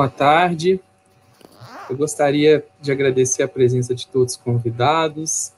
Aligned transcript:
Boa 0.00 0.08
tarde. 0.08 0.80
Eu 1.90 1.94
gostaria 1.94 2.64
de 2.80 2.90
agradecer 2.90 3.42
a 3.42 3.48
presença 3.48 3.94
de 3.94 4.06
todos 4.06 4.32
os 4.32 4.40
convidados. 4.40 5.52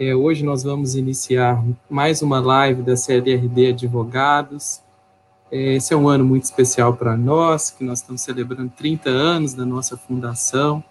É, 0.00 0.14
hoje 0.14 0.42
nós 0.42 0.62
vamos 0.62 0.94
iniciar 0.94 1.62
mais 1.90 2.22
uma 2.22 2.40
live 2.40 2.80
da 2.80 2.96
CLRD 2.96 3.72
Advogados. 3.72 4.80
É, 5.52 5.74
esse 5.74 5.92
é 5.92 5.96
um 5.98 6.08
ano 6.08 6.24
muito 6.24 6.44
especial 6.44 6.96
para 6.96 7.14
nós, 7.14 7.68
que 7.68 7.84
nós 7.84 7.98
estamos 7.98 8.22
celebrando 8.22 8.72
30 8.74 9.10
anos 9.10 9.52
da 9.52 9.66
nossa 9.66 9.98
fundação. 9.98 10.82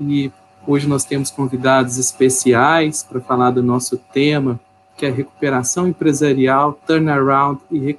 E 0.00 0.30
hoje 0.64 0.86
nós 0.86 1.04
temos 1.04 1.32
convidados 1.32 1.98
especiais 1.98 3.02
para 3.02 3.20
falar 3.20 3.50
do 3.50 3.60
nosso 3.60 3.98
tema, 4.12 4.60
que 4.96 5.04
é 5.04 5.10
recuperação 5.10 5.88
empresarial, 5.88 6.74
turnaround 6.86 7.60
e, 7.72 7.98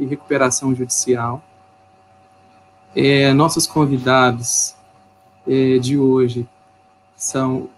e 0.00 0.04
recuperação 0.04 0.74
judicial. 0.74 1.44
É, 2.96 3.32
nossos 3.32 3.66
convidados 3.66 4.74
é, 5.46 5.78
de 5.78 5.98
hoje 5.98 6.48
são 7.14 7.68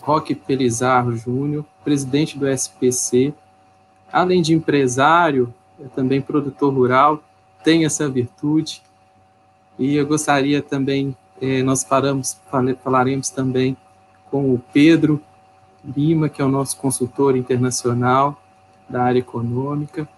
Roque 0.00 0.34
Pelizarro 0.34 1.16
Júnior, 1.16 1.64
presidente 1.84 2.36
do 2.36 2.48
SPC, 2.48 3.32
além 4.12 4.42
de 4.42 4.52
empresário, 4.52 5.54
é 5.80 5.88
também 5.94 6.20
produtor 6.20 6.74
rural, 6.74 7.22
tem 7.62 7.84
essa 7.84 8.08
virtude. 8.08 8.82
E 9.78 9.94
eu 9.94 10.06
gostaria 10.06 10.60
também, 10.60 11.16
é, 11.40 11.62
nós 11.62 11.84
paramos, 11.84 12.38
falaremos 12.82 13.30
também 13.30 13.76
com 14.30 14.52
o 14.52 14.58
Pedro 14.72 15.20
Lima, 15.84 16.28
que 16.28 16.42
é 16.42 16.44
o 16.44 16.48
nosso 16.48 16.76
consultor 16.76 17.36
internacional 17.36 18.40
da 18.88 19.04
área 19.04 19.20
econômica. 19.20 20.08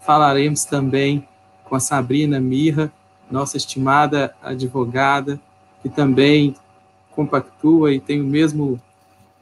Falaremos 0.00 0.64
também 0.64 1.26
com 1.64 1.74
a 1.74 1.80
Sabrina 1.80 2.40
Mirra, 2.40 2.92
nossa 3.32 3.56
estimada 3.56 4.34
advogada, 4.42 5.40
que 5.80 5.88
também 5.88 6.54
compactua 7.10 7.92
e 7.92 7.98
tem 7.98 8.20
o 8.20 8.24
mesmo 8.24 8.80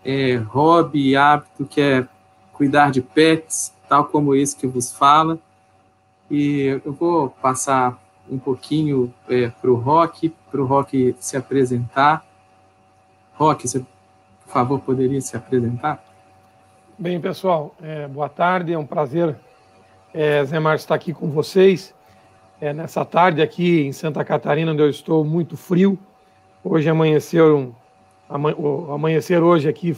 é, 0.04 0.36
hobby 0.36 1.10
e 1.10 1.16
hábito 1.16 1.66
que 1.66 1.80
é 1.80 2.06
cuidar 2.52 2.90
de 2.90 3.02
pets, 3.02 3.74
tal 3.88 4.04
como 4.04 4.34
esse 4.34 4.56
que 4.56 4.66
vos 4.66 4.92
fala. 4.92 5.38
E 6.30 6.80
eu 6.84 6.92
vou 6.92 7.30
passar 7.30 8.00
um 8.30 8.38
pouquinho 8.38 9.12
é, 9.28 9.48
para 9.48 9.70
o 9.70 9.74
Rock, 9.74 10.32
para 10.50 10.60
o 10.60 10.64
Rock 10.64 11.16
se 11.18 11.36
apresentar. 11.36 12.24
Rock, 13.34 13.66
você, 13.66 13.80
por 13.80 14.52
favor, 14.52 14.80
poderia 14.80 15.20
se 15.20 15.36
apresentar? 15.36 16.04
Bem, 16.96 17.20
pessoal, 17.20 17.74
é, 17.82 18.06
boa 18.06 18.28
tarde, 18.28 18.72
é 18.72 18.78
um 18.78 18.86
prazer, 18.86 19.34
é, 20.14 20.44
Zé 20.44 20.60
Márcio, 20.60 20.84
estar 20.84 20.94
aqui 20.94 21.12
com 21.12 21.28
vocês. 21.30 21.94
É, 22.60 22.74
nessa 22.74 23.06
tarde 23.06 23.40
aqui 23.40 23.86
em 23.86 23.92
Santa 23.92 24.22
Catarina, 24.22 24.72
onde 24.72 24.82
eu 24.82 24.90
estou, 24.90 25.24
muito 25.24 25.56
frio. 25.56 25.98
Hoje 26.62 26.90
amanheceram, 26.90 27.74
o 28.28 28.92
amanhecer 28.92 29.42
hoje 29.42 29.66
aqui 29.66 29.96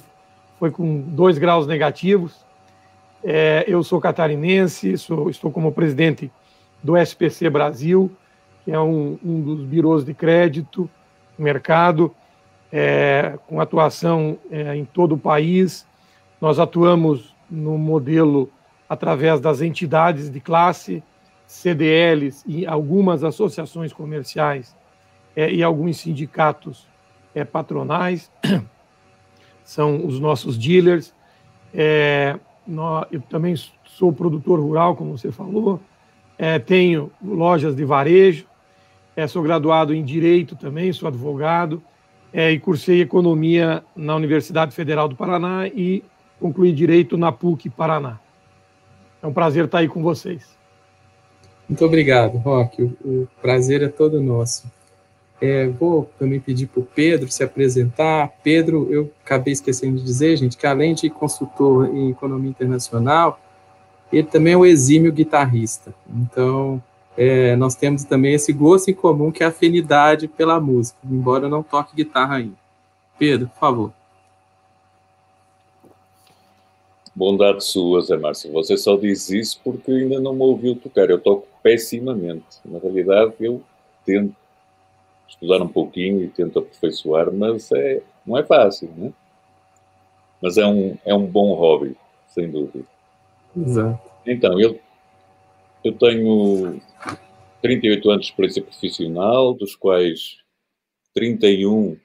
foi 0.60 0.70
com 0.70 1.00
dois 1.00 1.38
graus 1.38 1.66
negativos. 1.66 2.46
É, 3.24 3.64
eu 3.66 3.82
sou 3.82 4.00
catarinense, 4.00 4.96
sou, 4.96 5.28
estou 5.28 5.50
como 5.50 5.72
presidente 5.72 6.30
do 6.80 6.96
SPC 6.96 7.50
Brasil, 7.50 8.12
que 8.64 8.70
é 8.70 8.78
um, 8.78 9.18
um 9.24 9.40
dos 9.40 9.64
birôs 9.64 10.04
de 10.04 10.14
crédito, 10.14 10.88
mercado, 11.36 12.14
é, 12.72 13.40
com 13.48 13.60
atuação 13.60 14.38
é, 14.52 14.76
em 14.76 14.84
todo 14.84 15.16
o 15.16 15.18
país. 15.18 15.84
Nós 16.40 16.60
atuamos 16.60 17.34
no 17.50 17.76
modelo 17.76 18.48
através 18.88 19.40
das 19.40 19.60
entidades 19.60 20.30
de 20.30 20.38
classe, 20.38 21.02
CDLs 21.52 22.42
e 22.46 22.66
algumas 22.66 23.22
associações 23.22 23.92
comerciais 23.92 24.74
é, 25.36 25.52
e 25.52 25.62
alguns 25.62 25.98
sindicatos 25.98 26.88
é, 27.34 27.44
patronais, 27.44 28.30
são 29.62 30.04
os 30.06 30.18
nossos 30.18 30.56
dealers. 30.56 31.14
É, 31.74 32.38
nós, 32.66 33.06
eu 33.12 33.20
também 33.20 33.54
sou 33.84 34.12
produtor 34.12 34.58
rural, 34.58 34.96
como 34.96 35.16
você 35.16 35.30
falou, 35.30 35.78
é, 36.38 36.58
tenho 36.58 37.12
lojas 37.22 37.76
de 37.76 37.84
varejo, 37.84 38.46
é, 39.14 39.26
sou 39.26 39.42
graduado 39.42 39.94
em 39.94 40.02
Direito 40.02 40.56
também, 40.56 40.90
sou 40.90 41.06
advogado, 41.06 41.82
é, 42.32 42.50
e 42.50 42.58
cursei 42.58 43.02
Economia 43.02 43.84
na 43.94 44.16
Universidade 44.16 44.74
Federal 44.74 45.06
do 45.06 45.14
Paraná 45.14 45.68
e 45.68 46.02
concluí 46.40 46.72
Direito 46.72 47.18
na 47.18 47.30
PUC 47.30 47.68
Paraná. 47.68 48.18
É 49.22 49.26
um 49.26 49.34
prazer 49.34 49.66
estar 49.66 49.78
aí 49.78 49.88
com 49.88 50.02
vocês. 50.02 50.61
Muito 51.72 51.86
obrigado, 51.86 52.36
Roque. 52.36 52.82
O, 52.82 52.96
o 53.02 53.28
prazer 53.40 53.82
é 53.82 53.88
todo 53.88 54.20
nosso. 54.20 54.70
É, 55.40 55.68
vou 55.68 56.04
também 56.18 56.38
pedir 56.38 56.66
para 56.66 56.80
o 56.80 56.84
Pedro 56.84 57.32
se 57.32 57.42
apresentar. 57.42 58.30
Pedro, 58.44 58.88
eu 58.90 59.10
acabei 59.24 59.54
esquecendo 59.54 59.96
de 59.96 60.04
dizer, 60.04 60.36
gente, 60.36 60.54
que 60.54 60.66
além 60.66 60.92
de 60.92 61.08
consultor 61.08 61.86
em 61.86 62.10
economia 62.10 62.50
internacional, 62.50 63.40
ele 64.12 64.26
também 64.26 64.52
é 64.52 64.56
um 64.58 64.66
exímio 64.66 65.10
guitarrista. 65.10 65.94
Então, 66.14 66.82
é, 67.16 67.56
nós 67.56 67.74
temos 67.74 68.04
também 68.04 68.34
esse 68.34 68.52
gosto 68.52 68.90
em 68.90 68.94
comum, 68.94 69.32
que 69.32 69.42
é 69.42 69.46
a 69.46 69.48
afinidade 69.48 70.28
pela 70.28 70.60
música, 70.60 70.98
embora 71.02 71.46
eu 71.46 71.50
não 71.50 71.62
toque 71.62 71.96
guitarra 71.96 72.36
ainda. 72.36 72.56
Pedro, 73.18 73.48
por 73.48 73.58
favor. 73.58 73.92
Bondade 77.14 77.62
sua, 77.64 78.00
Zé 78.00 78.16
Márcio. 78.16 78.52
Você 78.52 78.76
só 78.76 78.96
diz 78.96 79.28
isso 79.30 79.60
porque 79.62 79.90
ainda 79.90 80.18
não 80.20 80.34
me 80.34 80.42
ouviu 80.42 80.74
tocar. 80.76 81.10
Eu 81.10 81.20
toco 81.20 81.46
pessimamente. 81.62 82.44
Na 82.64 82.78
realidade, 82.78 83.34
eu 83.40 83.62
tento 84.04 84.34
estudar 85.28 85.62
um 85.62 85.68
pouquinho 85.68 86.22
e 86.22 86.28
tento 86.28 86.58
aperfeiçoar, 86.58 87.32
mas 87.32 87.70
é, 87.72 88.02
não 88.26 88.38
é 88.38 88.42
fácil, 88.42 88.90
né? 88.96 89.12
Mas 90.40 90.56
é 90.56 90.66
um, 90.66 90.96
é 91.04 91.14
um 91.14 91.26
bom 91.26 91.54
hobby, 91.54 91.96
sem 92.28 92.50
dúvida. 92.50 92.84
Exato. 93.56 94.10
Então, 94.26 94.58
eu, 94.60 94.78
eu 95.84 95.92
tenho 95.92 96.80
38 97.60 98.10
anos 98.10 98.26
de 98.26 98.32
experiência 98.32 98.62
profissional, 98.62 99.54
dos 99.54 99.76
quais 99.76 100.38
31 101.14 101.96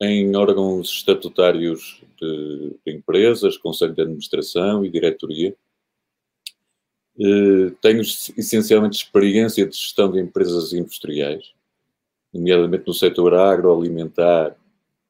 em 0.00 0.34
órgãos 0.36 0.90
estatutários 0.90 2.02
de, 2.20 2.76
de, 2.84 2.92
empresas, 2.92 3.56
conselho 3.56 3.94
de 3.94 4.02
administração 4.02 4.84
e 4.84 4.90
diretoria. 4.90 5.56
Uh, 7.18 7.70
tenho 7.80 8.02
essencialmente 8.02 8.98
experiência 8.98 9.66
de 9.66 9.74
gestão 9.74 10.10
de 10.10 10.20
empresas 10.20 10.74
industriais, 10.74 11.54
nomeadamente 12.32 12.86
no 12.86 12.92
setor 12.92 13.32
agroalimentar 13.34 14.54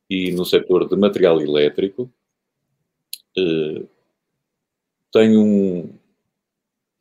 e 0.08 0.30
no 0.30 0.44
setor 0.44 0.88
de 0.88 0.96
material 0.96 1.40
elétrico. 1.40 2.08
Uh, 3.36 3.88
tenho 5.12 5.40
um, 5.40 5.98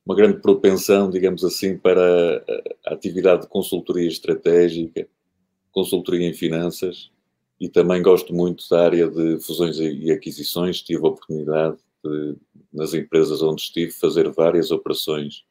uma 0.04 0.16
grande 0.16 0.40
propensão, 0.40 1.12
digamos 1.12 1.44
assim, 1.44 1.78
para 1.78 2.44
a 2.88 2.94
atividade 2.96 3.44
de 3.44 3.48
consultoria 3.48 4.08
estratégica, 4.08 5.08
consultoria 5.72 6.28
em 6.28 6.34
finanças 6.34 7.12
e 7.60 7.70
também 7.70 8.02
gosto 8.02 8.34
muito 8.34 8.68
da 8.70 8.84
área 8.84 9.10
de 9.10 9.40
fusões 9.40 9.78
e 9.80 10.12
aquisições. 10.12 10.82
Tive 10.82 11.06
a 11.06 11.10
oportunidade 11.10 11.78
de, 12.04 12.36
nas 12.74 12.94
empresas 12.94 13.42
onde 13.42 13.62
estive, 13.62 13.92
fazer 13.92 14.30
várias 14.32 14.72
operações 14.72 15.44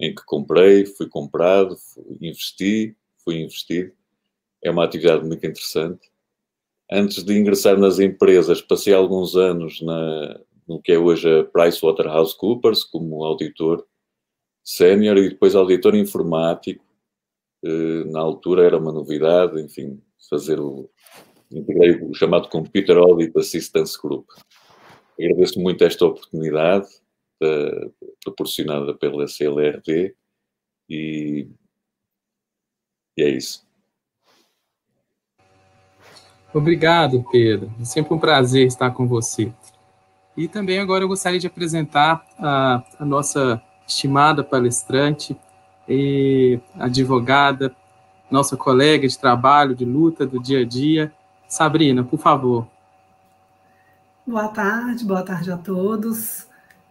em 0.00 0.14
que 0.14 0.24
comprei, 0.24 0.84
fui 0.86 1.08
comprado, 1.08 1.76
investi, 2.20 2.96
fui 3.24 3.40
investido. 3.40 3.92
É 4.62 4.70
uma 4.70 4.84
atividade 4.84 5.24
muito 5.24 5.46
interessante. 5.46 6.10
Antes 6.90 7.22
de 7.22 7.38
ingressar 7.38 7.78
nas 7.78 7.98
empresas, 7.98 8.60
passei 8.60 8.92
alguns 8.92 9.36
anos 9.36 9.80
na, 9.80 10.40
no 10.66 10.80
que 10.80 10.92
é 10.92 10.98
hoje 10.98 11.28
a 11.28 11.44
PricewaterhouseCoopers, 11.44 12.84
como 12.84 13.24
auditor 13.24 13.86
sénior 14.64 15.16
e 15.18 15.30
depois 15.30 15.54
auditor 15.54 15.94
informático. 15.94 16.84
Eh, 17.64 18.04
na 18.06 18.20
altura 18.20 18.64
era 18.64 18.78
uma 18.78 18.92
novidade, 18.92 19.60
enfim, 19.60 20.00
fazer 20.28 20.60
o. 20.60 20.90
Integrei 21.52 21.96
o 22.02 22.14
chamado 22.14 22.48
Computer 22.48 22.96
Audit 22.96 23.38
Assistance 23.38 24.00
Group. 24.00 24.28
Agradeço 25.18 25.60
muito 25.60 25.84
esta 25.84 26.06
oportunidade 26.06 26.86
uh, 27.42 27.92
proporcionada 28.24 28.94
pela 28.94 29.28
CLRD 29.28 30.14
e, 30.88 31.48
e 33.16 33.22
é 33.22 33.28
isso. 33.28 33.66
Obrigado, 36.54 37.24
Pedro. 37.30 37.72
É 37.80 37.84
sempre 37.84 38.12
um 38.12 38.18
prazer 38.18 38.66
estar 38.66 38.90
com 38.90 39.06
você. 39.06 39.52
E 40.36 40.48
também 40.48 40.78
agora 40.78 41.04
eu 41.04 41.08
gostaria 41.08 41.38
de 41.38 41.46
apresentar 41.46 42.24
a, 42.38 42.82
a 42.98 43.04
nossa 43.04 43.62
estimada 43.86 44.42
palestrante 44.42 45.36
e 45.88 46.58
advogada, 46.78 47.74
nossa 48.30 48.56
colega 48.56 49.06
de 49.06 49.18
trabalho, 49.18 49.74
de 49.74 49.84
luta 49.84 50.26
do 50.26 50.40
dia 50.40 50.60
a 50.60 50.64
dia. 50.64 51.12
Sabrina, 51.52 52.02
por 52.02 52.18
favor. 52.18 52.66
Boa 54.26 54.48
tarde, 54.48 55.04
boa 55.04 55.22
tarde 55.22 55.52
a 55.52 55.56
todos. 55.58 56.46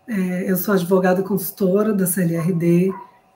É, 0.08 0.52
eu 0.52 0.56
sou 0.56 0.76
advogada 0.76 1.24
consultora 1.24 1.92
da 1.92 2.06
CLRD, 2.06 2.94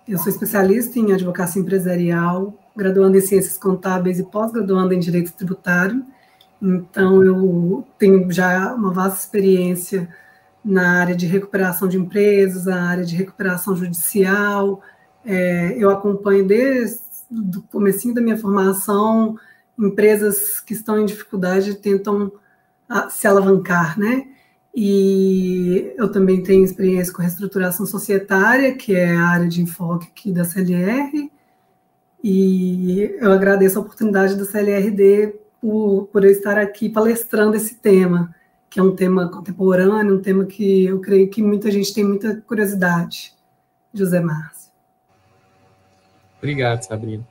eu 0.07 0.19
sou 0.19 0.29
especialista 0.31 0.99
em 0.99 1.13
advocacia 1.13 1.59
empresarial, 1.59 2.53
graduando 2.75 3.17
em 3.17 3.21
ciências 3.21 3.57
contábeis 3.57 4.19
e 4.19 4.23
pós-graduando 4.23 4.93
em 4.93 4.99
direito 4.99 5.33
tributário. 5.33 6.05
Então, 6.61 7.23
eu 7.23 7.87
tenho 7.97 8.31
já 8.31 8.75
uma 8.75 8.93
vasta 8.93 9.17
experiência 9.17 10.07
na 10.63 10.99
área 10.99 11.15
de 11.15 11.25
recuperação 11.25 11.87
de 11.87 11.97
empresas, 11.97 12.65
na 12.65 12.87
área 12.87 13.03
de 13.03 13.15
recuperação 13.15 13.75
judicial. 13.75 14.79
É, 15.25 15.73
eu 15.75 15.89
acompanho 15.89 16.45
desde 16.45 16.99
o 17.57 17.63
comecinho 17.63 18.13
da 18.13 18.21
minha 18.21 18.37
formação 18.37 19.35
empresas 19.77 20.59
que 20.59 20.73
estão 20.73 20.99
em 20.99 21.05
dificuldade 21.05 21.75
tentam 21.75 22.31
ah, 22.87 23.09
se 23.09 23.27
alavancar, 23.27 23.99
né? 23.99 24.27
E 24.73 25.93
eu 25.97 26.11
também 26.11 26.43
tenho 26.43 26.65
experiência 26.65 27.13
com 27.13 27.21
reestruturação 27.21 27.85
societária, 27.85 28.75
que 28.75 28.93
é 28.93 29.15
a 29.15 29.27
área 29.27 29.47
de 29.47 29.61
enfoque 29.61 30.07
aqui 30.07 30.33
da 30.33 30.43
CLR, 30.43 31.31
e 32.21 33.15
eu 33.19 33.31
agradeço 33.31 33.77
a 33.77 33.81
oportunidade 33.81 34.35
da 34.35 34.45
CLRD 34.45 35.35
por, 35.61 36.07
por 36.07 36.25
eu 36.25 36.31
estar 36.31 36.57
aqui 36.57 36.89
palestrando 36.89 37.55
esse 37.55 37.75
tema, 37.75 38.33
que 38.69 38.79
é 38.79 38.83
um 38.83 38.95
tema 38.95 39.29
contemporâneo, 39.29 40.15
um 40.15 40.21
tema 40.21 40.43
que 40.43 40.85
eu 40.85 40.99
creio 40.99 41.29
que 41.29 41.41
muita 41.41 41.69
gente 41.69 41.93
tem 41.93 42.03
muita 42.03 42.41
curiosidade. 42.41 43.33
José 43.93 44.19
Márcio. 44.19 44.71
Obrigado, 46.39 46.81
Sabrina. 46.83 47.25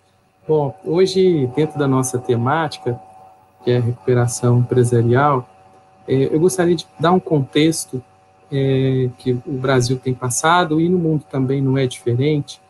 Bom, 0.46 0.78
hoje, 0.84 1.46
dentro 1.56 1.78
da 1.78 1.88
nossa 1.88 2.18
temática, 2.18 3.00
que 3.62 3.70
é 3.70 3.78
recuperação 3.78 4.58
empresarial, 4.58 5.48
é, 6.06 6.34
eu 6.34 6.38
gostaria 6.38 6.76
de 6.76 6.86
dar 7.00 7.12
um 7.12 7.20
contexto 7.20 8.04
é, 8.52 9.08
que 9.16 9.32
o 9.32 9.52
Brasil 9.52 9.98
tem 9.98 10.12
passado 10.12 10.78
e 10.82 10.88
no 10.88 10.98
mundo 10.98 11.24
também 11.30 11.62
não 11.62 11.78
é 11.78 11.86
diferente, 11.86 12.60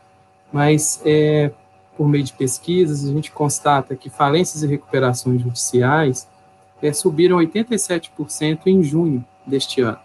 mas 0.52 1.02
é, 1.04 1.50
por 1.96 2.08
meio 2.08 2.22
de 2.22 2.32
pesquisas 2.32 3.08
a 3.08 3.12
gente 3.12 3.32
constata 3.32 3.96
que 3.96 4.08
falências 4.08 4.62
e 4.62 4.68
recuperações 4.68 5.42
judiciais 5.42 6.28
subiram 6.92 7.38
87% 7.38 8.66
em 8.66 8.82
junho 8.82 9.24
deste 9.44 9.80
ano, 9.80 9.98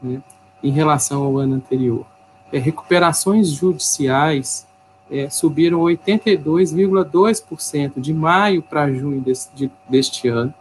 né, 0.00 0.22
em 0.62 0.70
relação 0.70 1.24
ao 1.24 1.36
ano 1.36 1.56
anterior. 1.56 2.06
Recuperações 2.52 3.48
judiciais 3.48 4.65
é, 5.10 5.28
subiram 5.30 5.80
82,2% 5.80 8.00
de 8.00 8.12
maio 8.12 8.62
para 8.62 8.92
junho 8.92 9.20
desse, 9.20 9.48
de, 9.54 9.70
deste 9.88 10.28
ano, 10.28 10.52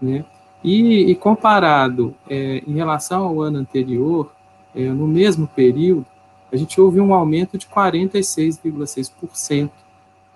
né, 0.00 0.24
e, 0.62 1.10
e 1.10 1.14
comparado 1.14 2.14
é, 2.28 2.62
em 2.66 2.74
relação 2.74 3.24
ao 3.24 3.40
ano 3.40 3.58
anterior, 3.58 4.30
é, 4.74 4.88
no 4.88 5.06
mesmo 5.06 5.46
período, 5.46 6.04
a 6.52 6.56
gente 6.56 6.80
houve 6.80 7.00
um 7.00 7.12
aumento 7.12 7.58
de 7.58 7.66
46,6% 7.66 9.70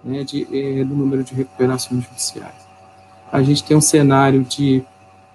né, 0.04 0.24
de, 0.24 0.46
é, 0.52 0.84
do 0.84 0.94
número 0.94 1.24
de 1.24 1.34
recuperações 1.34 2.04
judiciais. 2.04 2.68
A 3.32 3.42
gente 3.42 3.64
tem 3.64 3.74
um 3.76 3.80
cenário 3.80 4.42
de 4.42 4.84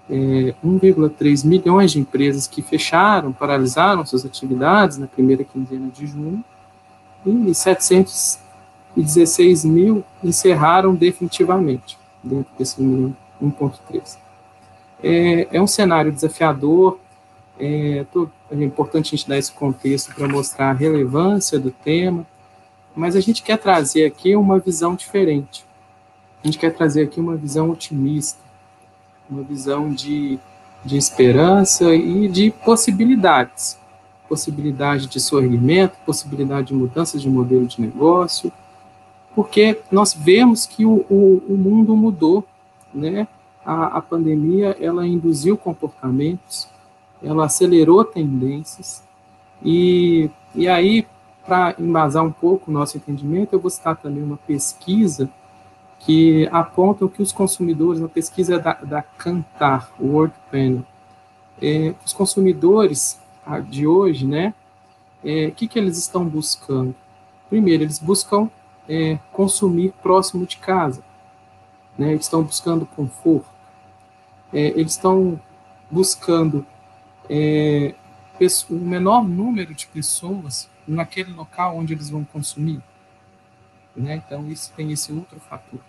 é, 0.09 0.53
1,3 0.63 1.45
milhões 1.45 1.91
de 1.91 1.99
empresas 1.99 2.47
que 2.47 2.61
fecharam, 2.61 3.31
paralisaram 3.31 4.05
suas 4.05 4.25
atividades 4.25 4.97
na 4.97 5.07
primeira 5.07 5.43
quinzena 5.43 5.89
de 5.89 6.05
junho, 6.05 6.43
e 7.25 7.53
716 7.53 9.65
mil 9.65 10.03
encerraram 10.23 10.95
definitivamente, 10.95 11.97
dentro 12.23 12.51
desse 12.57 12.81
número 12.81 13.15
1,3. 13.41 14.17
É, 15.01 15.47
é 15.51 15.61
um 15.61 15.67
cenário 15.67 16.11
desafiador, 16.11 16.99
é, 17.59 18.05
tô, 18.11 18.29
é 18.51 18.63
importante 18.63 19.07
a 19.07 19.17
gente 19.17 19.27
dar 19.27 19.37
esse 19.37 19.51
contexto 19.51 20.13
para 20.15 20.27
mostrar 20.27 20.71
a 20.71 20.73
relevância 20.73 21.59
do 21.59 21.71
tema, 21.71 22.25
mas 22.95 23.15
a 23.15 23.19
gente 23.19 23.43
quer 23.43 23.57
trazer 23.57 24.05
aqui 24.05 24.35
uma 24.35 24.59
visão 24.59 24.95
diferente 24.95 25.65
a 26.43 26.47
gente 26.47 26.59
quer 26.59 26.73
trazer 26.73 27.03
aqui 27.03 27.21
uma 27.21 27.37
visão 27.37 27.69
otimista, 27.69 28.37
uma 29.29 29.43
visão 29.43 29.89
de, 29.89 30.37
de 30.83 30.97
esperança 30.97 31.95
e 31.95 32.27
de 32.27 32.51
possibilidades. 32.51 33.79
Possibilidade 34.33 35.05
de 35.05 35.19
sorrimento, 35.19 35.95
possibilidade 36.05 36.67
de 36.67 36.73
mudanças 36.73 37.21
de 37.21 37.29
modelo 37.29 37.67
de 37.67 37.79
negócio, 37.79 38.51
porque 39.35 39.79
nós 39.91 40.11
vemos 40.11 40.65
que 40.65 40.85
o, 40.85 41.05
o, 41.07 41.43
o 41.47 41.55
mundo 41.55 41.95
mudou, 41.95 42.43
né? 42.91 43.27
A, 43.63 43.97
a 43.97 44.01
pandemia, 44.01 44.75
ela 44.81 45.05
induziu 45.05 45.55
comportamentos, 45.55 46.67
ela 47.21 47.45
acelerou 47.45 48.03
tendências, 48.03 49.03
e, 49.63 50.31
e 50.55 50.67
aí, 50.67 51.05
para 51.45 51.75
embasar 51.77 52.23
um 52.23 52.31
pouco 52.31 52.71
o 52.71 52.73
nosso 52.73 52.97
entendimento, 52.97 53.53
eu 53.53 53.59
vou 53.59 53.69
citar 53.69 53.95
também 53.95 54.23
uma 54.23 54.37
pesquisa 54.37 55.29
que 55.99 56.49
apontam 56.51 57.07
que 57.07 57.21
os 57.21 57.31
consumidores, 57.31 58.01
na 58.01 58.09
pesquisa 58.09 58.57
da, 58.57 58.73
da 58.73 59.03
Cantar, 59.03 59.91
World 59.99 60.33
Panel, 60.51 60.83
é, 61.61 61.93
os 62.03 62.11
consumidores 62.11 63.22
de 63.69 63.87
hoje, 63.87 64.25
né, 64.25 64.53
o 65.23 65.27
é, 65.27 65.51
que, 65.51 65.67
que 65.67 65.79
eles 65.79 65.97
estão 65.97 66.27
buscando? 66.27 66.95
Primeiro, 67.49 67.83
eles 67.83 67.99
buscam 67.99 68.49
é, 68.87 69.17
consumir 69.31 69.93
próximo 70.01 70.45
de 70.45 70.57
casa, 70.57 71.03
né, 71.97 72.11
eles 72.11 72.25
estão 72.25 72.43
buscando 72.43 72.85
conforto, 72.85 73.49
é, 74.51 74.67
eles 74.67 74.93
estão 74.93 75.39
buscando 75.89 76.65
é, 77.29 77.93
o 78.69 78.75
menor 78.75 79.23
número 79.23 79.73
de 79.73 79.87
pessoas 79.87 80.69
naquele 80.87 81.31
local 81.31 81.77
onde 81.77 81.93
eles 81.93 82.09
vão 82.09 82.23
consumir. 82.25 82.81
Né? 83.95 84.15
Então, 84.15 84.49
isso 84.49 84.71
tem 84.75 84.91
esse 84.91 85.11
outro 85.11 85.39
fator. 85.39 85.79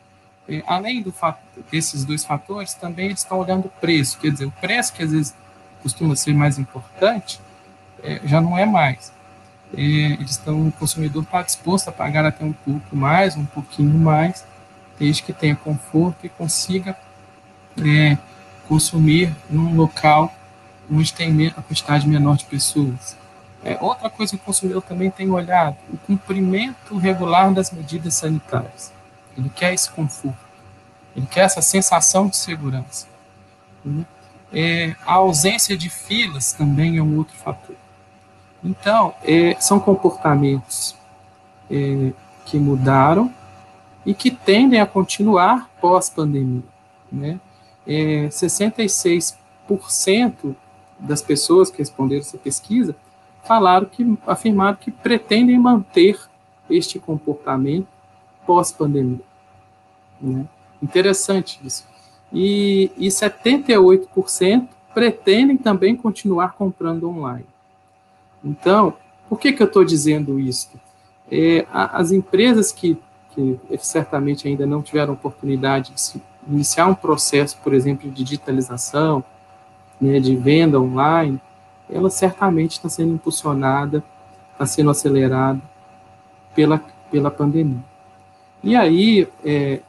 É, 0.49 0.63
além 0.67 1.03
do 1.03 1.13
desses 1.71 2.05
dois 2.05 2.25
fatores, 2.25 2.75
também 2.75 3.07
eles 3.07 3.21
estão 3.21 3.39
olhando 3.39 3.67
o 3.67 3.71
preço, 3.71 4.19
quer 4.19 4.31
dizer, 4.31 4.45
o 4.45 4.53
preço 4.53 4.93
que 4.93 5.03
às 5.03 5.11
vezes 5.11 5.35
costuma 5.85 6.17
ser 6.17 6.33
mais 6.33 6.59
importante, 6.59 7.38
é, 8.03 8.21
já 8.25 8.41
não 8.41 8.57
é 8.57 8.64
mais. 8.64 9.12
É, 9.76 9.81
eles 9.81 10.31
estão, 10.31 10.69
o 10.69 10.73
consumidor 10.73 11.23
está 11.23 11.43
disposto 11.43 11.88
a 11.88 11.93
pagar 11.93 12.25
até 12.25 12.43
um 12.43 12.55
pouco 12.55 12.97
mais, 12.97 13.37
um 13.37 13.45
pouquinho 13.45 13.99
mais, 13.99 14.45
desde 14.99 15.23
que 15.23 15.33
tenha 15.33 15.55
conforto 15.55 16.25
e 16.25 16.29
consiga 16.31 16.97
é, 17.79 18.17
consumir 18.67 19.35
num 19.50 19.76
local 19.76 20.33
onde 20.91 21.12
tem 21.12 21.49
a 21.49 21.62
quantidade 21.62 22.09
menor 22.09 22.37
de 22.38 22.47
pessoas. 22.47 23.17
É, 23.62 23.76
outra 23.81 24.09
coisa 24.09 24.37
que 24.37 24.43
o 24.43 24.45
consumidor 24.45 24.83
também 24.83 25.11
tem 25.11 25.31
olhado, 25.31 25.76
o 25.93 25.99
cumprimento 25.99 26.97
regular 26.97 27.53
das 27.53 27.71
medidas 27.71 28.14
sanitárias. 28.14 28.91
Ele 29.37 29.50
quer 29.50 29.75
esse 29.75 29.91
conforto, 29.91 30.38
ele 31.14 31.26
quer 31.26 31.41
essa 31.41 31.61
sensação 31.61 32.29
de 32.29 32.37
segurança. 32.37 33.07
Né? 33.85 34.05
É, 34.55 34.95
a 35.05 35.15
ausência 35.15 35.77
de 35.77 35.91
filas 35.91 36.53
também 36.53 36.99
é 36.99 37.03
um 37.03 37.19
outro 37.19 37.37
fator. 37.37 37.75
Então, 38.63 39.13
é, 39.23 39.57
são 39.61 39.81
comportamentos 39.81 40.95
é, 41.71 42.13
que 42.47 42.59
mudaram 42.59 43.33
e 44.07 44.15
que 44.15 44.31
tendem 44.31 44.81
a 44.81 44.87
continuar 44.87 45.69
pós-pandemia. 45.81 46.63
Né? 47.11 47.41
É, 47.87 48.29
66% 48.29 50.55
das 50.99 51.21
pessoas 51.21 51.71
que 51.71 51.79
responderam 51.79 52.21
essa 52.21 52.39
pesquisa 52.39 52.95
falaram 53.43 53.87
que 53.87 54.17
afirmaram 54.27 54.77
que 54.77 54.91
pretendem 54.91 55.59
manter 55.59 56.19
este 56.71 56.99
comportamento 56.99 57.89
pós-pandemia. 58.47 59.21
Né? 60.21 60.47
Interessante 60.83 61.61
isso. 61.63 61.87
E, 62.35 62.91
e 62.99 63.07
78% 63.07 64.69
pretendem 64.93 65.57
também 65.57 65.95
continuar 65.95 66.55
comprando 66.55 67.09
online. 67.09 67.47
Então, 68.45 68.95
por 69.29 69.38
que, 69.38 69.53
que 69.53 69.62
eu 69.62 69.67
estou 69.67 69.85
dizendo 69.85 70.38
isso? 70.38 70.71
É, 71.31 71.67
as 71.73 72.12
empresas 72.12 72.73
que, 72.73 72.99
que 73.35 73.59
certamente 73.79 74.47
ainda 74.47 74.67
não 74.67 74.83
tiveram 74.83 75.14
oportunidade 75.14 75.93
de 75.93 76.23
iniciar 76.47 76.87
um 76.87 76.95
processo, 76.95 77.57
por 77.62 77.73
exemplo, 77.73 78.11
de 78.11 78.25
digitalização, 78.25 79.25
né, 80.00 80.21
de 80.21 80.37
venda 80.37 80.79
online, 80.79 81.41
ela 81.88 82.11
certamente 82.11 82.73
está 82.73 82.88
sendo 82.88 83.14
impulsionada, 83.14 84.03
está 84.53 84.67
sendo 84.67 84.91
acelerada 84.91 85.61
pela, 86.55 86.83
pela 87.11 87.31
pandemia. 87.31 87.83
E 88.62 88.75
aí, 88.76 89.29
é, 89.45 89.81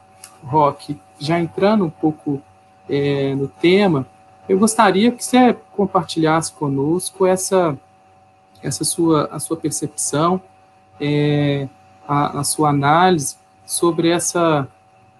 Rock, 0.44 0.98
já 1.18 1.38
entrando 1.38 1.84
um 1.84 1.90
pouco 1.90 2.42
é, 2.88 3.34
no 3.34 3.48
tema, 3.48 4.06
eu 4.48 4.58
gostaria 4.58 5.10
que 5.10 5.24
você 5.24 5.54
compartilhasse 5.72 6.52
conosco 6.52 7.26
essa, 7.26 7.76
essa 8.62 8.84
sua, 8.84 9.28
a 9.32 9.40
sua 9.40 9.56
percepção, 9.56 10.40
é, 11.00 11.68
a, 12.06 12.40
a 12.40 12.44
sua 12.44 12.70
análise 12.70 13.36
sobre 13.64 14.08
essa 14.08 14.68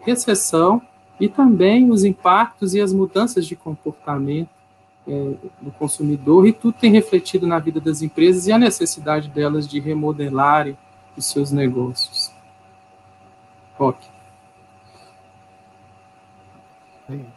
recessão 0.00 0.80
e 1.18 1.28
também 1.28 1.90
os 1.90 2.04
impactos 2.04 2.74
e 2.74 2.80
as 2.80 2.92
mudanças 2.92 3.46
de 3.46 3.56
comportamento 3.56 4.50
é, 5.08 5.34
do 5.60 5.70
consumidor, 5.72 6.46
e 6.46 6.52
tudo 6.52 6.78
tem 6.78 6.90
refletido 6.90 7.46
na 7.46 7.58
vida 7.58 7.80
das 7.80 8.02
empresas 8.02 8.46
e 8.48 8.52
a 8.52 8.58
necessidade 8.58 9.28
delas 9.28 9.66
de 9.68 9.78
remodelarem 9.78 10.76
os 11.16 11.26
seus 11.26 11.52
negócios. 11.52 12.32
Roque. 13.76 14.15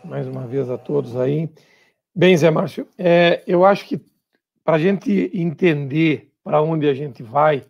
Mais 0.04 0.28
uma 0.28 0.48
vez 0.48 0.68
a 0.68 0.80
todos 0.80 1.16
aí. 1.16 1.48
Bem, 2.16 2.36
Zé 2.36 2.50
Márcio, 2.50 2.88
é, 2.98 3.44
eu 3.46 3.64
acho 3.64 3.86
que 3.88 4.02
para 4.64 4.78
a 4.78 4.80
gente 4.80 5.30
entender 5.32 6.32
para 6.44 6.60
onde 6.60 6.90
a 6.90 6.94
gente 6.94 7.22
vai, 7.22 7.64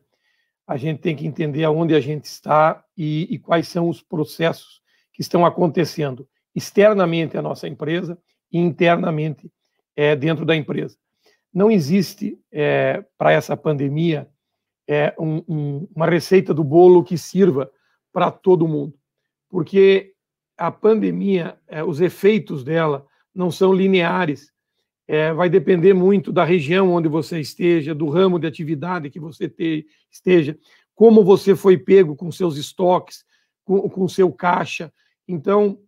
a 0.66 0.78
gente 0.78 1.02
tem 1.02 1.14
que 1.14 1.28
entender 1.28 1.66
aonde 1.66 1.94
a 1.94 2.00
gente 2.00 2.24
está 2.24 2.86
e, 2.96 3.28
e 3.30 3.38
quais 3.38 3.68
são 3.68 3.90
os 3.90 4.02
processos 4.02 4.82
que 5.12 5.22
estão 5.22 5.46
acontecendo 5.46 6.26
externamente 6.56 7.38
à 7.38 7.42
nossa 7.42 7.68
empresa 7.68 8.18
e 8.50 8.60
internamente 8.60 9.52
é, 9.94 10.16
dentro 10.16 10.46
da 10.46 10.56
empresa. 10.56 10.98
Não 11.54 11.70
existe 11.70 12.40
é, 12.50 13.04
para 13.18 13.34
essa 13.34 13.58
pandemia 13.58 14.30
é, 14.88 15.14
um, 15.20 15.44
um, 15.50 15.88
uma 15.94 16.06
receita 16.06 16.54
do 16.54 16.64
bolo 16.64 17.04
que 17.04 17.18
sirva 17.18 17.70
para 18.14 18.32
todo 18.32 18.68
mundo, 18.68 18.98
porque 19.50 20.14
a 20.60 20.72
pandemia, 20.72 21.58
é, 21.68 21.84
os 21.84 22.02
efeitos 22.02 22.64
dela 22.64 23.06
não 23.34 23.50
são 23.50 23.74
lineares. 23.74 24.52
É, 25.08 25.34
vai 25.34 25.50
depender 25.50 25.94
muito 25.94 26.32
da 26.32 26.44
região 26.44 26.94
onde 26.94 27.08
você 27.08 27.40
esteja, 27.40 27.96
do 27.96 28.10
ramo 28.10 28.38
de 28.38 28.46
atividade 28.46 29.10
que 29.10 29.20
você 29.20 29.50
te, 29.50 29.88
esteja, 30.12 30.56
como 30.94 31.24
você 31.24 31.56
foi 31.56 31.78
pego 31.78 32.16
com 32.16 32.32
seus 32.32 32.58
estoques, 32.58 33.24
com 33.64 34.08
seu 34.08 34.32
caixa. 34.32 34.92
Então, 35.28 35.80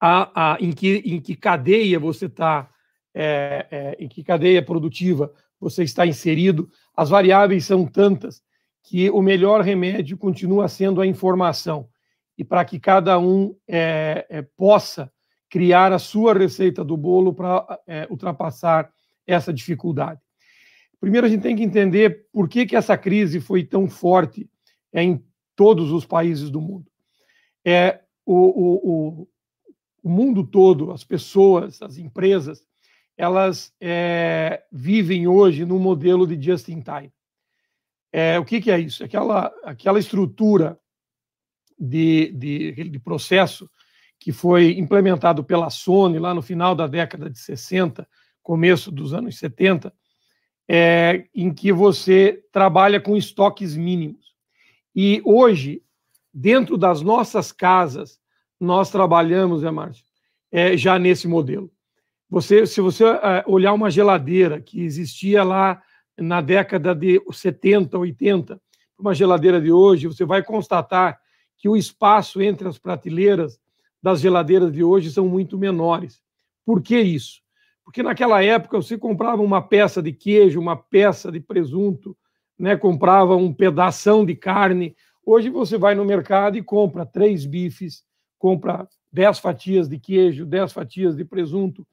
a, 0.00 0.52
a, 0.54 0.58
em, 0.60 0.72
que, 0.72 1.02
em 1.04 1.20
que 1.20 1.34
cadeia 1.34 1.98
você 1.98 2.26
está 2.26 2.70
é, 3.14 3.66
é, 3.70 3.96
em 3.98 4.08
que 4.08 4.22
cadeia 4.22 4.62
produtiva 4.62 5.32
você 5.58 5.82
está 5.82 6.06
inserido. 6.06 6.68
As 6.94 7.08
variáveis 7.08 7.64
são 7.64 7.86
tantas 7.86 8.42
que 8.82 9.10
o 9.10 9.22
melhor 9.22 9.62
remédio 9.62 10.18
continua 10.18 10.68
sendo 10.68 11.00
a 11.00 11.06
informação. 11.06 11.88
E 12.36 12.44
para 12.44 12.64
que 12.64 12.78
cada 12.78 13.18
um 13.18 13.56
é, 13.66 14.26
é, 14.28 14.42
possa 14.42 15.10
criar 15.48 15.92
a 15.92 15.98
sua 15.98 16.34
receita 16.34 16.84
do 16.84 16.96
bolo 16.96 17.32
para 17.32 17.80
é, 17.86 18.06
ultrapassar 18.10 18.90
essa 19.26 19.52
dificuldade. 19.52 20.20
Primeiro, 21.00 21.26
a 21.26 21.30
gente 21.30 21.42
tem 21.42 21.56
que 21.56 21.62
entender 21.62 22.26
por 22.32 22.48
que, 22.48 22.66
que 22.66 22.76
essa 22.76 22.96
crise 22.96 23.40
foi 23.40 23.64
tão 23.64 23.88
forte 23.88 24.48
é, 24.92 25.02
em 25.02 25.24
todos 25.54 25.90
os 25.92 26.04
países 26.04 26.50
do 26.50 26.60
mundo. 26.60 26.86
É, 27.64 28.00
o, 28.24 29.22
o, 29.22 29.28
o 30.02 30.08
mundo 30.08 30.44
todo, 30.44 30.92
as 30.92 31.04
pessoas, 31.04 31.80
as 31.82 31.96
empresas, 31.98 32.66
elas 33.16 33.74
é, 33.80 34.62
vivem 34.70 35.26
hoje 35.26 35.64
no 35.64 35.78
modelo 35.78 36.26
de 36.26 36.40
just 36.40 36.68
in 36.68 36.80
time. 36.80 37.12
É, 38.12 38.38
o 38.38 38.44
que, 38.44 38.60
que, 38.60 38.70
é 38.70 38.78
isso? 38.78 39.04
Aquela, 39.04 39.52
aquela 39.64 39.98
estrutura 39.98 40.78
de, 41.78 42.32
de, 42.32 42.72
de 42.90 42.98
processo 42.98 43.70
que 44.18 44.32
foi 44.32 44.78
implementado 44.78 45.44
pela 45.44 45.70
Sony 45.70 46.18
lá 46.18 46.34
no 46.34 46.42
final 46.42 46.74
da 46.74 46.86
década 46.86 47.28
de 47.30 47.38
60, 47.38 48.08
começo 48.42 48.90
dos 48.90 49.12
anos 49.12 49.38
70, 49.38 49.92
é, 50.68 51.26
em 51.34 51.52
que 51.52 51.72
você 51.72 52.42
trabalha 52.50 53.00
com 53.00 53.16
estoques 53.16 53.76
mínimos. 53.76 54.34
E 54.94 55.20
hoje, 55.24 55.82
dentro 56.32 56.76
das 56.76 57.02
nossas 57.02 57.52
casas, 57.52 58.18
nós 58.58 58.90
trabalhamos, 58.90 59.62
é, 59.62 59.70
Márcio, 59.70 60.04
é, 60.50 60.76
já 60.76 60.98
nesse 60.98 61.28
modelo. 61.28 61.70
Você, 62.28 62.66
se 62.66 62.80
você 62.80 63.04
uh, 63.04 63.18
olhar 63.46 63.72
uma 63.72 63.90
geladeira 63.90 64.60
que 64.60 64.80
existia 64.82 65.44
lá 65.44 65.80
na 66.18 66.40
década 66.40 66.94
de 66.94 67.22
70, 67.30 67.96
80, 67.96 68.60
uma 68.98 69.14
geladeira 69.14 69.60
de 69.60 69.70
hoje, 69.70 70.06
você 70.06 70.24
vai 70.24 70.42
constatar 70.42 71.20
que 71.58 71.68
o 71.68 71.76
espaço 71.76 72.40
entre 72.40 72.68
as 72.68 72.78
prateleiras 72.78 73.58
das 74.02 74.20
geladeiras 74.20 74.72
de 74.72 74.82
hoje 74.84 75.10
são 75.10 75.28
muito 75.28 75.58
menores. 75.58 76.20
Por 76.64 76.82
que 76.82 76.98
isso? 77.00 77.40
Porque 77.84 78.02
naquela 78.02 78.42
época 78.42 78.76
você 78.76 78.98
comprava 78.98 79.42
uma 79.42 79.62
peça 79.62 80.02
de 80.02 80.12
queijo, 80.12 80.60
uma 80.60 80.76
peça 80.76 81.30
de 81.30 81.40
presunto, 81.40 82.16
né, 82.58 82.76
comprava 82.76 83.36
um 83.36 83.52
pedação 83.52 84.24
de 84.24 84.34
carne. 84.34 84.96
Hoje 85.24 85.50
você 85.50 85.78
vai 85.78 85.94
no 85.94 86.04
mercado 86.04 86.56
e 86.56 86.62
compra 86.62 87.06
três 87.06 87.46
bifes, 87.46 88.04
compra 88.38 88.88
dez 89.12 89.38
fatias 89.38 89.88
de 89.88 89.98
queijo, 89.98 90.44
dez 90.44 90.72
fatias 90.72 91.16
de 91.16 91.24
presunto 91.24 91.86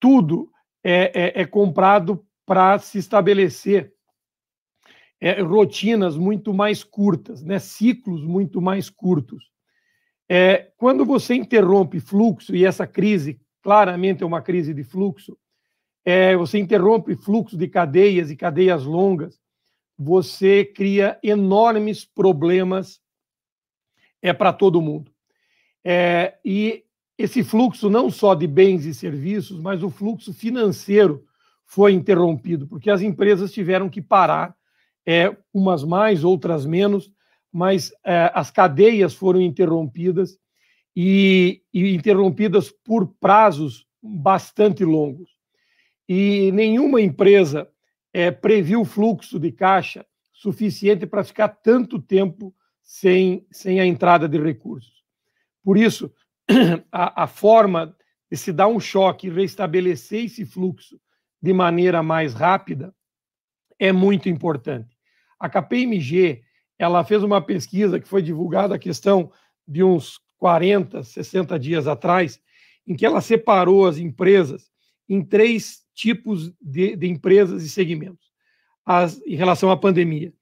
tudo 0.00 0.50
é, 0.82 1.40
é, 1.40 1.42
é 1.42 1.44
comprado 1.44 2.24
para 2.46 2.78
se 2.78 2.98
estabelecer 2.98 3.92
é, 5.20 5.40
rotinas 5.42 6.16
muito 6.16 6.54
mais 6.54 6.84
curtas, 6.84 7.42
né? 7.42 7.58
ciclos 7.58 8.24
muito 8.24 8.60
mais 8.60 8.88
curtos. 8.88 9.50
É, 10.28 10.70
quando 10.76 11.04
você 11.04 11.34
interrompe 11.34 12.00
fluxo, 12.00 12.54
e 12.54 12.64
essa 12.64 12.86
crise 12.86 13.40
claramente 13.62 14.22
é 14.22 14.26
uma 14.26 14.42
crise 14.42 14.72
de 14.74 14.84
fluxo, 14.84 15.36
é, 16.04 16.36
você 16.36 16.58
interrompe 16.58 17.16
fluxo 17.16 17.56
de 17.56 17.68
cadeias 17.68 18.30
e 18.30 18.36
cadeias 18.36 18.84
longas, 18.84 19.38
você 19.98 20.64
cria 20.64 21.18
enormes 21.22 22.04
problemas 22.04 23.00
é, 24.22 24.32
para 24.32 24.52
todo 24.52 24.80
mundo. 24.80 25.10
É, 25.84 26.38
e 26.44 26.84
esse 27.16 27.42
fluxo 27.42 27.90
não 27.90 28.10
só 28.10 28.34
de 28.34 28.46
bens 28.46 28.84
e 28.84 28.94
serviços, 28.94 29.60
mas 29.60 29.82
o 29.82 29.90
fluxo 29.90 30.32
financeiro 30.32 31.24
foi 31.66 31.92
interrompido, 31.92 32.66
porque 32.66 32.90
as 32.90 33.02
empresas 33.02 33.52
tiveram 33.52 33.90
que 33.90 34.00
parar, 34.00 34.54
é, 35.10 35.34
umas 35.54 35.82
mais, 35.82 36.22
outras 36.22 36.66
menos, 36.66 37.10
mas 37.50 37.90
é, 38.04 38.30
as 38.34 38.50
cadeias 38.50 39.14
foram 39.14 39.40
interrompidas 39.40 40.38
e, 40.94 41.62
e 41.72 41.94
interrompidas 41.94 42.70
por 42.70 43.06
prazos 43.18 43.86
bastante 44.02 44.84
longos. 44.84 45.30
E 46.06 46.52
nenhuma 46.52 47.00
empresa 47.00 47.66
é, 48.12 48.30
previu 48.30 48.84
fluxo 48.84 49.38
de 49.40 49.50
caixa 49.50 50.04
suficiente 50.30 51.06
para 51.06 51.24
ficar 51.24 51.48
tanto 51.48 51.98
tempo 51.98 52.54
sem, 52.82 53.46
sem 53.50 53.80
a 53.80 53.86
entrada 53.86 54.28
de 54.28 54.38
recursos. 54.38 55.02
Por 55.64 55.78
isso, 55.78 56.12
a, 56.92 57.22
a 57.22 57.26
forma 57.26 57.96
de 58.30 58.36
se 58.36 58.52
dar 58.52 58.68
um 58.68 58.78
choque 58.78 59.28
e 59.28 59.30
restabelecer 59.30 60.26
esse 60.26 60.44
fluxo 60.44 61.00
de 61.40 61.54
maneira 61.54 62.02
mais 62.02 62.34
rápida 62.34 62.94
é 63.78 63.90
muito 63.90 64.28
importante. 64.28 64.97
A 65.38 65.48
KPMG 65.48 66.42
ela 66.78 67.04
fez 67.04 67.22
uma 67.22 67.40
pesquisa 67.40 67.98
que 67.98 68.08
foi 68.08 68.22
divulgada 68.22 68.74
a 68.74 68.78
questão 68.78 69.32
de 69.66 69.82
uns 69.82 70.20
40, 70.38 71.02
60 71.02 71.58
dias 71.58 71.88
atrás, 71.88 72.40
em 72.86 72.94
que 72.94 73.04
ela 73.04 73.20
separou 73.20 73.86
as 73.86 73.98
empresas 73.98 74.70
em 75.08 75.22
três 75.22 75.82
tipos 75.94 76.52
de, 76.60 76.94
de 76.94 77.08
empresas 77.08 77.64
e 77.64 77.68
segmentos 77.68 78.28
as, 78.88 79.20
em 79.26 79.34
relação 79.34 79.70
à 79.70 79.76
pandemia. 79.76 80.32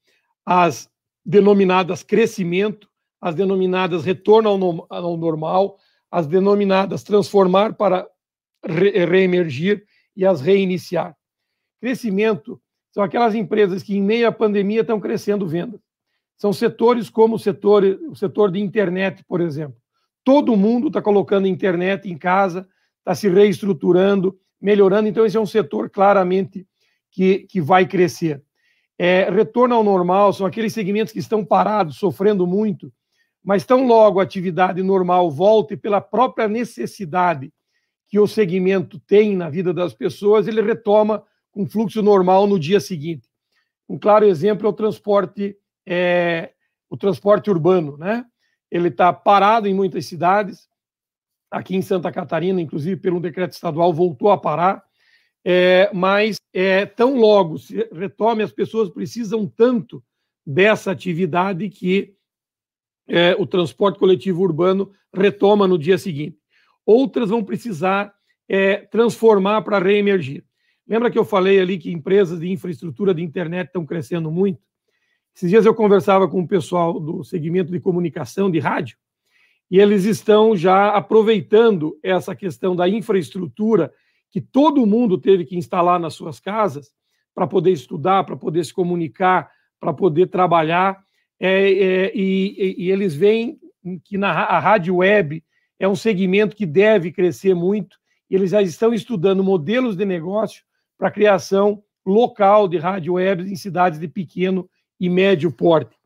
As 0.44 0.88
denominadas 1.24 2.04
crescimento, 2.04 2.88
as 3.20 3.34
denominadas 3.34 4.04
retorno 4.04 4.50
ao, 4.50 4.56
no, 4.56 4.86
ao 4.88 5.16
normal, 5.16 5.78
as 6.08 6.28
denominadas 6.28 7.02
transformar 7.02 7.74
para 7.74 8.08
re, 8.64 9.04
reemergir 9.04 9.84
e 10.14 10.24
as 10.24 10.40
reiniciar. 10.40 11.16
Crescimento 11.80 12.62
são 12.96 13.04
aquelas 13.04 13.34
empresas 13.34 13.82
que, 13.82 13.94
em 13.94 14.00
meio 14.00 14.26
à 14.26 14.32
pandemia, 14.32 14.80
estão 14.80 14.98
crescendo 14.98 15.46
vendas. 15.46 15.78
São 16.34 16.50
setores 16.50 17.10
como 17.10 17.34
o 17.34 17.38
setor, 17.38 17.84
o 18.08 18.16
setor 18.16 18.50
de 18.50 18.58
internet, 18.58 19.22
por 19.28 19.42
exemplo. 19.42 19.76
Todo 20.24 20.56
mundo 20.56 20.86
está 20.86 21.02
colocando 21.02 21.46
internet 21.46 22.10
em 22.10 22.16
casa, 22.16 22.66
está 23.00 23.14
se 23.14 23.28
reestruturando, 23.28 24.34
melhorando. 24.58 25.08
Então, 25.08 25.26
esse 25.26 25.36
é 25.36 25.40
um 25.40 25.44
setor 25.44 25.90
claramente 25.90 26.66
que, 27.10 27.40
que 27.40 27.60
vai 27.60 27.86
crescer. 27.86 28.42
É, 28.98 29.28
retorno 29.28 29.74
ao 29.74 29.84
normal 29.84 30.32
são 30.32 30.46
aqueles 30.46 30.72
segmentos 30.72 31.12
que 31.12 31.18
estão 31.18 31.44
parados, 31.44 31.98
sofrendo 31.98 32.46
muito, 32.46 32.90
mas 33.44 33.66
tão 33.66 33.86
logo 33.86 34.20
a 34.20 34.22
atividade 34.22 34.82
normal 34.82 35.30
volte 35.30 35.76
pela 35.76 36.00
própria 36.00 36.48
necessidade 36.48 37.52
que 38.08 38.18
o 38.18 38.26
segmento 38.26 38.98
tem 39.00 39.36
na 39.36 39.50
vida 39.50 39.74
das 39.74 39.92
pessoas, 39.92 40.48
ele 40.48 40.62
retoma 40.62 41.22
com 41.56 41.66
fluxo 41.66 42.02
normal 42.02 42.46
no 42.46 42.60
dia 42.60 42.78
seguinte. 42.78 43.30
Um 43.88 43.98
claro 43.98 44.26
exemplo 44.26 44.66
é 44.66 44.68
o 44.68 44.74
transporte, 44.74 45.56
é, 45.86 46.52
o 46.90 46.98
transporte 46.98 47.48
urbano, 47.48 47.96
né? 47.96 48.26
Ele 48.70 48.88
está 48.88 49.10
parado 49.10 49.66
em 49.66 49.72
muitas 49.72 50.04
cidades. 50.04 50.68
Aqui 51.50 51.74
em 51.74 51.80
Santa 51.80 52.12
Catarina, 52.12 52.60
inclusive, 52.60 53.00
pelo 53.00 53.18
decreto 53.18 53.52
estadual, 53.52 53.90
voltou 53.90 54.30
a 54.30 54.36
parar. 54.36 54.84
É, 55.42 55.90
mas 55.94 56.36
é, 56.52 56.84
tão 56.84 57.16
logo 57.16 57.56
se 57.56 57.88
retome, 57.90 58.42
as 58.42 58.52
pessoas 58.52 58.90
precisam 58.90 59.46
tanto 59.46 60.04
dessa 60.44 60.90
atividade 60.90 61.70
que 61.70 62.14
é, 63.08 63.34
o 63.38 63.46
transporte 63.46 63.98
coletivo 63.98 64.42
urbano 64.42 64.92
retoma 65.14 65.66
no 65.66 65.78
dia 65.78 65.96
seguinte. 65.96 66.38
Outras 66.84 67.30
vão 67.30 67.42
precisar 67.42 68.12
é, 68.46 68.76
transformar 68.76 69.62
para 69.62 69.78
reemergir. 69.78 70.45
Lembra 70.88 71.10
que 71.10 71.18
eu 71.18 71.24
falei 71.24 71.58
ali 71.60 71.78
que 71.78 71.90
empresas 71.90 72.38
de 72.38 72.50
infraestrutura 72.50 73.12
de 73.12 73.22
internet 73.22 73.66
estão 73.66 73.84
crescendo 73.84 74.30
muito? 74.30 74.60
Esses 75.34 75.50
dias 75.50 75.66
eu 75.66 75.74
conversava 75.74 76.28
com 76.28 76.40
o 76.40 76.48
pessoal 76.48 76.98
do 76.98 77.24
segmento 77.24 77.70
de 77.70 77.80
comunicação 77.80 78.50
de 78.50 78.58
rádio 78.58 78.96
e 79.70 79.80
eles 79.80 80.04
estão 80.04 80.56
já 80.56 80.90
aproveitando 80.90 81.98
essa 82.02 82.34
questão 82.34 82.76
da 82.76 82.88
infraestrutura 82.88 83.92
que 84.30 84.40
todo 84.40 84.86
mundo 84.86 85.18
teve 85.18 85.44
que 85.44 85.56
instalar 85.56 85.98
nas 85.98 86.14
suas 86.14 86.38
casas 86.38 86.92
para 87.34 87.46
poder 87.46 87.72
estudar, 87.72 88.24
para 88.24 88.36
poder 88.36 88.64
se 88.64 88.72
comunicar, 88.72 89.50
para 89.80 89.92
poder 89.92 90.28
trabalhar. 90.28 90.98
É, 91.38 91.72
é, 91.72 92.12
e, 92.14 92.76
e, 92.78 92.90
eles 92.90 93.14
veem 93.14 93.58
que 94.04 94.16
na, 94.16 94.30
a 94.30 94.58
rádio 94.58 94.96
web 94.96 95.44
é 95.78 95.86
um 95.86 95.96
segmento 95.96 96.56
que 96.56 96.64
deve 96.64 97.12
crescer 97.12 97.54
muito, 97.54 97.98
e 98.30 98.34
eles 98.34 98.50
já 98.50 98.62
estão 98.62 98.94
estudando 98.94 99.44
modelos 99.44 99.96
de 99.96 100.04
negócio 100.04 100.64
para 100.98 101.08
a 101.08 101.12
criação 101.12 101.82
local 102.04 102.68
de 102.68 102.78
rádio 102.78 103.14
web 103.14 103.42
em 103.50 103.56
cidades 103.56 103.98
de 103.98 104.08
pequeno 104.08 104.68
e 104.98 105.08
médio 105.08 105.50
porte. 105.50 105.96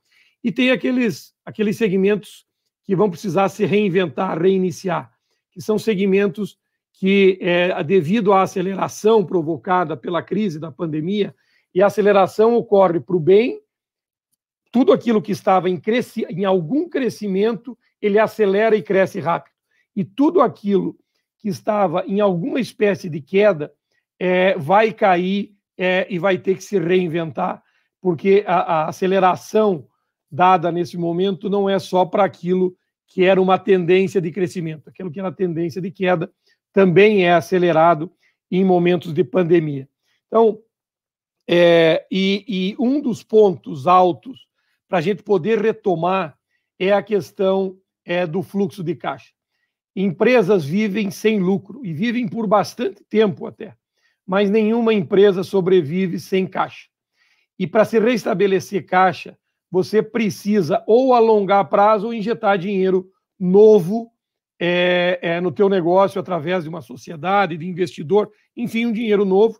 E 0.42 0.50
tem 0.50 0.70
aqueles, 0.70 1.34
aqueles 1.44 1.76
segmentos 1.76 2.46
que 2.84 2.96
vão 2.96 3.10
precisar 3.10 3.48
se 3.50 3.64
reinventar, 3.64 4.40
reiniciar, 4.40 5.12
que 5.52 5.60
são 5.60 5.78
segmentos 5.78 6.58
que, 6.94 7.38
é, 7.40 7.82
devido 7.84 8.32
à 8.32 8.42
aceleração 8.42 9.24
provocada 9.24 9.96
pela 9.96 10.22
crise 10.22 10.58
da 10.58 10.72
pandemia, 10.72 11.34
e 11.74 11.82
a 11.82 11.86
aceleração 11.86 12.54
ocorre 12.56 12.98
para 12.98 13.16
o 13.16 13.20
bem, 13.20 13.60
tudo 14.72 14.92
aquilo 14.92 15.22
que 15.22 15.32
estava 15.32 15.68
em, 15.68 15.78
cresci, 15.78 16.24
em 16.28 16.44
algum 16.44 16.88
crescimento, 16.88 17.76
ele 18.00 18.18
acelera 18.18 18.76
e 18.76 18.82
cresce 18.82 19.20
rápido. 19.20 19.54
E 19.94 20.04
tudo 20.04 20.40
aquilo 20.40 20.96
que 21.38 21.48
estava 21.48 22.04
em 22.06 22.20
alguma 22.20 22.60
espécie 22.60 23.08
de 23.08 23.20
queda 23.20 23.72
é, 24.20 24.56
vai 24.58 24.92
cair 24.92 25.54
é, 25.78 26.06
e 26.10 26.18
vai 26.18 26.36
ter 26.36 26.54
que 26.56 26.62
se 26.62 26.78
reinventar, 26.78 27.62
porque 28.00 28.44
a, 28.46 28.58
a 28.82 28.88
aceleração 28.88 29.86
dada 30.30 30.70
nesse 30.70 30.98
momento 30.98 31.48
não 31.48 31.68
é 31.68 31.78
só 31.78 32.04
para 32.04 32.24
aquilo 32.24 32.76
que 33.06 33.24
era 33.24 33.40
uma 33.40 33.58
tendência 33.58 34.20
de 34.20 34.30
crescimento, 34.30 34.88
aquilo 34.88 35.10
que 35.10 35.18
era 35.18 35.32
tendência 35.32 35.80
de 35.80 35.90
queda 35.90 36.30
também 36.72 37.24
é 37.24 37.32
acelerado 37.32 38.12
em 38.50 38.64
momentos 38.64 39.12
de 39.12 39.24
pandemia. 39.24 39.88
Então, 40.26 40.60
é, 41.48 42.06
e, 42.10 42.44
e 42.46 42.76
um 42.78 43.00
dos 43.00 43.24
pontos 43.24 43.86
altos 43.86 44.46
para 44.88 44.98
a 44.98 45.00
gente 45.00 45.22
poder 45.22 45.60
retomar 45.60 46.38
é 46.78 46.92
a 46.92 47.02
questão 47.02 47.76
é, 48.04 48.26
do 48.26 48.42
fluxo 48.42 48.84
de 48.84 48.94
caixa. 48.94 49.32
Empresas 49.96 50.64
vivem 50.64 51.10
sem 51.10 51.40
lucro 51.40 51.84
e 51.84 51.92
vivem 51.92 52.28
por 52.28 52.46
bastante 52.46 53.02
tempo 53.04 53.46
até, 53.46 53.74
mas 54.30 54.48
nenhuma 54.48 54.94
empresa 54.94 55.42
sobrevive 55.42 56.20
sem 56.20 56.46
caixa. 56.46 56.86
E 57.58 57.66
para 57.66 57.84
se 57.84 57.98
restabelecer 57.98 58.86
caixa, 58.86 59.36
você 59.68 60.00
precisa 60.00 60.84
ou 60.86 61.12
alongar 61.14 61.68
prazo 61.68 62.06
ou 62.06 62.14
injetar 62.14 62.56
dinheiro 62.56 63.10
novo 63.36 64.12
é, 64.56 65.18
é, 65.20 65.40
no 65.40 65.50
teu 65.50 65.68
negócio 65.68 66.20
através 66.20 66.62
de 66.62 66.70
uma 66.70 66.80
sociedade, 66.80 67.56
de 67.56 67.66
investidor, 67.66 68.30
enfim, 68.56 68.86
um 68.86 68.92
dinheiro 68.92 69.24
novo, 69.24 69.58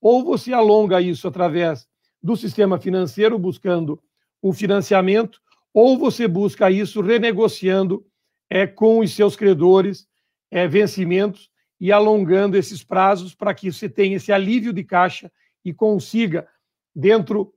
ou 0.00 0.22
você 0.22 0.52
alonga 0.52 1.00
isso 1.00 1.26
através 1.26 1.84
do 2.22 2.36
sistema 2.36 2.78
financeiro, 2.78 3.36
buscando 3.40 4.00
o 4.40 4.52
financiamento, 4.52 5.40
ou 5.74 5.98
você 5.98 6.28
busca 6.28 6.70
isso 6.70 7.00
renegociando 7.00 8.06
é, 8.48 8.68
com 8.68 9.00
os 9.00 9.12
seus 9.16 9.34
credores 9.34 10.06
é, 10.48 10.68
vencimentos 10.68 11.50
e 11.82 11.90
alongando 11.90 12.56
esses 12.56 12.84
prazos 12.84 13.34
para 13.34 13.52
que 13.52 13.72
você 13.72 13.88
tenha 13.88 14.14
esse 14.14 14.30
alívio 14.30 14.72
de 14.72 14.84
caixa 14.84 15.28
e 15.64 15.74
consiga, 15.74 16.46
dentro 16.94 17.52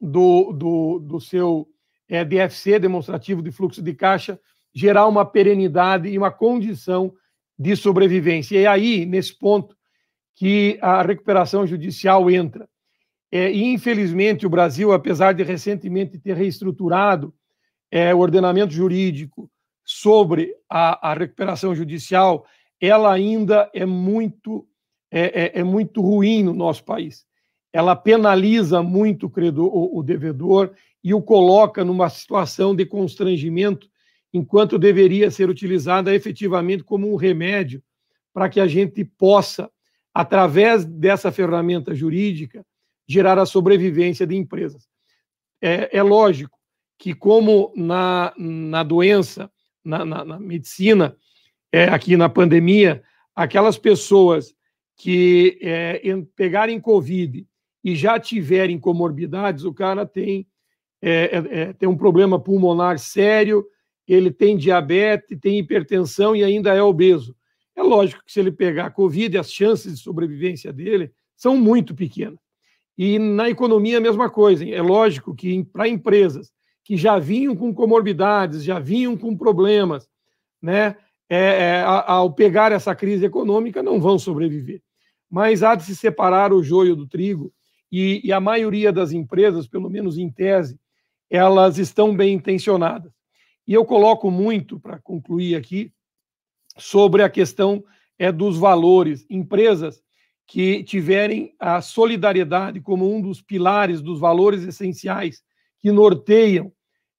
do, 0.00 0.52
do, 0.52 0.98
do 0.98 1.20
seu 1.20 1.68
é, 2.08 2.24
DFC, 2.24 2.80
demonstrativo 2.80 3.40
de 3.40 3.52
fluxo 3.52 3.80
de 3.80 3.94
caixa, 3.94 4.40
gerar 4.74 5.06
uma 5.06 5.24
perenidade 5.24 6.08
e 6.08 6.18
uma 6.18 6.32
condição 6.32 7.14
de 7.56 7.76
sobrevivência. 7.76 8.56
E 8.56 8.64
é 8.64 8.66
aí, 8.66 9.06
nesse 9.06 9.38
ponto, 9.38 9.76
que 10.34 10.76
a 10.82 11.00
recuperação 11.00 11.64
judicial 11.64 12.28
entra. 12.28 12.68
É, 13.30 13.52
e, 13.52 13.62
infelizmente, 13.62 14.48
o 14.48 14.50
Brasil, 14.50 14.90
apesar 14.90 15.32
de 15.32 15.44
recentemente 15.44 16.18
ter 16.18 16.34
reestruturado 16.34 17.32
é, 17.88 18.12
o 18.12 18.18
ordenamento 18.18 18.72
jurídico 18.72 19.48
sobre 19.84 20.52
a, 20.68 21.12
a, 21.12 21.14
recuperação 21.14 21.72
judicial, 21.72 22.44
ela 22.80 23.12
ainda 23.12 23.70
é 23.74 23.84
muito, 23.84 24.66
é, 25.10 25.44
é, 25.44 25.60
é 25.60 25.64
muito 25.64 26.00
ruim 26.00 26.42
no 26.42 26.54
nosso 26.54 26.84
país. 26.84 27.26
Ela 27.72 27.94
penaliza 27.94 28.82
muito 28.82 29.26
o, 29.26 29.30
credor, 29.30 29.66
o, 29.66 29.98
o 29.98 30.02
devedor 30.02 30.72
e 31.02 31.12
o 31.12 31.22
coloca 31.22 31.84
numa 31.84 32.08
situação 32.08 32.74
de 32.74 32.84
constrangimento 32.86 33.88
enquanto 34.32 34.78
deveria 34.78 35.30
ser 35.30 35.48
utilizada 35.48 36.14
efetivamente 36.14 36.84
como 36.84 37.10
um 37.10 37.16
remédio 37.16 37.82
para 38.32 38.48
que 38.48 38.60
a 38.60 38.66
gente 38.66 39.04
possa, 39.04 39.70
através 40.12 40.84
dessa 40.84 41.32
ferramenta 41.32 41.94
jurídica, 41.94 42.64
gerar 43.06 43.38
a 43.38 43.46
sobrevivência 43.46 44.26
de 44.26 44.36
empresas. 44.36 44.86
É, 45.60 45.96
é 45.96 46.02
lógico 46.02 46.58
que, 46.98 47.14
como 47.14 47.72
na, 47.74 48.34
na 48.36 48.82
doença, 48.82 49.50
na, 49.84 50.04
na, 50.04 50.24
na 50.24 50.38
medicina, 50.38 51.16
é, 51.72 51.84
aqui 51.84 52.16
na 52.16 52.28
pandemia, 52.28 53.02
aquelas 53.34 53.78
pessoas 53.78 54.54
que 54.96 55.58
é, 55.62 56.00
pegarem 56.34 56.80
Covid 56.80 57.46
e 57.84 57.94
já 57.94 58.18
tiverem 58.18 58.78
comorbidades, 58.78 59.64
o 59.64 59.72
cara 59.72 60.04
tem, 60.04 60.46
é, 61.00 61.30
é, 61.36 61.60
é 61.60 61.72
tem 61.72 61.88
um 61.88 61.96
problema 61.96 62.38
pulmonar 62.38 62.98
sério, 62.98 63.64
ele 64.06 64.30
tem 64.30 64.56
diabetes, 64.56 65.38
tem 65.40 65.58
hipertensão 65.58 66.34
e 66.34 66.42
ainda 66.42 66.74
é 66.74 66.82
obeso. 66.82 67.36
É 67.76 67.82
lógico 67.82 68.24
que 68.24 68.32
se 68.32 68.40
ele 68.40 68.50
pegar 68.50 68.90
Covid, 68.90 69.38
as 69.38 69.52
chances 69.52 69.96
de 69.96 70.02
sobrevivência 70.02 70.72
dele 70.72 71.12
são 71.36 71.56
muito 71.56 71.94
pequenas. 71.94 72.40
E 72.96 73.18
na 73.18 73.48
economia 73.48 73.98
a 73.98 74.00
mesma 74.00 74.28
coisa. 74.28 74.68
É 74.68 74.82
lógico 74.82 75.32
que 75.32 75.62
para 75.64 75.86
empresas 75.86 76.50
que 76.82 76.96
já 76.96 77.18
vinham 77.18 77.54
com 77.54 77.72
comorbidades, 77.72 78.64
já 78.64 78.80
vinham 78.80 79.16
com 79.16 79.36
problemas, 79.36 80.08
né, 80.60 80.96
é, 81.28 81.38
é, 81.38 81.82
ao 81.82 82.32
pegar 82.32 82.72
essa 82.72 82.94
crise 82.94 83.24
econômica, 83.24 83.82
não 83.82 84.00
vão 84.00 84.18
sobreviver. 84.18 84.82
Mas 85.30 85.62
há 85.62 85.74
de 85.74 85.84
se 85.84 85.94
separar 85.94 86.52
o 86.52 86.62
joio 86.62 86.96
do 86.96 87.06
trigo 87.06 87.52
e, 87.92 88.20
e 88.24 88.32
a 88.32 88.40
maioria 88.40 88.92
das 88.92 89.12
empresas, 89.12 89.66
pelo 89.66 89.90
menos 89.90 90.16
em 90.16 90.30
tese, 90.30 90.78
elas 91.30 91.78
estão 91.78 92.16
bem 92.16 92.34
intencionadas. 92.34 93.12
E 93.66 93.74
eu 93.74 93.84
coloco 93.84 94.30
muito, 94.30 94.80
para 94.80 94.98
concluir 94.98 95.54
aqui, 95.54 95.92
sobre 96.78 97.22
a 97.22 97.28
questão 97.28 97.84
é, 98.18 98.32
dos 98.32 98.56
valores. 98.56 99.26
Empresas 99.28 100.02
que 100.46 100.82
tiverem 100.82 101.54
a 101.58 101.82
solidariedade 101.82 102.80
como 102.80 103.14
um 103.14 103.20
dos 103.20 103.42
pilares 103.42 104.00
dos 104.00 104.18
valores 104.18 104.62
essenciais 104.62 105.42
que 105.78 105.92
norteiam 105.92 106.72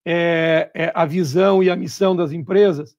é, 0.04 0.72
é, 0.74 0.92
a 0.96 1.06
visão 1.06 1.62
e 1.62 1.70
a 1.70 1.76
missão 1.76 2.16
das 2.16 2.32
empresas, 2.32 2.96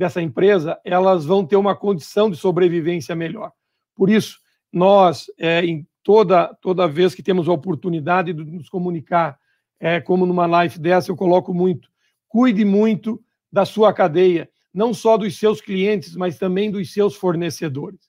dessa 0.00 0.22
empresa, 0.22 0.80
elas 0.82 1.26
vão 1.26 1.44
ter 1.44 1.56
uma 1.56 1.76
condição 1.76 2.30
de 2.30 2.36
sobrevivência 2.38 3.14
melhor. 3.14 3.52
Por 3.94 4.08
isso, 4.08 4.38
nós, 4.72 5.26
é, 5.38 5.62
em 5.62 5.86
toda, 6.02 6.56
toda 6.62 6.88
vez 6.88 7.14
que 7.14 7.22
temos 7.22 7.46
a 7.46 7.52
oportunidade 7.52 8.32
de 8.32 8.42
nos 8.42 8.70
comunicar, 8.70 9.38
é, 9.78 10.00
como 10.00 10.24
numa 10.24 10.46
live 10.46 10.78
dessa, 10.78 11.10
eu 11.10 11.16
coloco 11.16 11.52
muito, 11.52 11.90
cuide 12.26 12.64
muito 12.64 13.22
da 13.52 13.66
sua 13.66 13.92
cadeia, 13.92 14.48
não 14.72 14.94
só 14.94 15.18
dos 15.18 15.38
seus 15.38 15.60
clientes, 15.60 16.16
mas 16.16 16.38
também 16.38 16.70
dos 16.70 16.94
seus 16.94 17.14
fornecedores. 17.14 18.00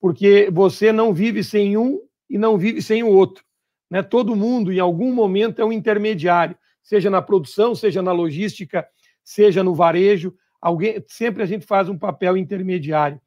Porque 0.00 0.50
você 0.52 0.90
não 0.90 1.14
vive 1.14 1.44
sem 1.44 1.76
um 1.76 2.00
e 2.28 2.36
não 2.36 2.58
vive 2.58 2.82
sem 2.82 3.04
o 3.04 3.10
outro. 3.10 3.44
Né? 3.88 4.02
Todo 4.02 4.34
mundo, 4.34 4.72
em 4.72 4.80
algum 4.80 5.14
momento, 5.14 5.62
é 5.62 5.64
um 5.64 5.72
intermediário, 5.72 6.58
seja 6.82 7.08
na 7.08 7.22
produção, 7.22 7.76
seja 7.76 8.02
na 8.02 8.10
logística, 8.10 8.84
seja 9.22 9.62
no 9.62 9.72
varejo. 9.72 10.34
Alguém, 10.60 11.02
sempre 11.08 11.42
a 11.42 11.46
gente 11.46 11.66
faz 11.66 11.88
um 11.88 11.98
papel 11.98 12.36
intermediário. 12.36 13.20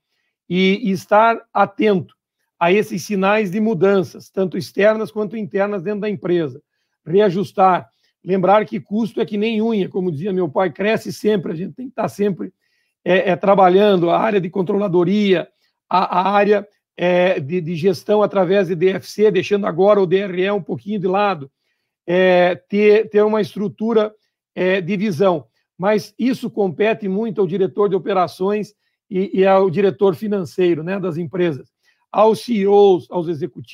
E, 0.50 0.80
e 0.84 0.91
estar 0.91 1.41
atento 1.54 2.13
a 2.60 2.72
esses 2.72 3.04
sinais 3.04 3.50
de 3.50 3.60
mudanças, 3.60 4.30
tanto 4.30 4.58
externas 4.58 5.12
quanto 5.12 5.38
internas 5.38 5.82
dentro 5.82 6.02
da 6.02 6.10
empresa. 6.10 6.62
Reajustar. 7.06 7.89
Lembrar 8.24 8.65
que 8.65 8.80
custo 8.80 9.20
é 9.20 9.26
que 9.26 9.38
nem 9.38 9.62
unha, 9.62 9.89
como 9.89 10.12
dizia 10.12 10.32
meu 10.32 10.48
pai, 10.48 10.72
cresce 10.72 11.12
sempre, 11.12 11.52
a 11.52 11.56
gente 11.56 11.74
tem 11.74 11.88
que 11.88 11.94
estar 11.94 12.08
sempre 12.08 12.54
é, 13.04 13.32
é, 13.32 13.36
trabalhando 13.36 14.10
a 14.12 14.20
área 14.20 14.39
de 14.39 14.50
controladoria, 14.50 15.48
a, 15.89 16.20
a 16.20 16.32
área 16.32 16.67
é, 16.96 17.39
de, 17.39 17.60
de, 17.62 17.76
gestão 17.76 18.22
através 18.22 18.67
de 18.67 18.76
DFC, 18.76 19.32
deixando 19.32 19.65
agora 19.65 20.00
o 20.00 20.06
DRE 20.06 20.52
um 20.52 20.62
pouquinho 20.62 21.00
de 21.00 21.08
lado, 21.08 21.52
é, 22.06 22.56
ter, 22.56 23.10
ter 23.10 23.24
uma 23.24 23.41
estrutura 23.41 24.13
é, 24.54 24.80
de 24.82 24.96
visão. 24.98 25.48
Mas 25.82 26.13
isso 26.20 26.48
compete 26.48 27.08
muito 27.08 27.41
ao 27.41 27.48
diretor 27.48 27.89
de 27.89 27.96
operações 27.96 28.76
e, 29.10 29.39
e 29.39 29.48
ao 29.48 29.67
diretor 29.67 30.13
financeiro 30.13 30.84
né, 30.84 31.00
das 31.00 31.17
empresas 31.17 31.72
aos 32.12 32.41
CEOs, 32.41 33.08
aos 33.10 33.28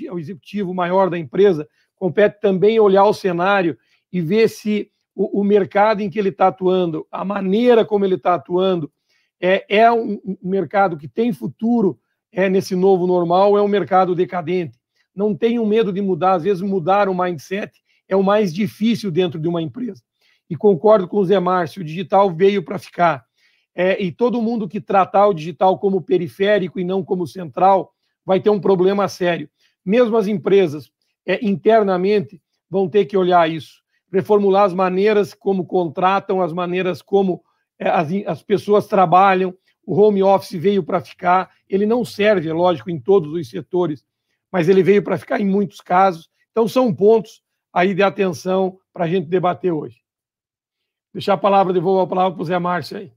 ao 0.10 0.17
executivo 0.17 0.74
maior 0.74 1.10
da 1.10 1.17
empresa, 1.17 1.67
compete 1.98 2.39
também 2.39 2.80
olhar 2.80 3.04
o 3.04 3.13
cenário 3.13 3.78
e 4.13 4.22
ver 4.22 4.48
se 4.48 4.89
o, 5.13 5.41
o 5.41 5.43
mercado 5.43 6.00
em 6.00 6.10
que 6.10 6.17
ele 6.17 6.30
está 6.30 6.48
atuando, 6.48 7.06
a 7.12 7.26
maneira 7.26 7.84
como 7.84 8.06
ele 8.06 8.15
está 8.15 8.36
atuando, 8.36 8.89
é, 9.41 9.65
é 9.67 9.91
um, 9.91 10.17
um, 10.24 10.38
mercado 10.50 10.96
que 10.96 11.10
tem 11.10 11.34
futuro 11.34 12.00
é 12.32 12.48
nesse 12.48 12.74
novo 12.74 13.06
normal, 13.06 13.58
é 13.58 13.62
um 13.62 13.67
mercado 13.67 14.15
decadente. 14.15 14.78
Não 15.13 15.36
tenham 15.36 15.65
medo 15.65 15.91
de 15.91 16.02
mudar, 16.02 16.36
às 16.36 16.43
vezes 16.43 16.62
mudar 16.62 17.10
o 17.10 17.13
mindset 17.13 17.72
é 18.08 18.15
o 18.15 18.24
mais 18.24 18.54
difícil 18.54 19.12
dentro 19.12 19.38
de 19.38 19.48
uma 19.50 19.62
empresa. 19.62 20.02
E 20.49 20.55
concordo 20.55 21.07
com 21.07 21.17
o 21.17 21.25
Zé 21.25 21.39
Márcio, 21.39 21.81
o 21.81 21.86
digital 21.86 22.31
veio 22.31 22.63
para 22.63 22.79
ficar. 22.79 23.25
É, 23.75 24.01
e 24.01 24.12
todo 24.12 24.41
mundo 24.41 24.67
que 24.67 24.81
tratar 24.81 25.27
o 25.27 25.33
digital 25.33 25.77
como 25.77 26.01
periférico 26.01 26.79
e 26.79 26.83
não 26.83 27.03
como 27.03 27.27
central, 27.27 27.93
vai 28.25 28.39
ter 28.39 28.49
um 28.49 28.60
problema 28.60 29.07
sério. 29.07 29.49
Mesmo 29.86 30.17
as 30.17 30.27
empresas 30.27 30.91
é, 31.25 31.45
internamente 31.45 32.41
vão 32.69 32.89
ter 32.89 33.05
que 33.05 33.15
olhar 33.15 33.49
isso, 33.49 33.81
reformular 34.12 34.63
as 34.63 34.73
maneiras 34.73 35.33
como 35.33 35.65
contratam, 35.65 36.41
as 36.41 36.51
maneiras 36.51 37.01
como 37.01 37.43
é, 37.79 37.88
as, 37.88 38.10
as 38.25 38.43
pessoas 38.43 38.88
trabalham. 38.88 39.55
O 39.86 39.95
home 39.95 40.23
office 40.23 40.60
veio 40.60 40.83
para 40.83 40.99
ficar. 40.99 41.51
Ele 41.69 41.86
não 41.86 42.03
serve, 42.03 42.49
é 42.49 42.53
lógico, 42.53 42.89
em 42.89 42.99
todos 42.99 43.31
os 43.31 43.49
setores, 43.49 44.05
mas 44.51 44.67
ele 44.67 44.83
veio 44.83 45.03
para 45.03 45.17
ficar 45.17 45.39
em 45.39 45.45
muitos 45.45 45.79
casos. 45.81 46.29
Então, 46.51 46.67
são 46.67 46.93
pontos 46.93 47.41
aí 47.71 47.93
de 47.93 48.01
atenção 48.01 48.79
para 48.91 49.05
a 49.05 49.07
gente 49.07 49.27
debater 49.27 49.71
hoje. 49.71 50.07
Deixar 51.17 51.34
a 51.34 51.38
palavra, 51.38 51.73
devolvo 51.73 52.01
a 52.01 52.06
palavra 52.06 52.36
para 52.36 52.43
o 52.43 52.45
Zé 52.45 52.60
Márcio 52.60 52.95
aí. 52.95 53.12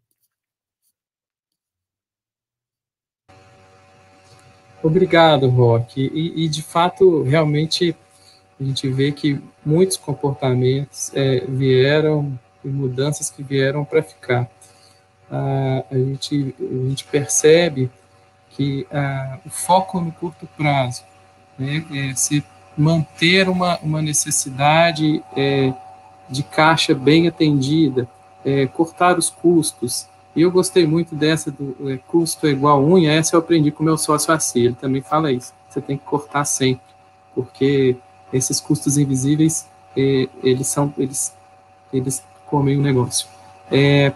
Obrigado, 4.83 5.51
Roque. 5.51 6.11
E, 6.15 6.47
e, 6.47 6.49
de 6.49 6.63
fato, 6.63 7.23
realmente, 7.25 7.95
a 8.59 8.65
gente 8.65 8.89
vê 8.89 9.13
que 9.13 9.39
muitos 9.63 9.99
comportamentos 9.99 11.15
é, 11.15 11.41
vieram, 11.41 12.41
e 12.65 12.69
mudanças 12.69 13.29
que 13.29 13.43
vieram 13.43 13.85
para 13.85 14.03
ficar. 14.03 14.51
Ah, 15.31 15.85
a, 15.91 15.95
gente, 15.95 16.55
a 16.59 16.89
gente 16.89 17.05
percebe 17.05 17.91
que 18.49 18.87
ah, 18.91 19.41
o 19.45 19.51
foco 19.51 20.01
no 20.01 20.11
curto 20.11 20.49
prazo, 20.57 21.05
né, 21.59 21.85
é 21.95 22.15
se 22.15 22.43
manter 22.79 23.47
uma, 23.47 23.79
uma 23.81 24.01
necessidade 24.01 25.23
é, 25.37 25.75
de 26.31 26.43
caixa 26.43 26.95
bem 26.95 27.27
atendida, 27.27 28.09
é, 28.45 28.67
cortar 28.67 29.19
os 29.19 29.29
custos, 29.29 30.09
e 30.35 30.43
eu 30.43 30.51
gostei 30.51 30.87
muito 30.87 31.15
dessa 31.15 31.51
do 31.51 31.91
é, 31.91 31.99
custo 32.07 32.47
é 32.47 32.51
igual 32.51 32.83
unha, 32.85 33.13
essa 33.13 33.35
eu 33.35 33.41
aprendi 33.41 33.71
com 33.71 33.83
meu 33.83 33.99
sócio 33.99 34.33
assim, 34.33 34.61
ele 34.61 34.77
também 34.81 35.03
fala 35.03 35.33
isso. 35.33 35.53
Você 35.69 35.81
tem 35.81 35.97
que 35.99 36.05
cortar 36.05 36.45
sempre, 36.45 36.83
porque 37.35 37.97
esses 38.33 38.61
custos 38.61 38.97
invisíveis, 38.97 39.69
é, 39.97 40.29
eles 40.43 40.69
são, 40.69 40.95
eles, 40.97 41.35
eles 41.93 42.23
comem 42.47 42.77
o 42.77 42.83
negócio. 42.83 43.27
É, 43.71 44.13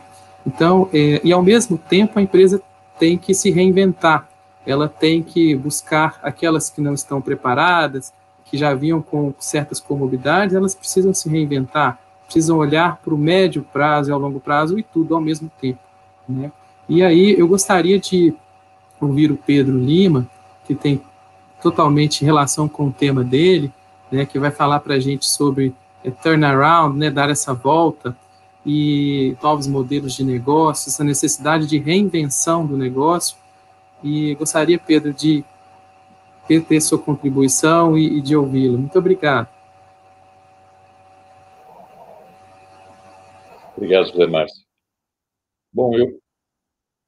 então, 0.46 0.88
é, 0.92 1.20
e 1.24 1.32
ao 1.32 1.42
mesmo 1.42 1.76
tempo 1.76 2.18
a 2.18 2.22
empresa 2.22 2.62
tem 2.98 3.18
que 3.18 3.34
se 3.34 3.50
reinventar, 3.50 4.28
ela 4.66 4.88
tem 4.88 5.22
que 5.22 5.54
buscar 5.54 6.18
aquelas 6.22 6.70
que 6.70 6.80
não 6.80 6.94
estão 6.94 7.20
preparadas, 7.20 8.12
que 8.44 8.56
já 8.56 8.72
vinham 8.72 9.02
com 9.02 9.34
certas 9.38 9.80
comorbidades, 9.80 10.54
elas 10.54 10.74
precisam 10.74 11.12
se 11.12 11.28
reinventar, 11.28 11.98
precisam 12.34 12.58
olhar 12.58 12.96
para 12.96 13.14
o 13.14 13.18
médio 13.18 13.64
prazo 13.72 14.10
e 14.10 14.12
ao 14.12 14.18
longo 14.18 14.40
prazo 14.40 14.76
e 14.76 14.82
tudo 14.82 15.14
ao 15.14 15.20
mesmo 15.20 15.48
tempo. 15.60 15.78
Né? 16.28 16.50
E 16.88 17.00
aí 17.00 17.38
eu 17.38 17.46
gostaria 17.46 17.98
de 17.98 18.34
ouvir 19.00 19.30
o 19.30 19.36
Pedro 19.36 19.78
Lima, 19.78 20.28
que 20.66 20.74
tem 20.74 21.00
totalmente 21.62 22.24
relação 22.24 22.68
com 22.68 22.88
o 22.88 22.92
tema 22.92 23.22
dele, 23.22 23.72
né, 24.10 24.26
que 24.26 24.38
vai 24.38 24.50
falar 24.50 24.80
para 24.80 24.94
a 24.94 25.00
gente 25.00 25.26
sobre 25.26 25.72
é, 26.02 26.10
turnaround, 26.10 26.98
né, 26.98 27.08
dar 27.08 27.30
essa 27.30 27.54
volta 27.54 28.16
e 28.66 29.36
novos 29.42 29.66
modelos 29.66 30.14
de 30.14 30.24
negócio, 30.24 30.88
essa 30.88 31.04
necessidade 31.04 31.66
de 31.66 31.78
reinvenção 31.78 32.66
do 32.66 32.76
negócio. 32.76 33.36
E 34.02 34.34
gostaria, 34.34 34.78
Pedro, 34.78 35.12
de 35.12 35.44
ter 36.46 36.80
sua 36.80 36.98
contribuição 36.98 37.96
e, 37.96 38.18
e 38.18 38.20
de 38.20 38.36
ouvi-lo. 38.36 38.76
Muito 38.76 38.98
obrigado. 38.98 39.48
Obrigado, 43.76 44.06
José 44.06 44.26
Márcio. 44.26 44.64
Bom, 45.72 45.96
eu, 45.98 46.20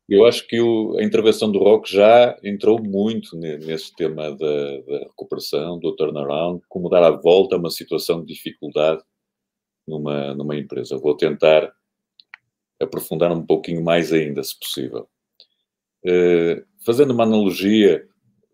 eu 0.09 0.27
acho 0.27 0.47
que 0.49 0.61
o, 0.61 0.97
a 0.99 1.05
intervenção 1.05 1.51
do 1.51 1.61
Rock 1.61 1.93
já 1.93 2.37
entrou 2.43 2.83
muito 2.83 3.37
nesse 3.37 3.95
tema 3.95 4.31
da, 4.37 4.81
da, 4.81 4.99
recuperação, 5.05 5.79
do 5.79 5.95
turnaround, 5.95 6.61
como 6.69 6.89
dar 6.89 7.05
a 7.05 7.11
volta 7.11 7.55
a 7.55 7.59
uma 7.59 7.71
situação 7.71 8.25
de 8.25 8.35
dificuldade 8.35 9.03
numa, 9.87 10.35
numa 10.35 10.57
empresa. 10.57 10.99
Vou 10.99 11.17
tentar 11.17 11.73
aprofundar 12.81 13.31
um 13.31 13.47
pouquinho 13.47 13.83
mais 13.83 14.13
ainda, 14.13 14.43
se 14.43 14.59
possível. 14.59 15.09
Uh, 16.05 16.65
fazendo 16.85 17.13
uma 17.13 17.25
analogia, 17.25 18.07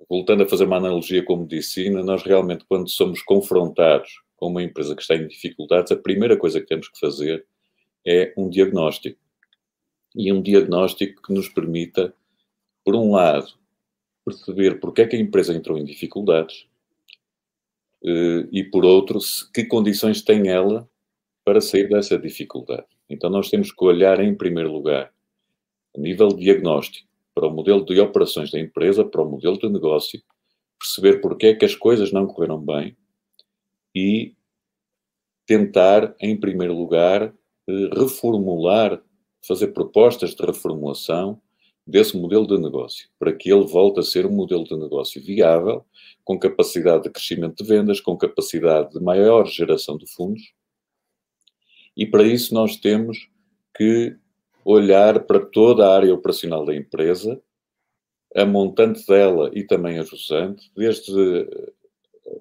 voltando 0.09 0.42
a 0.42 0.48
fazer 0.48 0.64
uma 0.64 0.77
analogia 0.77 1.25
com 1.25 1.37
medicina, 1.37 2.03
nós 2.03 2.22
realmente, 2.22 2.64
quando 2.68 2.90
somos 2.90 3.22
confrontados 3.22 4.11
com 4.37 4.48
uma 4.48 4.62
empresa 4.62 4.94
que 4.94 5.01
está 5.01 5.14
em 5.14 5.27
dificuldades, 5.27 5.92
a 5.92 5.96
primeira 5.96 6.37
coisa 6.37 6.61
que 6.61 6.66
temos 6.66 6.88
que 6.88 6.98
fazer 6.98 7.46
é 8.06 8.32
um 8.36 8.48
diagnóstico 8.48 9.18
e 10.14 10.32
um 10.32 10.42
diagnóstico 10.42 11.22
que 11.22 11.32
nos 11.32 11.48
permita, 11.48 12.14
por 12.84 12.94
um 12.94 13.12
lado, 13.12 13.54
perceber 14.24 14.80
porque 14.80 15.02
é 15.02 15.06
que 15.06 15.16
a 15.16 15.20
empresa 15.20 15.54
entrou 15.54 15.78
em 15.78 15.84
dificuldades 15.84 16.66
eh, 18.04 18.48
e, 18.52 18.64
por 18.64 18.84
outro, 18.84 19.18
que 19.54 19.64
condições 19.64 20.22
tem 20.22 20.48
ela 20.48 20.88
para 21.44 21.60
sair 21.60 21.88
dessa 21.88 22.18
dificuldade. 22.18 22.86
Então, 23.08 23.30
nós 23.30 23.48
temos 23.48 23.72
que 23.72 23.84
olhar, 23.84 24.20
em 24.20 24.34
primeiro 24.34 24.72
lugar, 24.72 25.12
a 25.96 26.00
nível 26.00 26.28
diagnóstico, 26.28 27.08
para 27.34 27.46
o 27.46 27.50
modelo 27.50 27.84
de 27.84 27.98
operações 28.00 28.50
da 28.50 28.60
empresa, 28.60 29.04
para 29.04 29.22
o 29.22 29.30
modelo 29.30 29.58
de 29.58 29.68
negócio, 29.68 30.22
perceber 30.78 31.20
porque 31.20 31.46
é 31.46 31.54
que 31.54 31.64
as 31.64 31.74
coisas 31.74 32.12
não 32.12 32.26
correram 32.26 32.60
bem 32.60 32.96
e 33.94 34.34
tentar, 35.46 36.14
em 36.20 36.38
primeiro 36.38 36.74
lugar, 36.74 37.32
reformular 37.68 39.03
fazer 39.42 39.68
propostas 39.68 40.35
de 40.35 40.44
reformulação 40.44 41.40
desse 41.87 42.16
modelo 42.16 42.46
de 42.46 42.57
negócio, 42.59 43.09
para 43.18 43.33
que 43.33 43.51
ele 43.51 43.66
volte 43.66 43.98
a 44.01 44.03
ser 44.05 44.25
um 44.25 44.31
modelo 44.31 44.64
de 44.64 44.77
negócio 44.77 45.20
viável, 45.20 45.85
com 46.25 46.38
capacidade 46.38 47.05
de 47.05 47.11
crescimento 47.11 47.62
de 47.62 47.68
vendas, 47.68 48.01
com 48.01 48.16
capacidade 48.16 48.92
de 48.92 49.01
maior 49.01 49.46
geração 49.46 49.98
de 49.98 50.07
fundos. 50.07 50.55
E 51.96 52.07
para 52.07 52.22
isso 52.22 52.55
nós 52.55 52.77
temos 52.77 53.29
que 53.77 54.16
olhar 54.64 55.25
para 55.25 55.44
toda 55.44 55.88
a 55.88 55.96
área 55.96 56.14
operacional 56.14 56.64
da 56.64 56.75
empresa, 56.75 57.42
a 58.35 58.46
montante 58.46 59.05
dela 59.07 59.51
e 59.53 59.64
também 59.64 59.98
a 59.98 60.05
jusante, 60.05 60.70
desde 60.77 61.12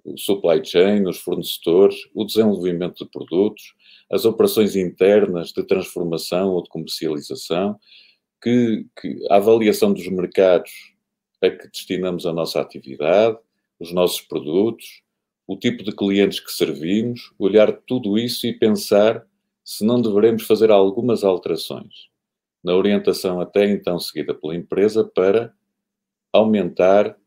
o 0.04 0.18
supply 0.18 0.64
chain, 0.64 1.08
os 1.08 1.20
fornecedores, 1.20 1.96
o 2.14 2.26
desenvolvimento 2.26 3.04
de 3.04 3.10
produtos, 3.10 3.74
as 4.12 4.26
operações 4.26 4.76
internas 4.76 5.52
de 5.52 5.64
transformação 5.64 6.50
ou 6.50 6.64
de 6.64 6.70
comercialização, 6.70 7.80
que, 8.42 8.86
que 9.00 9.20
a 9.30 9.38
avaliação 9.38 9.94
dos 9.94 10.08
mercados 10.08 10.72
a 11.42 11.50
que 11.50 11.68
destinamos 11.68 12.26
a 12.26 12.34
nossa 12.34 12.62
atividade, 12.62 13.38
os 13.80 13.92
nossos 13.92 14.22
produtos, 14.22 15.02
o 15.48 15.58
tipo 15.58 15.84
de 15.84 15.92
clientes 15.92 16.40
que 16.40 16.52
servimos, 16.52 17.34
olhar 17.38 17.72
tudo 17.72 18.18
isso 18.18 18.46
e 18.46 18.54
pensar 18.54 19.26
se 19.64 19.84
não 19.84 20.02
deveremos 20.02 20.44
fazer 20.44 20.70
algumas 20.70 21.24
alterações. 21.24 22.10
Na 22.64 22.76
orientação 22.76 23.42
até 23.42 23.68
então 23.70 24.00
seguida 24.00 24.36
pela 24.36 24.56
empresa 24.56 25.04
para 25.04 25.52
aumentar 26.32 27.18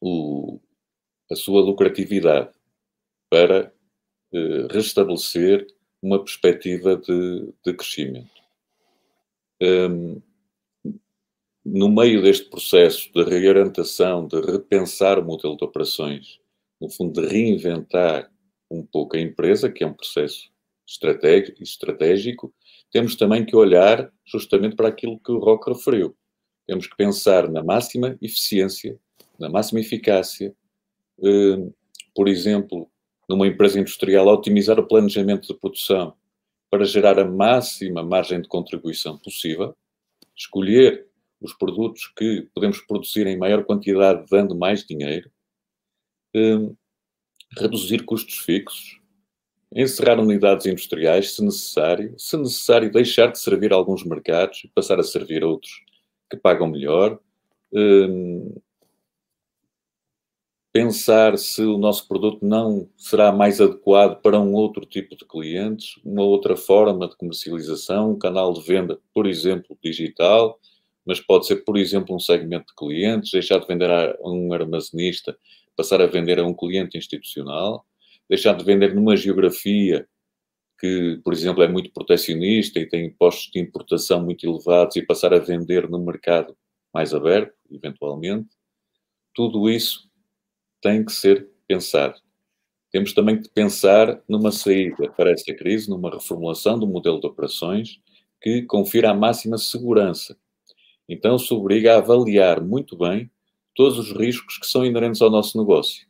o, 0.00 0.60
a 1.30 1.36
sua 1.36 1.60
lucratividade, 1.60 2.50
para 3.30 3.72
eh, 4.32 4.66
restabelecer 4.70 5.66
uma 6.02 6.18
perspectiva 6.18 6.96
de, 6.96 7.52
de 7.64 7.74
crescimento. 7.74 8.30
Um, 9.60 10.22
no 11.64 11.88
meio 11.88 12.22
deste 12.22 12.48
processo 12.48 13.12
de 13.12 13.24
reorientação, 13.24 14.26
de 14.26 14.40
repensar 14.40 15.18
o 15.18 15.24
modelo 15.24 15.56
de 15.56 15.64
operações, 15.64 16.40
no 16.80 16.88
fundo, 16.88 17.20
de 17.20 17.26
reinventar 17.26 18.30
um 18.70 18.84
pouco 18.84 19.16
a 19.16 19.20
empresa, 19.20 19.70
que 19.70 19.82
é 19.82 19.86
um 19.86 19.92
processo 19.92 20.50
estratégico, 20.86 22.54
temos 22.90 23.16
também 23.16 23.44
que 23.44 23.54
olhar 23.54 24.10
justamente 24.24 24.74
para 24.76 24.88
aquilo 24.88 25.18
que 25.18 25.30
o 25.30 25.38
Rock 25.38 25.70
referiu. 25.70 26.16
Temos 26.66 26.86
que 26.86 26.96
pensar 26.96 27.48
na 27.50 27.62
máxima 27.62 28.16
eficiência, 28.22 28.98
na 29.38 29.48
máxima 29.48 29.80
eficácia. 29.80 30.54
Hum, 31.20 31.72
por 32.14 32.28
exemplo, 32.28 32.90
numa 33.28 33.46
empresa 33.46 33.78
industrial, 33.78 34.26
otimizar 34.28 34.78
o 34.78 34.86
planejamento 34.86 35.46
de 35.46 35.54
produção 35.54 36.14
para 36.70 36.84
gerar 36.84 37.18
a 37.18 37.24
máxima 37.24 38.02
margem 38.02 38.40
de 38.40 38.48
contribuição 38.48 39.18
possível, 39.18 39.74
escolher 40.36 41.06
os 41.40 41.52
produtos 41.54 42.06
que 42.16 42.48
podemos 42.54 42.80
produzir 42.80 43.26
em 43.26 43.36
maior 43.36 43.64
quantidade, 43.64 44.26
dando 44.30 44.56
mais 44.56 44.84
dinheiro, 44.84 45.30
hum, 46.34 46.74
reduzir 47.56 48.04
custos 48.04 48.38
fixos, 48.38 49.00
encerrar 49.74 50.18
unidades 50.18 50.66
industriais, 50.66 51.34
se 51.34 51.44
necessário, 51.44 52.14
se 52.18 52.36
necessário, 52.36 52.90
deixar 52.90 53.30
de 53.30 53.38
servir 53.38 53.72
alguns 53.72 54.04
mercados 54.04 54.62
e 54.64 54.68
passar 54.68 54.98
a 54.98 55.04
servir 55.04 55.44
outros 55.44 55.72
que 56.30 56.36
pagam 56.36 56.68
melhor, 56.68 57.18
hum, 57.72 58.54
pensar 60.78 61.36
se 61.36 61.60
o 61.62 61.76
nosso 61.76 62.06
produto 62.06 62.38
não 62.40 62.88
será 62.96 63.32
mais 63.32 63.60
adequado 63.60 64.22
para 64.22 64.38
um 64.38 64.52
outro 64.52 64.86
tipo 64.86 65.16
de 65.16 65.24
clientes, 65.24 65.98
uma 66.04 66.22
outra 66.22 66.56
forma 66.56 67.08
de 67.08 67.16
comercialização, 67.16 68.12
um 68.12 68.18
canal 68.18 68.52
de 68.52 68.60
venda, 68.60 68.96
por 69.12 69.26
exemplo, 69.26 69.76
digital, 69.82 70.56
mas 71.04 71.18
pode 71.18 71.48
ser, 71.48 71.64
por 71.64 71.76
exemplo, 71.76 72.14
um 72.14 72.20
segmento 72.20 72.66
de 72.66 72.76
clientes, 72.76 73.32
deixar 73.32 73.58
de 73.58 73.66
vender 73.66 73.90
a 73.90 74.16
um 74.22 74.52
armazenista, 74.52 75.36
passar 75.76 76.00
a 76.00 76.06
vender 76.06 76.38
a 76.38 76.46
um 76.46 76.54
cliente 76.54 76.96
institucional, 76.96 77.84
deixar 78.28 78.52
de 78.52 78.64
vender 78.64 78.94
numa 78.94 79.16
geografia 79.16 80.06
que, 80.78 81.20
por 81.24 81.32
exemplo, 81.32 81.60
é 81.64 81.66
muito 81.66 81.90
protecionista 81.90 82.78
e 82.78 82.86
tem 82.88 83.06
impostos 83.06 83.50
de 83.50 83.58
importação 83.58 84.24
muito 84.24 84.46
elevados 84.46 84.94
e 84.94 85.02
passar 85.02 85.34
a 85.34 85.40
vender 85.40 85.90
no 85.90 85.98
mercado 85.98 86.56
mais 86.94 87.12
aberto, 87.12 87.52
eventualmente. 87.68 88.46
Tudo 89.34 89.68
isso 89.68 90.07
tem 90.80 91.04
que 91.04 91.12
ser 91.12 91.48
pensado. 91.66 92.20
Temos 92.90 93.12
também 93.12 93.40
que 93.40 93.48
pensar 93.50 94.22
numa 94.28 94.50
saída 94.50 95.10
para 95.10 95.30
esta 95.30 95.54
crise, 95.54 95.90
numa 95.90 96.10
reformulação 96.10 96.78
do 96.78 96.86
modelo 96.86 97.20
de 97.20 97.26
operações 97.26 98.00
que 98.40 98.62
confira 98.62 99.10
a 99.10 99.14
máxima 99.14 99.58
segurança. 99.58 100.36
Então, 101.08 101.38
se 101.38 101.52
obriga 101.52 101.94
a 101.94 101.98
avaliar 101.98 102.62
muito 102.62 102.96
bem 102.96 103.30
todos 103.74 103.98
os 103.98 104.12
riscos 104.12 104.58
que 104.58 104.66
são 104.66 104.84
inerentes 104.84 105.20
ao 105.20 105.30
nosso 105.30 105.58
negócio. 105.58 106.06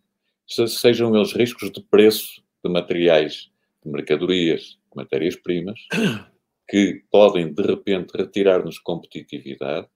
Sejam 0.47 1.15
eles 1.15 1.33
riscos 1.33 1.71
de 1.71 1.83
preço 1.83 2.43
de 2.65 2.71
materiais, 2.71 3.51
de 3.85 3.91
mercadorias, 3.91 4.79
de 4.91 4.97
matérias-primas, 4.97 5.81
que 6.69 7.03
podem, 7.11 7.53
de 7.53 7.63
repente, 7.63 8.17
retirar-nos 8.17 8.79
competitividade, 8.79 9.89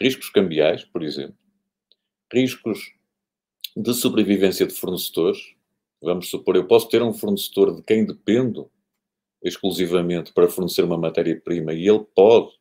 riscos 0.00 0.30
cambiais, 0.30 0.84
por 0.84 1.02
exemplo, 1.02 1.36
riscos 2.32 2.95
de 3.76 3.92
sobrevivência 3.92 4.66
de 4.66 4.74
fornecedores. 4.74 5.54
Vamos 6.02 6.30
supor, 6.30 6.56
eu 6.56 6.66
posso 6.66 6.88
ter 6.88 7.02
um 7.02 7.12
fornecedor 7.12 7.76
de 7.76 7.82
quem 7.82 8.06
dependo 8.06 8.70
exclusivamente 9.42 10.32
para 10.32 10.48
fornecer 10.48 10.82
uma 10.82 10.96
matéria-prima 10.96 11.74
e 11.74 11.86
ele 11.86 12.04
pode 12.14 12.52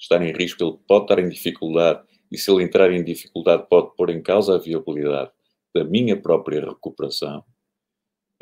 estar 0.00 0.22
em 0.22 0.32
risco, 0.32 0.62
ele 0.64 0.78
pode 0.88 1.04
estar 1.04 1.18
em 1.18 1.28
dificuldade 1.28 2.02
e 2.30 2.38
se 2.38 2.50
ele 2.50 2.64
entrar 2.64 2.90
em 2.90 3.04
dificuldade 3.04 3.66
pode 3.68 3.94
pôr 3.94 4.10
em 4.10 4.22
causa 4.22 4.54
a 4.54 4.58
viabilidade 4.58 5.30
da 5.74 5.84
minha 5.84 6.20
própria 6.20 6.64
recuperação. 6.64 7.44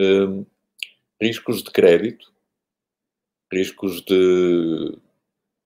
Um, 0.00 0.46
riscos 1.20 1.62
de 1.62 1.70
crédito, 1.70 2.33
riscos 3.53 4.00
de 4.03 4.96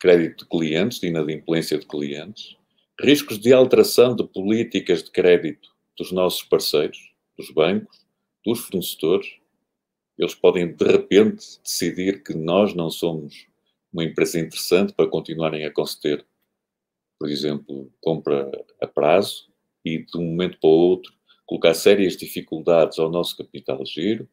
crédito 0.01 0.45
de 0.45 0.51
clientes, 0.51 1.01
de 1.01 1.09
inadimplência 1.09 1.79
de 1.79 1.87
clientes, 1.87 2.57
riscos 3.01 3.39
de 3.39 3.53
alteração 3.53 4.17
de 4.17 4.27
políticas 4.27 5.03
de 5.03 5.11
crédito 5.11 5.74
dos 5.97 6.13
nossos 6.13 6.43
parceiros, 6.43 7.13
dos 7.37 7.51
bancos, 7.51 8.05
dos 8.45 8.61
fornecedores. 8.61 9.35
Eles 10.19 10.35
podem, 10.35 10.75
de 10.75 10.85
repente, 10.85 11.61
decidir 11.63 12.23
que 12.23 12.35
nós 12.35 12.75
não 12.75 12.91
somos 12.91 13.47
uma 13.93 14.05
empresa 14.05 14.39
interessante 14.39 14.93
para 14.93 15.09
continuarem 15.09 15.65
a 15.65 15.73
conceder, 15.73 16.25
por 17.19 17.29
exemplo, 17.31 17.93
compra 18.01 18.51
a 18.81 18.87
prazo 18.87 19.49
e, 19.85 19.99
de 19.99 20.19
um 20.19 20.25
momento 20.25 20.59
para 20.61 20.69
o 20.69 20.73
outro, 20.73 21.13
colocar 21.47 21.75
sérias 21.75 22.17
dificuldades 22.17 22.99
ao 22.99 23.11
nosso 23.11 23.37
capital 23.37 23.85
giro. 23.87 24.29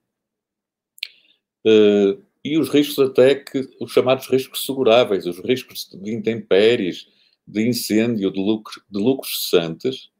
Uh, 1.65 2.21
e 2.43 2.57
os 2.57 2.69
riscos 2.69 2.97
até 2.99 3.35
que, 3.35 3.69
os 3.79 3.91
chamados 3.91 4.27
riscos 4.27 4.65
seguráveis, 4.65 5.27
os 5.27 5.39
riscos 5.39 5.87
de 5.89 6.11
intempéries, 6.11 7.07
de 7.45 7.67
incêndio, 7.67 8.31
de, 8.31 8.39
lucro, 8.39 8.81
de 8.89 8.99
lucros 8.99 9.43
cessantes, 9.43 10.10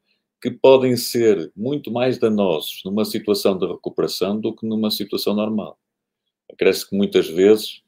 que 0.42 0.50
podem 0.50 0.96
ser 0.96 1.52
muito 1.54 1.88
mais 1.92 2.18
danosos 2.18 2.82
numa 2.84 3.04
situação 3.04 3.56
de 3.56 3.64
recuperação 3.64 4.40
do 4.40 4.52
que 4.52 4.66
numa 4.66 4.90
situação 4.90 5.34
normal. 5.34 5.78
Acresce 6.52 6.90
que 6.90 6.96
muitas 6.96 7.28
vezes 7.28 7.80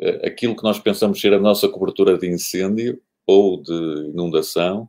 eh, 0.00 0.26
aquilo 0.26 0.56
que 0.56 0.62
nós 0.62 0.78
pensamos 0.78 1.20
ser 1.20 1.34
a 1.34 1.38
nossa 1.38 1.68
cobertura 1.68 2.16
de 2.16 2.26
incêndio 2.26 3.00
ou 3.26 3.62
de 3.62 3.72
inundação 4.08 4.88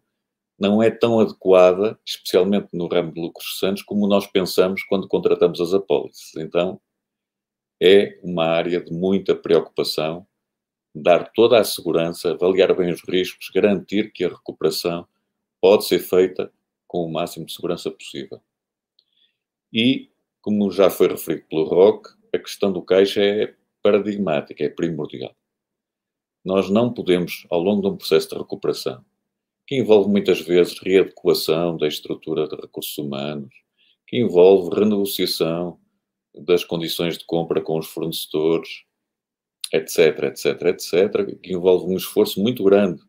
não 0.57 0.81
é 0.81 0.89
tão 0.89 1.19
adequada, 1.19 1.99
especialmente 2.05 2.69
no 2.71 2.87
ramo 2.87 3.11
de 3.11 3.19
lucros 3.19 3.59
santos, 3.59 3.83
como 3.83 4.07
nós 4.07 4.25
pensamos 4.27 4.81
quando 4.83 5.07
contratamos 5.07 5.59
as 5.59 5.73
apólices. 5.73 6.33
Então, 6.37 6.79
é 7.81 8.19
uma 8.23 8.45
área 8.45 8.79
de 8.79 8.93
muita 8.93 9.35
preocupação, 9.35 10.25
dar 10.95 11.31
toda 11.33 11.59
a 11.59 11.63
segurança, 11.63 12.31
avaliar 12.31 12.73
bem 12.75 12.91
os 12.91 13.01
riscos, 13.03 13.49
garantir 13.53 14.13
que 14.13 14.23
a 14.23 14.29
recuperação 14.29 15.05
pode 15.59 15.85
ser 15.85 15.99
feita 15.99 16.51
com 16.91 17.05
o 17.05 17.09
máximo 17.09 17.45
de 17.45 17.53
segurança 17.53 17.89
possível. 17.89 18.41
E, 19.71 20.11
como 20.41 20.69
já 20.69 20.89
foi 20.89 21.07
referido 21.07 21.47
pelo 21.47 21.63
Rock, 21.63 22.09
a 22.35 22.37
questão 22.37 22.69
do 22.69 22.81
caixa 22.81 23.21
é 23.21 23.55
paradigmática, 23.81 24.61
é 24.61 24.67
primordial. 24.67 25.33
Nós 26.43 26.69
não 26.69 26.93
podemos, 26.93 27.47
ao 27.49 27.61
longo 27.61 27.81
de 27.81 27.87
um 27.87 27.95
processo 27.95 28.27
de 28.27 28.35
recuperação, 28.35 29.05
que 29.65 29.77
envolve 29.77 30.09
muitas 30.09 30.41
vezes 30.41 30.77
readequação 30.79 31.77
da 31.77 31.87
estrutura 31.87 32.45
de 32.45 32.57
recursos 32.57 32.97
humanos, 32.97 33.55
que 34.05 34.17
envolve 34.17 34.77
renegociação 34.77 35.79
das 36.35 36.65
condições 36.65 37.17
de 37.17 37.23
compra 37.23 37.61
com 37.61 37.79
os 37.79 37.87
fornecedores, 37.87 38.83
etc, 39.71 40.23
etc, 40.23 40.61
etc, 40.63 41.39
que 41.41 41.53
envolve 41.53 41.85
um 41.85 41.95
esforço 41.95 42.41
muito 42.41 42.65
grande 42.65 43.01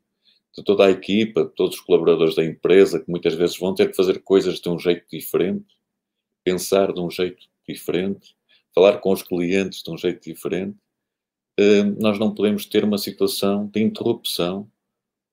de 0.57 0.63
toda 0.63 0.87
a 0.87 0.91
equipa, 0.91 1.45
de 1.45 1.51
todos 1.55 1.77
os 1.77 1.81
colaboradores 1.81 2.35
da 2.35 2.45
empresa, 2.45 3.01
que 3.01 3.11
muitas 3.11 3.35
vezes 3.35 3.59
vão 3.59 3.75
ter 3.75 3.91
que 3.91 3.97
fazer 3.97 4.21
coisas 4.23 4.61
de 4.61 4.69
um 4.69 4.79
jeito 4.79 5.07
diferente, 5.11 5.77
pensar 6.45 6.93
de 6.93 7.01
um 7.01 7.11
jeito 7.11 7.47
diferente, 7.67 8.37
falar 8.75 8.99
com 8.99 9.13
os 9.13 9.23
clientes 9.23 9.83
de 9.83 9.91
um 9.91 9.97
jeito 9.97 10.23
diferente, 10.23 10.77
hum, 11.59 11.97
nós 11.99 12.19
não 12.19 12.35
podemos 12.35 12.67
ter 12.67 12.85
uma 12.85 12.99
situação 12.99 13.67
de 13.67 13.81
interrupção 13.81 14.71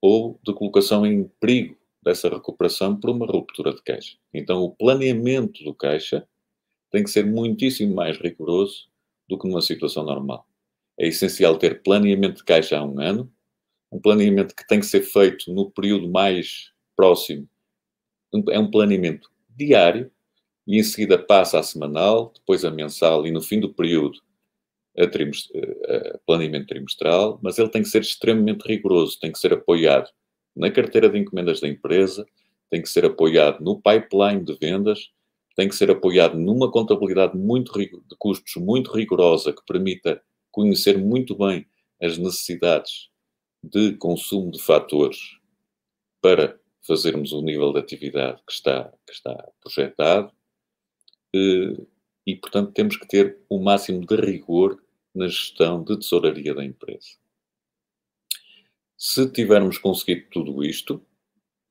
ou 0.01 0.39
de 0.43 0.53
colocação 0.53 1.05
em 1.05 1.25
perigo 1.39 1.77
dessa 2.01 2.29
recuperação 2.29 2.95
por 2.95 3.09
uma 3.09 3.25
ruptura 3.25 3.73
de 3.73 3.81
caixa. 3.81 4.17
Então, 4.33 4.63
o 4.63 4.71
planeamento 4.71 5.63
do 5.63 5.73
caixa 5.73 6.25
tem 6.91 7.03
que 7.03 7.09
ser 7.09 7.25
muitíssimo 7.25 7.93
mais 7.93 8.17
rigoroso 8.17 8.87
do 9.27 9.37
que 9.37 9.47
numa 9.47 9.61
situação 9.61 10.03
normal. 10.03 10.47
É 10.97 11.07
essencial 11.07 11.57
ter 11.57 11.83
planeamento 11.83 12.37
de 12.37 12.43
caixa 12.43 12.77
há 12.77 12.83
um 12.83 12.99
ano, 12.99 13.31
um 13.91 13.99
planeamento 13.99 14.55
que 14.55 14.67
tem 14.67 14.79
que 14.79 14.85
ser 14.85 15.01
feito 15.01 15.51
no 15.53 15.71
período 15.71 16.09
mais 16.09 16.71
próximo. 16.95 17.47
É 18.49 18.59
um 18.59 18.69
planeamento 18.69 19.29
diário 19.49 20.11
e 20.67 20.77
em 20.77 20.83
seguida 20.83 21.17
passa 21.17 21.59
a 21.59 21.63
semanal, 21.63 22.31
depois 22.35 22.63
a 22.63 22.69
mensal 22.69 23.25
e 23.25 23.31
no 23.31 23.41
fim 23.41 23.59
do 23.59 23.73
período 23.73 24.19
a, 24.97 25.03
a 25.03 26.17
planeamento 26.25 26.67
trimestral, 26.67 27.39
mas 27.41 27.57
ele 27.57 27.69
tem 27.69 27.81
que 27.81 27.89
ser 27.89 28.01
extremamente 28.01 28.61
rigoroso, 28.67 29.19
tem 29.19 29.31
que 29.31 29.39
ser 29.39 29.53
apoiado 29.53 30.09
na 30.55 30.69
carteira 30.69 31.09
de 31.09 31.17
encomendas 31.17 31.59
da 31.59 31.67
empresa, 31.67 32.25
tem 32.69 32.81
que 32.81 32.89
ser 32.89 33.05
apoiado 33.05 33.63
no 33.63 33.81
pipeline 33.81 34.43
de 34.43 34.55
vendas, 34.59 35.09
tem 35.55 35.67
que 35.67 35.75
ser 35.75 35.89
apoiado 35.89 36.37
numa 36.37 36.71
contabilidade 36.71 37.35
muito 37.35 37.77
de 37.77 38.15
custos 38.17 38.55
muito 38.55 38.91
rigorosa 38.91 39.51
que 39.51 39.65
permita 39.65 40.21
conhecer 40.51 40.97
muito 40.97 41.35
bem 41.35 41.65
as 42.01 42.17
necessidades 42.17 43.09
de 43.63 43.95
consumo 43.97 44.51
de 44.51 44.61
fatores 44.61 45.37
para 46.21 46.59
fazermos 46.81 47.31
o 47.31 47.41
nível 47.41 47.73
de 47.73 47.79
atividade 47.79 48.41
que 48.45 48.51
está, 48.51 48.91
que 49.05 49.13
está 49.13 49.51
projetado. 49.61 50.31
Eh, 51.35 51.85
e, 52.25 52.35
portanto, 52.35 52.71
temos 52.71 52.97
que 52.97 53.07
ter 53.07 53.39
o 53.49 53.59
máximo 53.59 54.05
de 54.05 54.15
rigor 54.15 54.81
na 55.13 55.27
gestão 55.27 55.83
de 55.83 55.97
tesouraria 55.97 56.53
da 56.53 56.63
empresa. 56.63 57.17
Se 58.97 59.29
tivermos 59.31 59.77
conseguido 59.77 60.27
tudo 60.29 60.63
isto, 60.63 61.01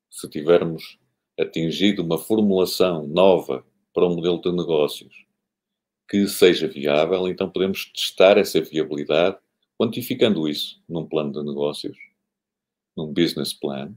se 0.09 0.27
tivermos 0.29 0.99
atingido 1.39 2.03
uma 2.03 2.17
formulação 2.17 3.07
nova 3.07 3.65
para 3.93 4.05
um 4.05 4.15
modelo 4.15 4.41
de 4.41 4.51
negócios 4.51 5.25
que 6.09 6.27
seja 6.27 6.67
viável, 6.67 7.27
então 7.27 7.49
podemos 7.49 7.85
testar 7.85 8.37
essa 8.37 8.59
viabilidade, 8.59 9.37
quantificando 9.79 10.45
isso 10.49 10.81
num 10.89 11.07
plano 11.07 11.31
de 11.31 11.41
negócios, 11.41 11.97
num 12.97 13.13
business 13.13 13.53
plan, 13.53 13.93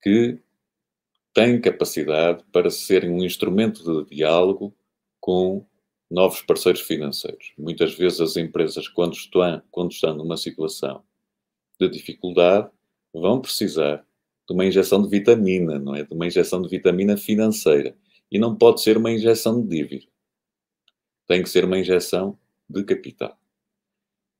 que 0.00 0.38
tem 1.34 1.60
capacidade 1.60 2.44
para 2.52 2.70
ser 2.70 3.04
um 3.04 3.24
instrumento 3.24 4.04
de 4.04 4.14
diálogo 4.14 4.72
com 5.20 5.66
novos 6.08 6.42
parceiros 6.42 6.82
financeiros. 6.82 7.52
Muitas 7.58 7.94
vezes 7.94 8.20
as 8.20 8.36
empresas, 8.36 8.86
quando 8.86 9.14
estão, 9.14 9.62
quando 9.72 9.90
estão 9.90 10.14
numa 10.14 10.36
situação 10.36 11.02
de 11.80 11.88
dificuldade, 11.88 12.70
vão 13.12 13.40
precisar 13.40 14.06
de 14.46 14.54
uma 14.54 14.66
injeção 14.66 15.02
de 15.02 15.08
vitamina, 15.08 15.80
não 15.80 15.96
é? 15.96 16.04
De 16.04 16.14
uma 16.14 16.26
injeção 16.26 16.62
de 16.62 16.68
vitamina 16.68 17.16
financeira. 17.16 17.96
E 18.30 18.38
não 18.38 18.54
pode 18.54 18.82
ser 18.82 18.96
uma 18.96 19.10
injeção 19.10 19.60
de 19.60 19.68
dívida. 19.68 20.06
Tem 21.26 21.42
que 21.42 21.48
ser 21.48 21.64
uma 21.64 21.78
injeção 21.78 22.38
de 22.68 22.84
capital. 22.84 23.41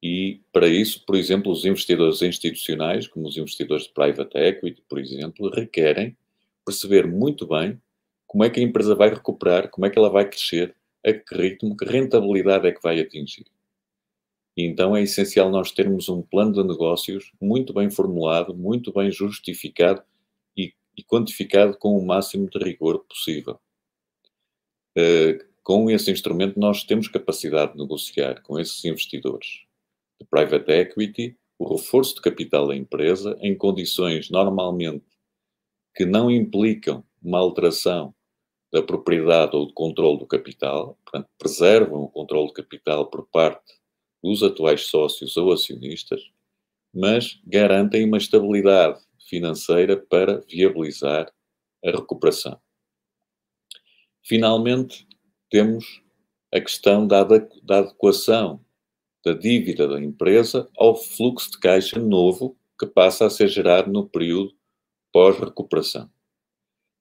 E, 0.02 0.40
para 0.52 0.66
isso, 0.66 1.04
por 1.06 1.14
exemplo, 1.14 1.52
os 1.52 1.64
investidores 1.64 2.20
institucionais, 2.22 3.06
como 3.06 3.28
os 3.28 3.36
investidores 3.36 3.84
de 3.84 3.92
private 3.92 4.36
equity, 4.36 4.82
por 4.88 4.98
exemplo, 4.98 5.48
requerem 5.48 6.16
perceber 6.64 7.06
muito 7.06 7.46
bem 7.46 7.80
como 8.26 8.42
é 8.42 8.50
que 8.50 8.58
a 8.58 8.62
empresa 8.62 8.96
vai 8.96 9.10
recuperar, 9.10 9.70
como 9.70 9.86
é 9.86 9.90
que 9.90 9.98
ela 9.98 10.10
vai 10.10 10.28
crescer, 10.28 10.74
a 11.06 11.12
que 11.12 11.34
ritmo, 11.34 11.76
que 11.76 11.84
rentabilidade 11.84 12.66
é 12.66 12.72
que 12.72 12.82
vai 12.82 12.98
atingir. 12.98 13.46
E 14.56 14.64
então 14.64 14.96
é 14.96 15.02
essencial 15.02 15.50
nós 15.50 15.70
termos 15.70 16.08
um 16.08 16.22
plano 16.22 16.52
de 16.52 16.64
negócios 16.64 17.30
muito 17.40 17.72
bem 17.72 17.90
formulado, 17.90 18.54
muito 18.54 18.92
bem 18.92 19.10
justificado 19.10 20.02
e, 20.56 20.74
e 20.96 21.02
quantificado 21.04 21.76
com 21.78 21.96
o 21.96 22.04
máximo 22.04 22.48
de 22.50 22.58
rigor 22.58 23.04
possível. 23.04 23.60
Uh, 24.98 25.44
com 25.62 25.90
esse 25.90 26.10
instrumento, 26.10 26.58
nós 26.58 26.82
temos 26.82 27.08
capacidade 27.08 27.72
de 27.72 27.78
negociar 27.78 28.42
com 28.42 28.58
esses 28.58 28.84
investidores 28.84 29.62
de 30.22 30.28
private 30.28 30.70
equity 30.70 31.36
o 31.58 31.76
reforço 31.76 32.16
de 32.16 32.22
capital 32.22 32.66
da 32.66 32.74
empresa 32.74 33.36
em 33.40 33.56
condições 33.56 34.30
normalmente 34.30 35.04
que 35.94 36.04
não 36.04 36.30
implicam 36.30 37.04
uma 37.22 37.38
alteração 37.38 38.14
da 38.72 38.82
propriedade 38.82 39.54
ou 39.54 39.66
do 39.66 39.74
controle 39.74 40.18
do 40.18 40.26
capital, 40.26 40.98
portanto, 41.04 41.28
preservam 41.38 42.02
o 42.02 42.08
controle 42.08 42.48
do 42.48 42.54
capital 42.54 43.10
por 43.10 43.28
parte 43.28 43.74
dos 44.22 44.42
atuais 44.42 44.86
sócios 44.86 45.36
ou 45.36 45.52
acionistas, 45.52 46.22
mas 46.92 47.38
garantem 47.46 48.06
uma 48.06 48.16
estabilidade 48.16 49.00
financeira 49.28 49.96
para 49.96 50.40
viabilizar 50.48 51.30
a 51.84 51.90
recuperação. 51.90 52.58
Finalmente, 54.24 55.06
temos 55.50 56.02
a 56.52 56.60
questão 56.60 57.06
da 57.06 57.20
adequação 57.20 58.64
da 59.24 59.32
dívida 59.32 59.86
da 59.86 60.00
empresa 60.00 60.68
ao 60.76 60.96
fluxo 60.96 61.52
de 61.52 61.58
caixa 61.58 61.98
novo 61.98 62.56
que 62.78 62.86
passa 62.86 63.26
a 63.26 63.30
ser 63.30 63.48
gerado 63.48 63.92
no 63.92 64.08
período 64.08 64.54
pós-recuperação. 65.12 66.10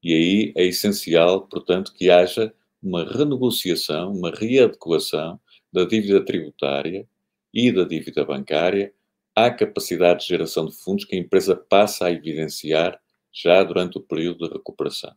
E 0.04 0.14
aí 0.14 0.54
é 0.56 0.66
essencial, 0.66 1.48
portanto, 1.48 1.94
que 1.94 2.10
haja 2.10 2.54
uma 2.82 3.04
renegociação, 3.04 4.12
uma 4.12 4.32
readequação 4.32 5.40
da 5.72 5.86
dívida 5.86 6.24
tributária 6.24 7.08
e 7.54 7.72
da 7.72 7.84
dívida 7.84 8.26
bancária 8.26 8.94
à 9.36 9.50
capacidade 9.50 10.22
de 10.22 10.28
geração 10.28 10.66
de 10.66 10.76
fundos 10.76 11.06
que 11.06 11.16
a 11.16 11.20
empresa 11.20 11.56
passa 11.56 12.06
a 12.06 12.12
evidenciar 12.12 13.00
já 13.32 13.64
durante 13.64 13.98
o 13.98 14.02
período 14.02 14.48
de 14.48 14.54
recuperação, 14.54 15.16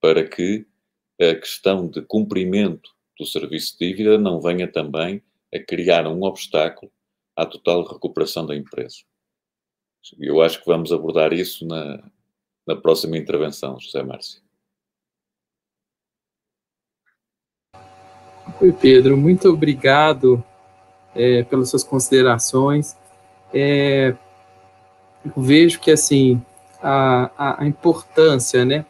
para 0.00 0.26
que 0.26 0.66
a 1.20 1.34
questão 1.34 1.88
de 1.88 2.02
cumprimento 2.02 2.90
do 3.18 3.24
serviço 3.24 3.76
de 3.78 3.88
dívida 3.88 4.18
não 4.18 4.40
venha 4.40 4.68
também 4.70 5.22
a 5.54 5.58
criar 5.58 6.06
um 6.06 6.22
obstáculo 6.22 6.90
à 7.36 7.44
total 7.44 7.84
recuperação 7.84 8.46
da 8.46 8.56
empresa. 8.56 8.96
Eu 10.18 10.40
acho 10.40 10.60
que 10.60 10.66
vamos 10.66 10.92
abordar 10.92 11.32
isso 11.32 11.66
na, 11.66 12.02
na 12.66 12.76
próxima 12.76 13.16
intervenção, 13.16 13.78
José 13.80 14.02
Márcio. 14.02 14.40
Oi, 18.60 18.72
Pedro, 18.72 19.16
muito 19.16 19.48
obrigado 19.48 20.42
é, 21.14 21.42
pelas 21.42 21.70
suas 21.70 21.82
considerações. 21.82 22.96
É, 23.52 24.14
vejo 25.36 25.80
que, 25.80 25.90
assim, 25.90 26.40
a, 26.80 27.30
a, 27.36 27.62
a, 27.62 27.66
importância, 27.66 28.64
né, 28.64 28.86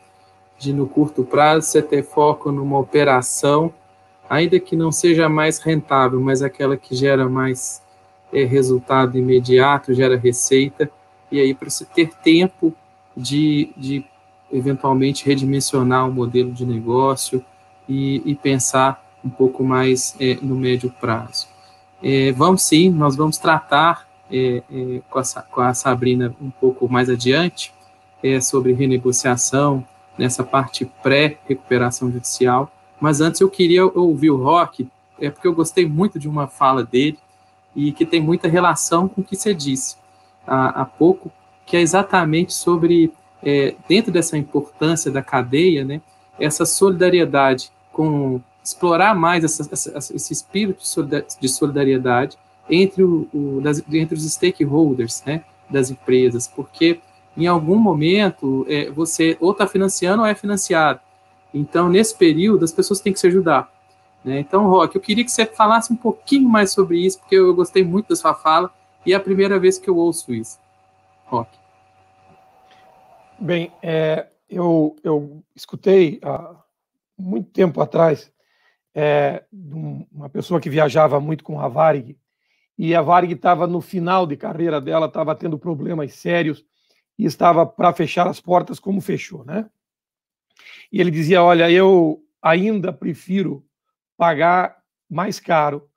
de 0.58 0.72
no 0.72 0.86
curto 0.86 1.24
prazo 1.24 1.66
você 1.66 1.82
ter 1.82 2.02
foco 2.02 2.52
numa 2.52 2.78
operação, 2.78 3.72
ainda 4.28 4.58
que 4.58 4.76
não 4.76 4.90
seja 4.90 5.28
mais 5.28 5.58
rentável, 5.58 6.20
mas 6.20 6.42
aquela 6.42 6.76
que 6.76 6.94
gera 6.94 7.28
mais 7.28 7.82
é, 8.32 8.44
resultado 8.44 9.16
imediato, 9.16 9.94
gera 9.94 10.16
receita, 10.16 10.90
e 11.30 11.40
aí 11.40 11.54
para 11.54 11.70
você 11.70 11.84
ter 11.84 12.10
tempo 12.22 12.74
de, 13.16 13.70
de 13.76 14.04
eventualmente 14.52 15.24
redimensionar 15.24 16.08
o 16.08 16.12
modelo 16.12 16.52
de 16.52 16.64
negócio 16.64 17.44
e, 17.88 18.22
e 18.24 18.34
pensar 18.34 19.04
um 19.24 19.30
pouco 19.30 19.64
mais 19.64 20.14
é, 20.20 20.36
no 20.40 20.54
médio 20.54 20.92
prazo. 21.00 21.48
É, 22.02 22.30
vamos 22.32 22.62
sim, 22.62 22.90
nós 22.90 23.16
vamos 23.16 23.38
tratar 23.38 24.06
com, 25.08 25.18
a, 25.18 25.42
com, 25.42 25.60
a, 25.60 25.72
Sabrina 25.72 26.34
um 26.42 26.50
pouco 26.50 26.88
mais 26.88 27.08
adiante 27.08 27.72
sobre 28.42 28.72
renegociação 28.72 29.86
nessa 30.18 30.42
parte 30.42 30.84
pré-recuperação 31.00 32.10
judicial, 32.10 32.70
mas 33.00 33.20
antes 33.20 33.40
eu 33.40 33.50
queria 33.50 33.86
ouvir 33.86 34.30
o 34.30 34.42
Rock, 34.42 34.88
é 35.20 35.30
porque 35.30 35.46
eu 35.46 35.54
gostei 35.54 35.86
muito 35.86 36.18
de 36.18 36.28
uma 36.28 36.46
fala 36.46 36.84
dele 36.84 37.18
e 37.74 37.92
que 37.92 38.06
tem 38.06 38.20
muita 38.20 38.48
relação 38.48 39.08
com 39.08 39.20
o 39.20 39.24
que 39.24 39.36
você 39.36 39.54
disse 39.54 39.96
há, 40.46 40.82
há 40.82 40.84
pouco, 40.84 41.30
que 41.64 41.76
é 41.76 41.80
exatamente 41.80 42.54
sobre, 42.54 43.12
é, 43.42 43.74
dentro 43.88 44.12
dessa 44.12 44.38
importância 44.38 45.10
da 45.10 45.22
cadeia, 45.22 45.84
né, 45.84 46.00
essa 46.38 46.64
solidariedade 46.64 47.70
com 47.92 48.40
explorar 48.62 49.14
mais 49.14 49.44
essa, 49.44 49.68
essa, 49.72 50.14
esse 50.14 50.32
espírito 50.32 50.82
de 51.40 51.48
solidariedade 51.48 52.36
entre, 52.68 53.02
o, 53.02 53.28
o 53.32 53.60
das, 53.62 53.82
entre 53.92 54.16
os 54.16 54.24
stakeholders 54.24 55.22
né, 55.24 55.44
das 55.70 55.90
empresas, 55.90 56.48
porque 56.48 57.00
em 57.36 57.46
algum 57.46 57.76
momento 57.76 58.66
é, 58.68 58.90
você 58.90 59.36
ou 59.40 59.52
está 59.52 59.66
financiando 59.66 60.22
ou 60.22 60.26
é 60.26 60.34
financiado. 60.34 61.00
Então, 61.56 61.88
nesse 61.88 62.16
período, 62.16 62.64
as 62.64 62.72
pessoas 62.72 63.00
têm 63.00 63.12
que 63.12 63.18
se 63.18 63.26
ajudar. 63.26 63.72
Né? 64.24 64.40
Então, 64.40 64.68
Rock, 64.68 64.94
eu 64.94 65.00
queria 65.00 65.24
que 65.24 65.30
você 65.30 65.46
falasse 65.46 65.92
um 65.92 65.96
pouquinho 65.96 66.48
mais 66.48 66.72
sobre 66.72 66.98
isso, 66.98 67.18
porque 67.18 67.36
eu 67.36 67.54
gostei 67.54 67.82
muito 67.82 68.08
da 68.08 68.16
sua 68.16 68.34
fala 68.34 68.70
e 69.04 69.12
é 69.12 69.16
a 69.16 69.20
primeira 69.20 69.58
vez 69.58 69.78
que 69.78 69.88
eu 69.88 69.96
ouço 69.96 70.34
isso. 70.34 70.58
Rock. 71.24 71.56
Bem, 73.38 73.72
é, 73.82 74.26
eu, 74.48 74.96
eu 75.02 75.42
escutei 75.54 76.18
há 76.22 76.56
muito 77.18 77.50
tempo 77.50 77.80
atrás 77.80 78.30
é, 78.94 79.44
uma 79.52 80.28
pessoa 80.28 80.60
que 80.60 80.70
viajava 80.70 81.20
muito 81.20 81.44
com 81.44 81.60
a 81.60 81.68
Varig, 81.68 82.18
e 82.78 82.94
a 82.94 83.00
Varig 83.00 83.32
estava 83.32 83.66
no 83.66 83.80
final 83.80 84.26
de 84.26 84.36
carreira 84.36 84.80
dela, 84.80 85.06
estava 85.06 85.34
tendo 85.34 85.58
problemas 85.58 86.14
sérios, 86.14 86.64
e 87.18 87.24
estava 87.24 87.64
para 87.64 87.92
fechar 87.92 88.26
as 88.26 88.40
portas 88.40 88.78
como 88.78 89.00
fechou, 89.00 89.44
né? 89.44 89.70
E 90.92 91.00
ele 91.00 91.10
dizia: 91.10 91.42
Olha, 91.42 91.70
eu 91.70 92.22
ainda 92.42 92.92
prefiro 92.92 93.64
pagar 94.16 94.76
mais 95.08 95.38
caro 95.38 95.88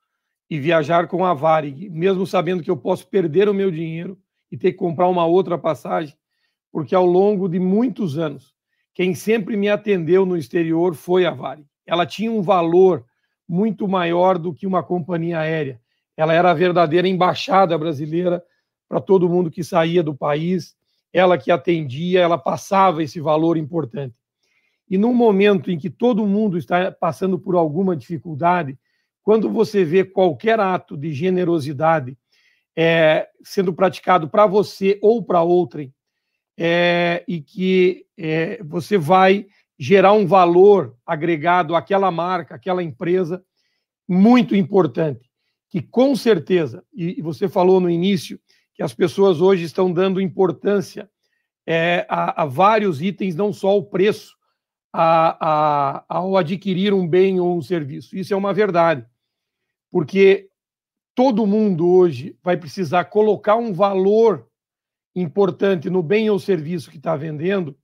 e 0.48 0.58
viajar 0.58 1.06
com 1.06 1.24
a 1.24 1.32
Varig, 1.32 1.88
mesmo 1.88 2.26
sabendo 2.26 2.62
que 2.62 2.70
eu 2.70 2.76
posso 2.76 3.06
perder 3.06 3.48
o 3.48 3.54
meu 3.54 3.70
dinheiro 3.70 4.18
e 4.50 4.56
ter 4.56 4.72
que 4.72 4.78
comprar 4.78 5.08
uma 5.08 5.24
outra 5.24 5.56
passagem, 5.56 6.16
porque 6.72 6.94
ao 6.94 7.06
longo 7.06 7.48
de 7.48 7.58
muitos 7.58 8.18
anos, 8.18 8.52
quem 8.92 9.14
sempre 9.14 9.56
me 9.56 9.68
atendeu 9.68 10.26
no 10.26 10.36
exterior 10.36 10.94
foi 10.94 11.24
a 11.24 11.30
Varig. 11.30 11.66
Ela 11.86 12.04
tinha 12.04 12.30
um 12.30 12.42
valor 12.42 13.04
muito 13.48 13.88
maior 13.88 14.38
do 14.38 14.52
que 14.52 14.66
uma 14.66 14.82
companhia 14.82 15.38
aérea. 15.40 15.80
Ela 16.16 16.34
era 16.34 16.50
a 16.50 16.54
verdadeira 16.54 17.08
embaixada 17.08 17.76
brasileira 17.78 18.42
para 18.88 19.00
todo 19.00 19.28
mundo 19.28 19.50
que 19.50 19.62
saía 19.62 20.02
do 20.02 20.14
país, 20.14 20.76
ela 21.12 21.38
que 21.38 21.50
atendia, 21.50 22.20
ela 22.20 22.36
passava 22.36 23.02
esse 23.02 23.20
valor 23.20 23.56
importante. 23.56 24.19
E 24.90 24.98
num 24.98 25.14
momento 25.14 25.70
em 25.70 25.78
que 25.78 25.88
todo 25.88 26.26
mundo 26.26 26.58
está 26.58 26.90
passando 26.90 27.38
por 27.38 27.54
alguma 27.54 27.96
dificuldade, 27.96 28.76
quando 29.22 29.48
você 29.48 29.84
vê 29.84 30.04
qualquer 30.04 30.58
ato 30.58 30.96
de 30.96 31.12
generosidade 31.12 32.18
é, 32.76 33.28
sendo 33.44 33.72
praticado 33.72 34.28
para 34.28 34.46
você 34.46 34.98
ou 35.00 35.22
para 35.22 35.42
outrem, 35.42 35.94
é, 36.58 37.24
e 37.26 37.40
que 37.40 38.04
é, 38.18 38.62
você 38.64 38.98
vai 38.98 39.46
gerar 39.78 40.12
um 40.12 40.26
valor 40.26 40.94
agregado 41.06 41.74
àquela 41.74 42.10
marca, 42.10 42.56
àquela 42.56 42.82
empresa, 42.82 43.42
muito 44.06 44.54
importante, 44.56 45.30
que 45.70 45.80
com 45.80 46.14
certeza, 46.16 46.84
e 46.92 47.22
você 47.22 47.48
falou 47.48 47.80
no 47.80 47.88
início, 47.88 48.38
que 48.74 48.82
as 48.82 48.92
pessoas 48.92 49.40
hoje 49.40 49.64
estão 49.64 49.92
dando 49.92 50.20
importância 50.20 51.08
é, 51.66 52.04
a, 52.08 52.42
a, 52.42 52.44
vários 52.46 53.00
itens, 53.00 53.36
não 53.36 53.52
só 53.52 53.76
o 53.76 53.84
preço, 53.84 54.34
a, 54.92 55.98
a, 55.98 56.04
ao 56.08 56.36
adquirir 56.36 56.92
um 56.92 57.06
bem 57.06 57.38
ou 57.40 57.56
um 57.56 57.62
serviço. 57.62 58.16
Isso 58.16 58.34
é 58.34 58.36
uma 58.36 58.52
verdade, 58.52 59.06
porque 59.90 60.48
todo 61.14 61.46
mundo 61.46 61.88
hoje 61.88 62.36
vai 62.42 62.56
precisar 62.56 63.04
colocar 63.04 63.56
um 63.56 63.72
valor 63.72 64.48
importante 65.14 65.90
no 65.90 66.02
bem 66.02 66.30
ou 66.30 66.38
serviço 66.38 66.90
que 66.90 66.96
está 66.96 67.16
vendendo, 67.16 67.76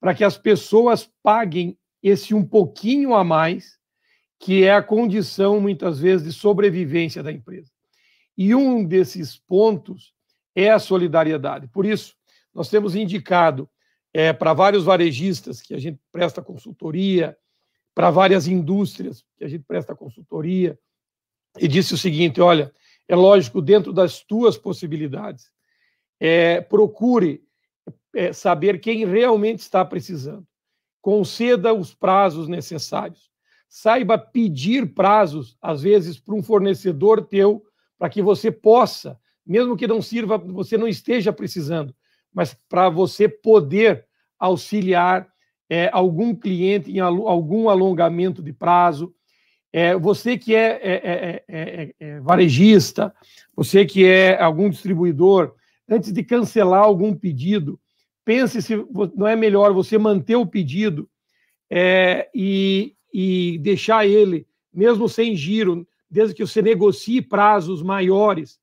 para 0.00 0.14
que 0.14 0.24
as 0.24 0.36
pessoas 0.36 1.10
paguem 1.22 1.78
esse 2.02 2.34
um 2.34 2.44
pouquinho 2.44 3.14
a 3.14 3.24
mais, 3.24 3.78
que 4.38 4.64
é 4.64 4.74
a 4.74 4.82
condição, 4.82 5.60
muitas 5.60 5.98
vezes, 5.98 6.26
de 6.26 6.32
sobrevivência 6.32 7.22
da 7.22 7.32
empresa. 7.32 7.70
E 8.36 8.54
um 8.54 8.84
desses 8.84 9.38
pontos 9.38 10.12
é 10.54 10.70
a 10.70 10.78
solidariedade. 10.78 11.66
Por 11.68 11.86
isso, 11.86 12.14
nós 12.52 12.68
temos 12.68 12.94
indicado 12.94 13.68
é, 14.14 14.32
para 14.32 14.52
vários 14.52 14.84
varejistas 14.84 15.60
que 15.60 15.74
a 15.74 15.78
gente 15.78 15.98
presta 16.12 16.40
consultoria, 16.40 17.36
para 17.92 18.12
várias 18.12 18.46
indústrias 18.46 19.24
que 19.36 19.44
a 19.44 19.48
gente 19.48 19.64
presta 19.64 19.94
consultoria, 19.94 20.78
e 21.58 21.66
disse 21.66 21.94
o 21.94 21.98
seguinte: 21.98 22.40
olha, 22.40 22.72
é 23.08 23.16
lógico, 23.16 23.60
dentro 23.60 23.92
das 23.92 24.22
tuas 24.22 24.56
possibilidades, 24.56 25.50
é, 26.20 26.60
procure 26.60 27.42
é, 28.14 28.32
saber 28.32 28.80
quem 28.80 29.04
realmente 29.04 29.60
está 29.60 29.84
precisando. 29.84 30.46
Conceda 31.02 31.74
os 31.74 31.92
prazos 31.92 32.48
necessários. 32.48 33.30
Saiba 33.68 34.16
pedir 34.16 34.94
prazos, 34.94 35.58
às 35.60 35.82
vezes, 35.82 36.18
para 36.18 36.34
um 36.34 36.42
fornecedor 36.42 37.26
teu, 37.26 37.64
para 37.98 38.08
que 38.08 38.22
você 38.22 38.50
possa, 38.50 39.18
mesmo 39.44 39.76
que 39.76 39.88
não 39.88 40.00
sirva, 40.00 40.38
você 40.38 40.78
não 40.78 40.86
esteja 40.86 41.32
precisando, 41.32 41.94
mas 42.34 42.56
para 42.68 42.88
você 42.88 43.28
poder 43.28 44.04
auxiliar 44.38 45.28
é, 45.70 45.88
algum 45.92 46.34
cliente 46.34 46.90
em 46.90 46.98
algum 46.98 47.68
alongamento 47.68 48.42
de 48.42 48.52
prazo. 48.52 49.14
É, 49.72 49.96
você 49.96 50.36
que 50.36 50.54
é 50.54 50.80
é, 50.82 50.92
é, 50.92 51.44
é, 51.48 51.94
é, 51.98 52.20
varejista, 52.20 53.14
você 53.56 53.84
que 53.84 54.04
é 54.04 54.40
algum 54.40 54.68
distribuidor, 54.68 55.54
antes 55.88 56.12
de 56.12 56.22
cancelar 56.22 56.82
algum 56.82 57.14
pedido, 57.14 57.80
pense 58.24 58.60
se 58.60 58.76
não 59.16 59.26
é 59.26 59.36
melhor 59.36 59.72
você 59.72 59.98
manter 59.98 60.36
o 60.36 60.46
pedido 60.46 61.08
e, 62.32 62.94
e 63.12 63.58
deixar 63.58 64.06
ele, 64.06 64.46
mesmo 64.72 65.08
sem 65.08 65.34
giro, 65.36 65.86
desde 66.08 66.34
que 66.34 66.46
você 66.46 66.62
negocie 66.62 67.20
prazos 67.20 67.82
maiores 67.82 68.58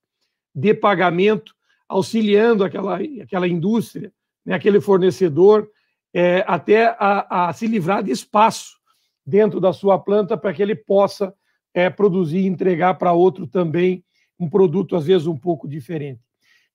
de 0.56 0.74
pagamento, 0.74 1.54
auxiliando 1.92 2.64
aquela, 2.64 2.98
aquela 3.22 3.48
indústria, 3.48 4.12
né, 4.46 4.56
aquele 4.56 4.80
fornecedor, 4.80 5.70
é, 6.14 6.44
até 6.48 6.96
a, 6.98 7.50
a, 7.50 7.54
se 7.54 7.68
livrar 7.68 8.02
de 8.02 8.12
espaço 8.12 8.78
dentro 9.26 9.60
da 9.60 9.74
sua 9.74 10.00
planta 10.00 10.38
para 10.38 10.54
que 10.54 10.62
ele 10.62 10.76
possa 10.76 11.34
é, 11.74 11.90
produzir 11.90 12.40
e 12.40 12.48
entregar 12.48 12.96
para 12.96 13.12
outro 13.12 13.46
também 13.46 14.04
um 14.40 14.50
produto, 14.50 14.96
às 14.96 15.06
vezes, 15.06 15.28
um 15.28 15.38
pouco 15.38 15.68
diferente. 15.68 16.22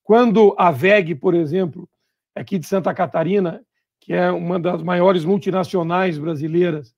Quando 0.02 0.54
a 0.56 0.70
VEG, 0.70 1.14
por 1.14 1.34
exemplo, 1.34 1.88
aqui 2.34 2.58
de 2.58 2.66
Santa 2.66 2.94
Catarina, 2.94 3.62
que 4.00 4.12
é 4.12 4.30
uma 4.30 4.60
das 4.60 4.82
maiores 4.82 5.24
multinacionais 5.24 6.18
brasileiras, 6.18 6.94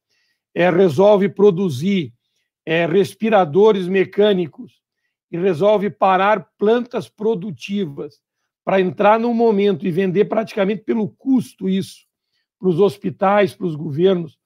é, 0.54 0.68
resolve 0.70 1.28
produzir 1.28 2.12
é, 2.66 2.84
respiradores 2.84 3.88
mecânicos 3.88 4.82
e 5.30 5.36
resolve 5.36 5.90
parar 5.90 6.48
plantas 6.58 7.08
produtivas 7.08 8.20
para 8.64 8.80
entrar 8.80 9.18
no 9.18 9.32
momento 9.32 9.86
e 9.86 9.90
vender 9.90 10.26
praticamente 10.26 10.82
pelo 10.82 11.08
custo 11.08 11.68
isso 11.68 12.06
para 12.58 12.68
os 12.68 12.80
hospitais, 12.80 13.54
para 13.54 13.66
os 13.66 13.74
governos. 13.74 14.38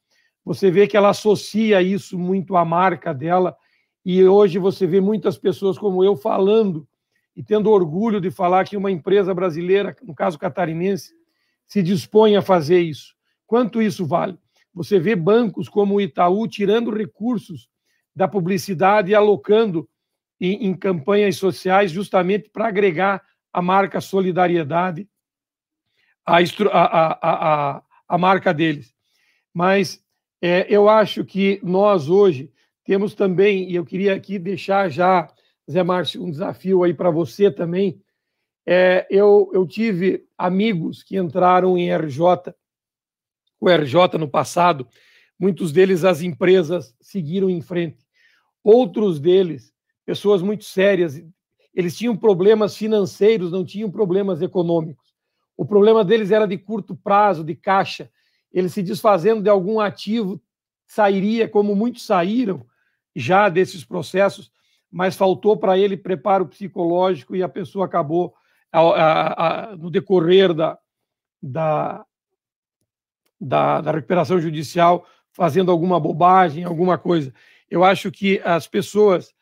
Você 0.45 0.71
vê 0.71 0.87
que 0.87 0.97
ela 0.97 1.11
associa 1.11 1.81
isso 1.81 2.19
muito 2.19 2.57
à 2.57 2.65
marca 2.65 3.15
dela 3.15 3.57
e 4.05 4.25
hoje 4.25 4.59
você 4.59 4.87
vê 4.87 5.01
muitas 5.01 5.39
pessoas 5.39 5.79
como 5.79 6.05
eu 6.05 6.17
falando 6.17 6.87
e 7.35 7.43
tendo 7.43 7.71
orgulho 7.71 8.21
de 8.21 8.31
falar 8.31 8.65
que 8.65 8.77
uma 8.77 8.91
empresa 8.91 9.33
brasileira, 9.33 9.97
no 10.03 10.15
caso 10.15 10.39
catarinense, 10.39 11.15
se 11.67 11.83
dispõe 11.83 12.37
a 12.37 12.43
fazer 12.43 12.81
isso. 12.81 13.15
Quanto 13.47 13.81
isso 13.81 14.05
vale? 14.05 14.37
Você 14.75 14.99
vê 14.99 15.15
bancos 15.15 15.69
como 15.69 15.95
o 15.95 16.01
Itaú 16.01 16.47
tirando 16.47 16.91
recursos 16.91 17.69
da 18.15 18.29
publicidade 18.29 19.11
e 19.11 19.15
alocando 19.15 19.89
em, 20.43 20.67
em 20.67 20.75
campanhas 20.75 21.37
sociais, 21.37 21.93
justamente 21.93 22.51
para 22.51 22.67
agregar 22.67 23.23
a 23.53 23.63
marca 23.63 24.01
solidariedade 24.01 25.09
a, 26.27 26.39
a, 26.73 27.19
a, 27.77 27.83
a 28.09 28.19
marca 28.19 28.53
deles. 28.53 28.93
Mas 29.55 30.05
é, 30.41 30.67
eu 30.69 30.89
acho 30.89 31.25
que 31.25 31.61
nós 31.63 32.09
hoje 32.09 32.51
temos 32.85 33.15
também, 33.15 33.71
e 33.71 33.77
eu 33.77 33.85
queria 33.85 34.15
aqui 34.17 34.37
deixar 34.37 34.89
já, 34.89 35.33
Zé 35.71 35.85
Márcio, 35.85 36.25
um 36.25 36.31
desafio 36.31 36.83
aí 36.83 36.93
para 36.93 37.11
você 37.11 37.49
também. 37.49 38.03
É, 38.67 39.07
eu, 39.09 39.49
eu 39.55 39.65
tive 39.65 40.27
amigos 40.37 41.05
que 41.05 41.17
entraram 41.17 41.79
em 41.79 41.93
RJ, 41.93 42.53
o 43.61 43.69
RJ 43.69 44.19
no 44.19 44.29
passado, 44.29 44.89
muitos 45.39 45.71
deles 45.71 46.05
as 46.05 46.21
empresas 46.21 46.93
seguiram 47.01 47.49
em 47.49 47.61
frente. 47.61 48.05
Outros 48.65 49.21
deles 49.21 49.72
pessoas 50.05 50.43
muito 50.43 50.65
sérias. 50.65 51.23
Eles 51.75 51.97
tinham 51.97 52.17
problemas 52.17 52.77
financeiros, 52.77 53.51
não 53.51 53.65
tinham 53.65 53.91
problemas 53.91 54.43
econômicos. 54.43 55.13
O 55.57 55.65
problema 55.65 56.05
deles 56.05 56.31
era 56.31 56.47
de 56.47 56.59
curto 56.59 56.95
prazo, 56.95 57.45
de 57.45 57.55
caixa. 57.55 58.11
Eles 58.53 58.73
se 58.73 58.83
desfazendo 58.83 59.43
de 59.43 59.49
algum 59.49 59.81
ativo, 59.81 60.41
sairia 60.87 61.49
como 61.49 61.75
muitos 61.75 62.05
saíram 62.05 62.67
já 63.15 63.49
desses 63.49 63.85
processos, 63.85 64.51
mas 64.91 65.17
faltou 65.17 65.57
para 65.57 65.79
ele 65.79 65.97
preparo 65.97 66.47
psicológico 66.47 67.35
e 67.35 67.43
a 67.43 67.49
pessoa 67.49 67.87
acabou, 67.87 68.35
a, 68.71 68.81
a, 68.81 69.71
a, 69.73 69.77
no 69.77 69.91
decorrer 69.91 70.53
da, 70.53 70.79
da, 71.43 72.05
da, 73.41 73.81
da 73.81 73.93
recuperação 73.93 74.41
judicial, 74.41 75.07
fazendo 75.33 75.71
alguma 75.71 75.99
bobagem, 75.99 76.65
alguma 76.65 76.99
coisa. 76.99 77.33
Eu 77.71 77.85
acho 77.85 78.11
que 78.11 78.41
as 78.45 78.67
pessoas 78.67 79.35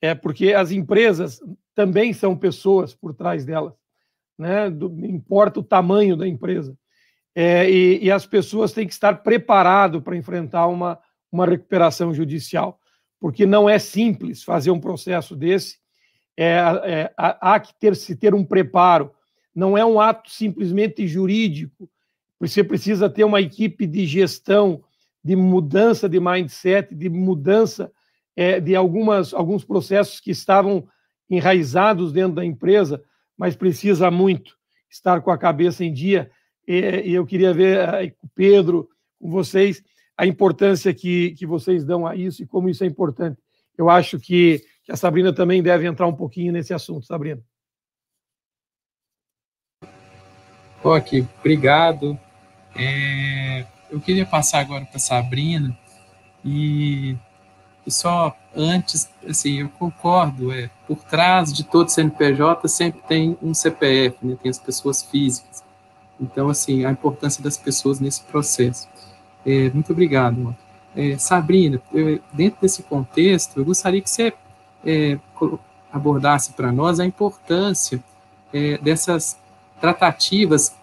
é 0.00 0.14
porque 0.14 0.52
as 0.52 0.70
empresas 0.70 1.40
também 1.74 2.12
são 2.12 2.36
pessoas 2.36 2.94
por 2.94 3.14
trás 3.14 3.44
delas, 3.44 3.74
né? 4.38 4.70
Do, 4.70 4.86
importa 5.06 5.60
o 5.60 5.64
tamanho 5.64 6.16
da 6.16 6.26
empresa. 6.26 6.76
É, 7.34 7.70
e, 7.70 8.04
e, 8.04 8.10
as 8.10 8.24
pessoas 8.24 8.72
têm 8.72 8.86
que 8.86 8.94
estar 8.94 9.22
preparadas 9.22 10.02
para 10.02 10.16
enfrentar 10.16 10.66
uma, 10.68 10.98
uma 11.30 11.44
recuperação 11.44 12.14
judicial, 12.14 12.80
porque 13.20 13.44
não 13.44 13.68
é 13.68 13.78
simples 13.78 14.42
fazer 14.42 14.70
um 14.70 14.80
processo 14.80 15.36
desse. 15.36 15.78
É, 16.34 16.56
é, 16.84 17.12
há 17.16 17.60
que 17.60 17.74
ter 17.78 17.94
se 17.94 18.16
ter 18.16 18.34
um 18.34 18.44
preparo. 18.44 19.12
Não 19.54 19.76
é 19.76 19.84
um 19.84 20.00
ato 20.00 20.30
simplesmente 20.30 21.06
jurídico. 21.06 21.90
Você 22.40 22.64
precisa 22.64 23.08
ter 23.08 23.24
uma 23.24 23.40
equipe 23.40 23.86
de 23.86 24.06
gestão, 24.06 24.82
de 25.22 25.34
mudança 25.34 26.08
de 26.08 26.20
mindset, 26.20 26.94
de 26.94 27.08
mudança 27.08 27.90
é, 28.36 28.60
de 28.60 28.76
algumas, 28.76 29.32
alguns 29.32 29.64
processos 29.64 30.20
que 30.20 30.30
estavam 30.30 30.86
enraizados 31.28 32.12
dentro 32.12 32.36
da 32.36 32.44
empresa, 32.44 33.02
mas 33.36 33.56
precisa 33.56 34.10
muito. 34.10 34.54
estar 34.90 35.20
com 35.20 35.30
a 35.30 35.38
cabeça 35.38 35.84
em 35.84 35.92
dia. 35.92 36.30
E, 36.68 37.02
e 37.06 37.14
eu 37.14 37.26
queria 37.26 37.52
ver 37.52 38.14
com 38.20 38.26
o 38.26 38.30
Pedro, 38.34 38.88
com 39.20 39.30
vocês, 39.30 39.82
a 40.16 40.26
importância 40.26 40.94
que, 40.94 41.32
que 41.32 41.46
vocês 41.46 41.84
dão 41.84 42.06
a 42.06 42.14
isso 42.14 42.42
e 42.42 42.46
como 42.46 42.68
isso 42.68 42.84
é 42.84 42.86
importante. 42.86 43.38
Eu 43.76 43.90
acho 43.90 44.18
que, 44.18 44.62
que 44.84 44.92
a 44.92 44.96
Sabrina 44.96 45.32
também 45.32 45.62
deve 45.62 45.86
entrar 45.86 46.06
um 46.06 46.14
pouquinho 46.14 46.52
nesse 46.52 46.72
assunto, 46.72 47.06
Sabrina. 47.06 47.42
Ok, 50.82 51.26
obrigado. 51.40 52.18
É, 52.74 53.66
eu 53.90 54.00
queria 54.00 54.24
passar 54.24 54.60
agora 54.60 54.84
para 54.84 54.98
Sabrina 54.98 55.76
e, 56.44 57.16
e, 57.86 57.90
só 57.90 58.36
antes, 58.54 59.08
assim, 59.28 59.60
eu 59.60 59.68
concordo, 59.78 60.52
é, 60.52 60.70
por 60.86 60.98
trás 60.98 61.52
de 61.52 61.62
todo 61.64 61.88
CNPJ 61.88 62.66
sempre 62.68 63.00
tem 63.06 63.36
um 63.42 63.54
CPF, 63.54 64.16
né, 64.22 64.36
tem 64.42 64.50
as 64.50 64.58
pessoas 64.58 65.02
físicas. 65.02 65.62
Então, 66.20 66.48
assim, 66.48 66.84
a 66.84 66.90
importância 66.90 67.42
das 67.42 67.56
pessoas 67.56 68.00
nesse 68.00 68.22
processo. 68.22 68.88
É, 69.44 69.70
muito 69.70 69.92
obrigado. 69.92 70.56
É, 70.96 71.16
Sabrina, 71.18 71.80
eu, 71.92 72.18
dentro 72.32 72.60
desse 72.60 72.82
contexto, 72.82 73.58
eu 73.58 73.64
gostaria 73.64 74.00
que 74.00 74.08
você 74.08 74.32
é, 74.84 75.18
abordasse 75.92 76.52
para 76.54 76.72
nós 76.72 76.98
a 76.98 77.04
importância 77.04 78.02
é, 78.52 78.78
dessas 78.78 79.38
tratativas 79.80 80.74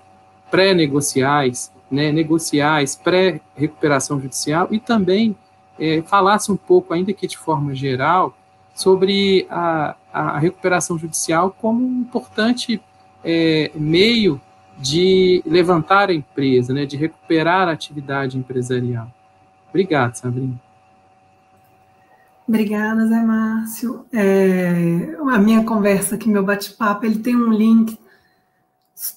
pré-negociais, 0.51 1.71
né, 1.89 2.11
negociais, 2.11 2.95
pré-recuperação 2.95 4.21
judicial 4.21 4.67
e 4.71 4.79
também 4.79 5.35
é, 5.79 6.01
falasse 6.03 6.51
um 6.51 6.57
pouco, 6.57 6.93
ainda 6.93 7.13
que 7.13 7.27
de 7.27 7.37
forma 7.37 7.73
geral, 7.73 8.35
sobre 8.73 9.45
a, 9.49 9.95
a 10.11 10.39
recuperação 10.39 10.97
judicial 10.97 11.55
como 11.59 11.85
um 11.85 12.01
importante 12.01 12.81
é, 13.23 13.71
meio 13.75 14.41
de 14.77 15.43
levantar 15.45 16.09
a 16.09 16.13
empresa, 16.13 16.73
né, 16.73 16.85
de 16.85 16.97
recuperar 16.97 17.67
a 17.67 17.71
atividade 17.71 18.37
empresarial. 18.37 19.07
Obrigado, 19.69 20.15
Sabrina. 20.15 20.59
Obrigada, 22.47 23.07
Zé 23.07 23.21
Márcio. 23.21 24.05
É, 24.11 25.15
a 25.31 25.39
minha 25.39 25.63
conversa 25.63 26.15
aqui, 26.15 26.27
meu 26.27 26.43
bate-papo, 26.43 27.05
ele 27.05 27.19
tem 27.19 27.35
um 27.35 27.51
link 27.51 27.97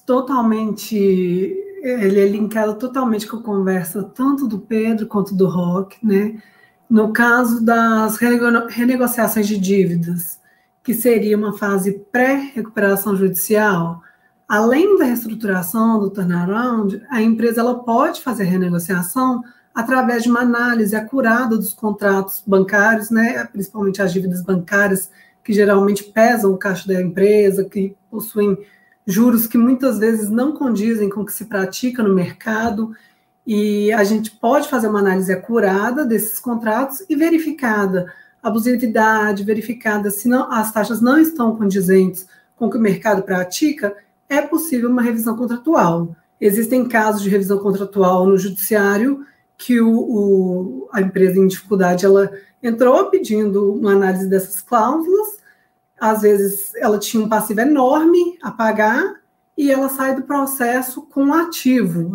totalmente, 0.05 1.55
ele 1.81 2.19
é 2.19 2.27
linkado 2.27 2.75
totalmente 2.75 3.27
com 3.27 3.37
a 3.37 3.43
conversa 3.43 4.03
tanto 4.03 4.47
do 4.47 4.59
Pedro 4.59 5.07
quanto 5.07 5.35
do 5.35 5.47
Rock, 5.47 5.97
né? 6.05 6.41
No 6.89 7.11
caso 7.11 7.63
das 7.63 8.17
renegociações 8.17 9.47
de 9.47 9.57
dívidas, 9.57 10.39
que 10.81 10.93
seria 10.93 11.37
uma 11.37 11.57
fase 11.57 12.05
pré-recuperação 12.11 13.15
judicial, 13.15 14.01
além 14.47 14.97
da 14.97 15.05
reestruturação 15.05 15.99
do 15.99 16.09
turnaround, 16.09 17.03
a 17.09 17.21
empresa 17.21 17.59
ela 17.59 17.75
pode 17.75 18.21
fazer 18.21 18.45
renegociação 18.45 19.43
através 19.75 20.23
de 20.23 20.29
uma 20.29 20.39
análise 20.39 20.95
acurada 20.95 21.57
dos 21.57 21.73
contratos 21.73 22.41
bancários, 22.47 23.11
né, 23.11 23.43
principalmente 23.51 24.01
as 24.01 24.13
dívidas 24.13 24.41
bancárias, 24.41 25.11
que 25.43 25.53
geralmente 25.53 26.03
pesam 26.05 26.51
o 26.51 26.57
caixa 26.57 26.87
da 26.87 27.01
empresa, 27.01 27.63
que 27.65 27.95
possuem 28.09 28.57
juros 29.07 29.47
que 29.47 29.57
muitas 29.57 29.97
vezes 29.97 30.29
não 30.29 30.51
condizem 30.51 31.09
com 31.09 31.21
o 31.21 31.25
que 31.25 31.33
se 31.33 31.45
pratica 31.45 32.03
no 32.03 32.13
mercado, 32.13 32.93
e 33.45 33.91
a 33.93 34.03
gente 34.03 34.29
pode 34.31 34.67
fazer 34.67 34.89
uma 34.89 34.99
análise 34.99 35.31
acurada 35.31 36.05
desses 36.05 36.37
contratos 36.37 37.03
e 37.09 37.15
verificada 37.15 38.13
abusividade, 38.43 39.43
verificada 39.43 40.09
se 40.09 40.27
não, 40.27 40.51
as 40.51 40.71
taxas 40.71 41.01
não 41.01 41.19
estão 41.19 41.55
condizentes 41.55 42.27
com 42.55 42.67
o 42.67 42.69
que 42.69 42.77
o 42.77 42.81
mercado 42.81 43.23
pratica, 43.23 43.95
é 44.29 44.41
possível 44.41 44.89
uma 44.89 45.01
revisão 45.01 45.35
contratual. 45.35 46.15
Existem 46.39 46.87
casos 46.87 47.21
de 47.21 47.29
revisão 47.29 47.57
contratual 47.59 48.27
no 48.27 48.37
judiciário 48.37 49.25
que 49.57 49.81
o, 49.81 49.89
o, 49.89 50.89
a 50.91 51.01
empresa 51.01 51.39
em 51.39 51.47
dificuldade 51.47 52.05
ela 52.05 52.31
entrou 52.61 53.09
pedindo 53.09 53.73
uma 53.73 53.93
análise 53.93 54.27
dessas 54.27 54.61
cláusulas 54.61 55.36
às 55.99 56.21
vezes 56.21 56.73
ela 56.75 56.99
tinha 56.99 57.23
um 57.23 57.29
passivo 57.29 57.61
enorme 57.61 58.37
a 58.41 58.51
pagar 58.51 59.15
e 59.57 59.71
ela 59.71 59.89
sai 59.89 60.15
do 60.15 60.21
processo 60.23 61.01
com 61.01 61.33
ativo, 61.33 62.11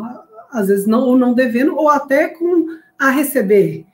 às 0.50 0.68
vezes 0.68 0.86
não 0.86 1.00
ou 1.00 1.18
não 1.18 1.34
devendo 1.34 1.76
ou 1.76 1.88
até 1.88 2.28
com 2.28 2.66
a 2.98 3.10
receber. 3.10 3.84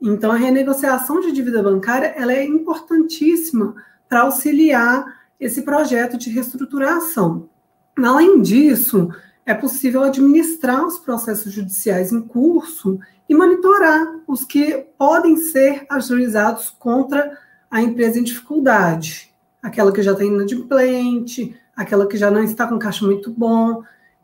Então 0.00 0.30
a 0.30 0.36
renegociação 0.36 1.20
de 1.20 1.32
dívida 1.32 1.62
bancária 1.62 2.14
ela 2.16 2.32
é 2.32 2.44
importantíssima 2.44 3.74
para 4.08 4.22
auxiliar 4.22 5.04
esse 5.38 5.62
projeto 5.62 6.18
de 6.18 6.28
reestruturação. 6.28 7.48
Além 7.96 8.42
disso, 8.42 9.08
é 9.46 9.54
possível 9.54 10.02
administrar 10.02 10.86
os 10.86 10.98
processos 10.98 11.52
judiciais 11.52 12.12
em 12.12 12.20
curso 12.20 12.98
e 13.28 13.34
monitorar 13.34 14.20
os 14.26 14.44
que 14.44 14.86
podem 14.98 15.36
ser 15.36 15.86
ajuizados 15.88 16.68
contra 16.68 17.38
a 17.70 17.80
empresa 17.80 18.18
em 18.18 18.24
dificuldade 18.24 19.29
aquela 19.62 19.92
que 19.92 20.02
já 20.02 20.12
está 20.12 20.24
inadimplente, 20.24 21.56
aquela 21.76 22.06
que 22.06 22.16
já 22.16 22.30
não 22.30 22.42
está 22.42 22.66
com 22.66 22.78
caixa 22.78 23.04
muito 23.04 23.30
bom. 23.30 23.82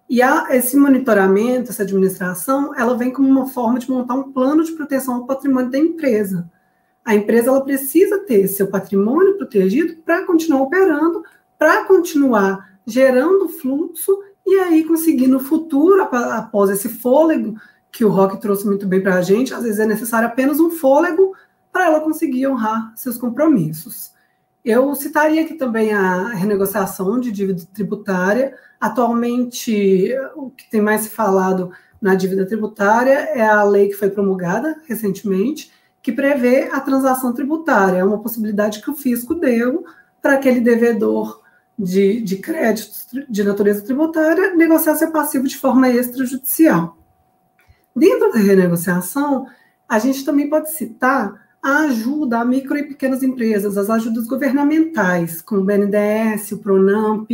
E 0.09 0.23
a, 0.23 0.49
esse 0.51 0.77
monitoramento, 0.77 1.71
essa 1.71 1.83
administração, 1.83 2.75
ela 2.75 2.97
vem 2.97 3.13
como 3.13 3.29
uma 3.29 3.47
forma 3.47 3.79
de 3.79 3.91
montar 3.91 4.15
um 4.15 4.33
plano 4.33 4.65
de 4.65 4.73
proteção 4.73 5.15
ao 5.17 5.27
patrimônio 5.27 5.71
da 5.71 5.79
empresa. 5.79 6.49
A 7.05 7.15
empresa 7.15 7.49
ela 7.49 7.61
precisa 7.61 8.19
ter 8.21 8.47
seu 8.49 8.69
patrimônio 8.69 9.37
protegido 9.37 9.97
para 10.05 10.25
continuar 10.25 10.63
operando, 10.63 11.23
para 11.59 11.85
continuar 11.85 12.79
gerando 12.87 13.49
fluxo 13.49 14.17
e 14.47 14.59
aí 14.61 14.85
conseguir 14.85 15.27
no 15.27 15.41
futuro, 15.41 16.03
após 16.03 16.71
esse 16.71 16.89
fôlego 16.89 17.57
que 17.91 18.05
o 18.05 18.11
Rock 18.11 18.41
trouxe 18.41 18.67
muito 18.67 18.87
bem 18.87 19.03
para 19.03 19.17
a 19.17 19.23
gente, 19.23 19.55
às 19.55 19.65
vezes 19.65 19.81
é 19.81 19.87
necessário 19.87 20.29
apenas 20.29 20.61
um 20.61 20.71
fôlego 20.71 21.35
para 21.73 21.87
ela 21.87 22.01
conseguir 22.01 22.47
honrar 22.47 22.93
seus 22.95 23.19
compromissos. 23.19 24.13
Eu 24.67 24.93
citaria 24.97 25.43
aqui 25.43 25.55
também 25.55 25.93
a 25.93 26.31
renegociação 26.31 27.21
de 27.21 27.31
dívida 27.31 27.63
tributária. 27.73 28.53
Atualmente, 28.81 30.13
o 30.35 30.51
que 30.51 30.69
tem 30.69 30.81
mais 30.81 31.03
se 31.03 31.11
falado 31.11 31.71
na 32.03 32.17
dívida 32.17 32.45
tributária 32.45 33.13
é 33.13 33.47
a 33.47 33.63
lei 33.63 33.87
que 33.87 33.95
foi 33.95 34.11
promulgada 34.11 34.77
recentemente, 34.89 35.71
que 36.03 36.11
prevê 36.11 36.69
a 36.73 36.81
transação 36.81 37.33
tributária. 37.33 37.99
É 37.99 38.05
uma 38.05 38.21
possibilidade 38.21 38.83
que 38.83 38.91
o 38.91 38.97
fisco 38.97 39.37
deu 39.37 39.85
para 40.21 40.33
aquele 40.33 40.59
devedor 40.59 41.43
de, 41.79 42.21
de 42.21 42.39
créditos 42.39 43.07
de 43.29 43.45
natureza 43.45 43.83
tributária 43.83 44.53
negociar 44.57 44.97
seu 44.97 45.13
passivo 45.13 45.47
de 45.47 45.57
forma 45.57 45.89
extrajudicial. 45.91 46.99
Dentro 47.95 48.33
da 48.33 48.41
renegociação, 48.41 49.47
a 49.89 50.01
gente 50.01 50.25
também 50.25 50.51
pode 50.51 50.73
citar 50.73 51.46
ajuda 51.67 52.39
a 52.39 52.45
micro 52.45 52.77
e 52.79 52.85
pequenas 52.85 53.23
empresas, 53.23 53.77
as 53.77 53.91
ajudas 53.91 54.27
governamentais, 54.27 55.43
como 55.43 55.63
o 55.63 55.65
BNDES, 55.65 56.53
o 56.53 56.59
Pronamp, 56.59 57.29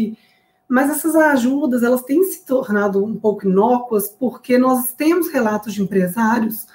mas 0.67 0.91
essas 0.91 1.15
ajudas 1.15 1.83
elas 1.83 2.03
têm 2.03 2.25
se 2.25 2.47
tornado 2.47 3.05
um 3.05 3.15
pouco 3.15 3.47
inócuas 3.47 4.09
porque 4.09 4.57
nós 4.57 4.93
temos 4.95 5.29
relatos 5.29 5.75
de 5.75 5.83
empresários 5.83 6.67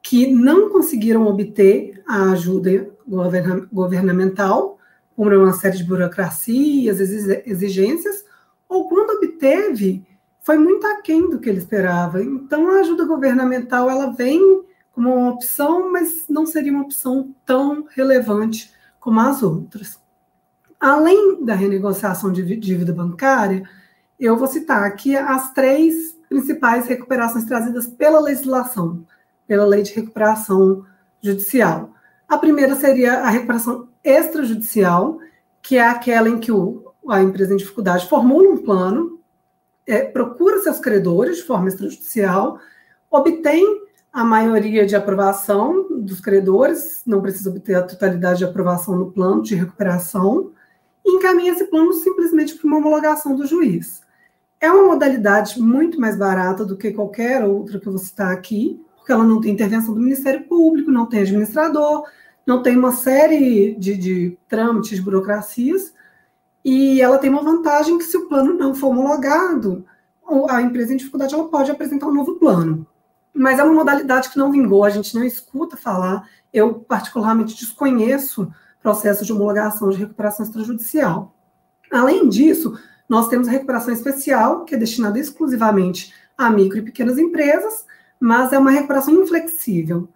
que 0.00 0.32
não 0.32 0.70
conseguiram 0.70 1.26
obter 1.26 2.00
a 2.06 2.30
ajuda 2.30 2.90
governa 3.06 3.68
governamental 3.72 4.78
por 5.16 5.34
uma 5.34 5.52
série 5.52 5.78
de 5.78 5.84
burocracias, 5.84 7.00
exigências, 7.00 8.24
ou 8.68 8.88
quando 8.88 9.16
obteve, 9.16 10.06
foi 10.40 10.56
muito 10.56 10.86
aquém 10.86 11.28
do 11.28 11.40
que 11.40 11.48
ele 11.50 11.58
esperava. 11.58 12.22
Então, 12.22 12.70
a 12.70 12.80
ajuda 12.80 13.04
governamental 13.04 13.90
ela 13.90 14.12
vem 14.12 14.62
uma 15.08 15.30
opção, 15.30 15.90
mas 15.92 16.26
não 16.28 16.46
seria 16.46 16.72
uma 16.72 16.82
opção 16.82 17.34
tão 17.44 17.86
relevante 17.94 18.72
como 18.98 19.20
as 19.20 19.42
outras. 19.42 19.98
Além 20.78 21.44
da 21.44 21.54
renegociação 21.54 22.32
de 22.32 22.56
dívida 22.56 22.92
bancária, 22.92 23.62
eu 24.18 24.36
vou 24.36 24.46
citar 24.46 24.84
aqui 24.84 25.16
as 25.16 25.52
três 25.52 26.16
principais 26.28 26.86
recuperações 26.86 27.44
trazidas 27.44 27.86
pela 27.86 28.20
legislação, 28.20 29.04
pela 29.46 29.66
lei 29.66 29.82
de 29.82 29.92
recuperação 29.92 30.84
judicial. 31.20 31.90
A 32.28 32.38
primeira 32.38 32.76
seria 32.76 33.20
a 33.20 33.30
recuperação 33.30 33.88
extrajudicial, 34.04 35.18
que 35.60 35.76
é 35.76 35.82
aquela 35.82 36.28
em 36.28 36.38
que 36.38 36.52
o, 36.52 36.92
a 37.08 37.22
empresa 37.22 37.52
em 37.52 37.56
dificuldade 37.56 38.08
formula 38.08 38.48
um 38.48 38.56
plano, 38.56 39.18
é, 39.86 40.02
procura 40.04 40.62
seus 40.62 40.78
credores 40.78 41.38
de 41.38 41.42
forma 41.42 41.68
extrajudicial, 41.68 42.60
obtém 43.10 43.82
a 44.12 44.24
maioria 44.24 44.84
de 44.84 44.96
aprovação 44.96 45.86
dos 46.00 46.20
credores, 46.20 47.02
não 47.06 47.22
precisa 47.22 47.50
obter 47.50 47.74
a 47.74 47.82
totalidade 47.82 48.38
de 48.38 48.44
aprovação 48.44 48.96
no 48.96 49.12
plano 49.12 49.42
de 49.42 49.54
recuperação, 49.54 50.52
e 51.04 51.16
encaminha 51.16 51.52
esse 51.52 51.64
plano 51.64 51.92
simplesmente 51.92 52.54
para 52.54 52.66
uma 52.66 52.78
homologação 52.78 53.36
do 53.36 53.46
juiz. 53.46 54.02
É 54.60 54.70
uma 54.70 54.88
modalidade 54.88 55.60
muito 55.60 56.00
mais 56.00 56.16
barata 56.16 56.64
do 56.64 56.76
que 56.76 56.92
qualquer 56.92 57.44
outra 57.44 57.78
que 57.78 57.86
eu 57.86 57.92
vou 57.92 58.00
citar 58.00 58.32
aqui, 58.32 58.80
porque 58.96 59.12
ela 59.12 59.24
não 59.24 59.40
tem 59.40 59.52
intervenção 59.52 59.94
do 59.94 60.00
Ministério 60.00 60.44
Público, 60.44 60.90
não 60.90 61.06
tem 61.06 61.20
administrador, 61.20 62.04
não 62.46 62.62
tem 62.62 62.76
uma 62.76 62.92
série 62.92 63.74
de, 63.78 63.96
de 63.96 64.38
trâmites, 64.48 64.96
de 64.96 65.02
burocracias, 65.02 65.94
E 66.64 67.00
ela 67.00 67.18
tem 67.18 67.30
uma 67.30 67.42
vantagem 67.42 67.96
que 67.96 68.04
se 68.04 68.16
o 68.16 68.28
plano 68.28 68.54
não 68.54 68.74
for 68.74 68.88
homologado, 68.88 69.84
a 70.48 70.60
empresa 70.60 70.92
em 70.92 70.96
dificuldade 70.96 71.34
ela 71.34 71.48
pode 71.48 71.70
apresentar 71.70 72.06
um 72.06 72.14
novo 72.14 72.34
plano. 72.38 72.86
Mas 73.40 73.58
é 73.58 73.64
uma 73.64 73.72
modalidade 73.72 74.28
que 74.28 74.36
não 74.36 74.52
vingou, 74.52 74.84
a 74.84 74.90
gente 74.90 75.14
não 75.14 75.24
escuta 75.24 75.74
falar. 75.74 76.28
Eu, 76.52 76.74
particularmente, 76.74 77.56
desconheço 77.56 78.52
processo 78.82 79.24
de 79.24 79.32
homologação 79.32 79.88
de 79.88 79.96
recuperação 79.96 80.44
extrajudicial. 80.44 81.34
Além 81.90 82.28
disso, 82.28 82.78
nós 83.08 83.28
temos 83.28 83.48
a 83.48 83.50
recuperação 83.50 83.94
especial, 83.94 84.66
que 84.66 84.74
é 84.74 84.78
destinada 84.78 85.18
exclusivamente 85.18 86.12
a 86.36 86.50
micro 86.50 86.80
e 86.80 86.82
pequenas 86.82 87.16
empresas, 87.16 87.86
mas 88.20 88.52
é 88.52 88.58
uma 88.58 88.70
recuperação 88.70 89.14
inflexível. 89.14 90.06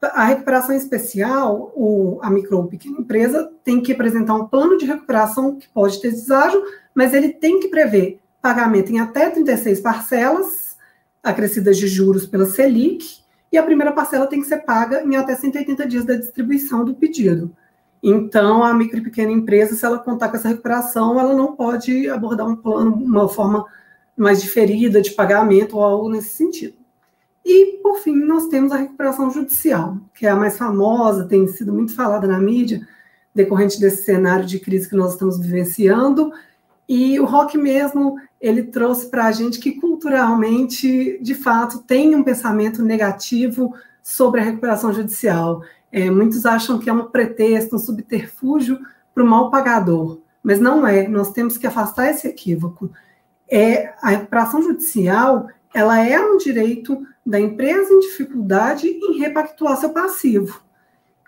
A 0.00 0.26
recuperação 0.26 0.76
especial, 0.76 1.72
o, 1.74 2.20
a 2.22 2.30
micro 2.30 2.58
ou 2.58 2.68
pequena 2.68 3.00
empresa 3.00 3.50
tem 3.64 3.82
que 3.82 3.90
apresentar 3.90 4.34
um 4.34 4.46
plano 4.46 4.78
de 4.78 4.86
recuperação 4.86 5.56
que 5.56 5.68
pode 5.68 6.00
ter 6.00 6.12
deságio, 6.12 6.62
mas 6.94 7.12
ele 7.12 7.30
tem 7.30 7.58
que 7.58 7.66
prever 7.66 8.20
pagamento 8.40 8.92
em 8.92 9.00
até 9.00 9.28
36 9.30 9.80
parcelas, 9.80 10.67
acrescidas 11.22 11.76
de 11.76 11.86
juros 11.86 12.26
pela 12.26 12.46
Selic, 12.46 13.20
e 13.50 13.56
a 13.56 13.62
primeira 13.62 13.92
parcela 13.92 14.26
tem 14.26 14.40
que 14.40 14.46
ser 14.46 14.58
paga 14.58 15.02
em 15.02 15.16
até 15.16 15.34
180 15.34 15.86
dias 15.86 16.04
da 16.04 16.14
distribuição 16.14 16.84
do 16.84 16.94
pedido. 16.94 17.54
Então, 18.02 18.62
a 18.62 18.72
micro 18.72 18.98
e 18.98 19.02
pequena 19.02 19.32
empresa, 19.32 19.74
se 19.74 19.84
ela 19.84 19.98
contar 19.98 20.28
com 20.28 20.36
essa 20.36 20.48
recuperação, 20.48 21.18
ela 21.18 21.34
não 21.34 21.56
pode 21.56 22.08
abordar 22.08 22.46
um 22.46 22.54
plano, 22.54 22.94
uma 22.94 23.28
forma 23.28 23.64
mais 24.16 24.40
diferida 24.40 25.00
de 25.00 25.12
pagamento 25.12 25.76
ou 25.76 25.82
algo 25.82 26.08
nesse 26.08 26.30
sentido. 26.30 26.74
E, 27.44 27.78
por 27.82 27.98
fim, 28.00 28.14
nós 28.14 28.46
temos 28.48 28.72
a 28.72 28.76
recuperação 28.76 29.30
judicial, 29.30 29.96
que 30.14 30.26
é 30.26 30.30
a 30.30 30.36
mais 30.36 30.58
famosa, 30.58 31.26
tem 31.26 31.46
sido 31.48 31.72
muito 31.72 31.94
falada 31.94 32.26
na 32.28 32.38
mídia, 32.38 32.86
decorrente 33.34 33.80
desse 33.80 34.04
cenário 34.04 34.44
de 34.44 34.60
crise 34.60 34.88
que 34.88 34.96
nós 34.96 35.12
estamos 35.12 35.38
vivenciando. 35.38 36.30
E 36.88 37.18
o 37.18 37.24
Rock 37.24 37.56
mesmo, 37.56 38.16
ele 38.40 38.62
trouxe 38.62 39.10
para 39.10 39.26
a 39.26 39.32
gente 39.32 39.58
que 39.58 39.72
culturalmente, 39.72 41.18
de 41.20 41.34
fato, 41.34 41.80
tem 41.80 42.14
um 42.14 42.22
pensamento 42.22 42.82
negativo 42.82 43.74
sobre 44.02 44.40
a 44.40 44.44
recuperação 44.44 44.92
judicial. 44.92 45.62
É, 45.90 46.10
muitos 46.10 46.46
acham 46.46 46.78
que 46.78 46.88
é 46.88 46.92
um 46.92 47.06
pretexto, 47.06 47.76
um 47.76 47.78
subterfúgio 47.78 48.78
para 49.14 49.24
o 49.24 49.26
mal 49.26 49.50
pagador, 49.50 50.20
mas 50.42 50.60
não 50.60 50.86
é. 50.86 51.08
Nós 51.08 51.32
temos 51.32 51.58
que 51.58 51.66
afastar 51.66 52.10
esse 52.10 52.28
equívoco. 52.28 52.90
É 53.50 53.94
a 54.00 54.10
recuperação 54.10 54.62
judicial, 54.62 55.48
ela 55.74 55.98
é 55.98 56.20
um 56.20 56.36
direito 56.36 57.04
da 57.24 57.40
empresa 57.40 57.92
em 57.92 58.00
dificuldade 58.00 58.86
em 58.86 59.18
repactuar 59.18 59.76
seu 59.76 59.90
passivo. 59.90 60.60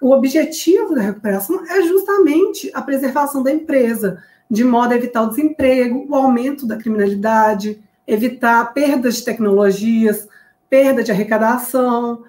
O 0.01 0.13
objetivo 0.13 0.95
da 0.95 1.03
recuperação 1.03 1.63
é 1.67 1.83
justamente 1.83 2.71
a 2.73 2.81
preservação 2.81 3.43
da 3.43 3.53
empresa, 3.53 4.23
de 4.51 4.65
modo 4.65 4.93
a 4.93 4.97
evitar 4.97 5.23
o 5.23 5.29
desemprego, 5.29 6.07
o 6.09 6.15
aumento 6.15 6.67
da 6.67 6.77
criminalidade, 6.77 7.81
evitar 8.07 8.73
perdas 8.75 9.17
de 9.17 9.25
tecnologias, 9.25 10.27
perda 10.69 11.03
de 11.03 11.13
arrecadação, 11.13 12.25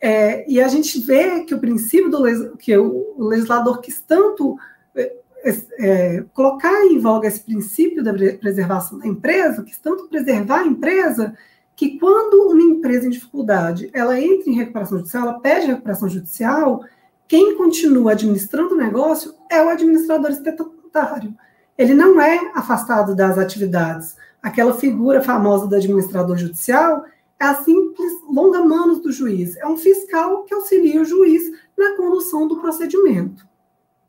é, 0.00 0.50
e 0.50 0.60
a 0.60 0.68
gente 0.68 1.00
vê 1.00 1.42
que 1.44 1.54
o 1.54 1.58
princípio 1.58 2.10
do 2.10 2.56
que 2.56 2.76
o 2.76 3.16
legislador 3.18 3.80
quis 3.80 4.00
tanto 4.00 4.58
é, 4.94 5.12
é, 5.78 6.24
colocar 6.32 6.84
em 6.86 6.98
voga 6.98 7.28
esse 7.28 7.40
princípio 7.40 8.02
da 8.02 8.12
preservação 8.12 8.98
da 8.98 9.06
empresa, 9.06 9.62
quis 9.62 9.78
tanto 9.78 10.08
preservar 10.08 10.60
a 10.60 10.66
empresa, 10.66 11.36
que 11.74 11.98
quando 11.98 12.50
uma 12.50 12.62
empresa 12.62 13.06
em 13.06 13.10
dificuldade 13.10 13.90
ela 13.92 14.18
entra 14.20 14.50
em 14.50 14.54
recuperação 14.54 14.98
judicial, 14.98 15.22
ela 15.24 15.40
pede 15.40 15.66
recuperação 15.66 16.08
judicial, 16.08 16.84
quem 17.28 17.56
continua 17.56 18.12
administrando 18.12 18.74
o 18.74 18.78
negócio 18.78 19.34
é 19.50 19.62
o 19.62 19.68
administrador 19.68 20.30
estatutário. 20.30 21.34
Ele 21.76 21.94
não 21.94 22.20
é 22.20 22.52
afastado 22.54 23.14
das 23.14 23.38
atividades. 23.38 24.16
Aquela 24.42 24.74
figura 24.74 25.22
famosa 25.22 25.66
do 25.66 25.74
administrador 25.74 26.36
judicial 26.36 27.04
é 27.38 27.44
a 27.44 27.54
simples 27.56 28.12
longa-manos 28.30 29.00
do 29.00 29.12
juiz. 29.12 29.56
É 29.56 29.66
um 29.66 29.76
fiscal 29.76 30.44
que 30.44 30.54
auxilia 30.54 31.02
o 31.02 31.04
juiz 31.04 31.42
na 31.76 31.96
condução 31.96 32.48
do 32.48 32.60
procedimento. 32.60 33.46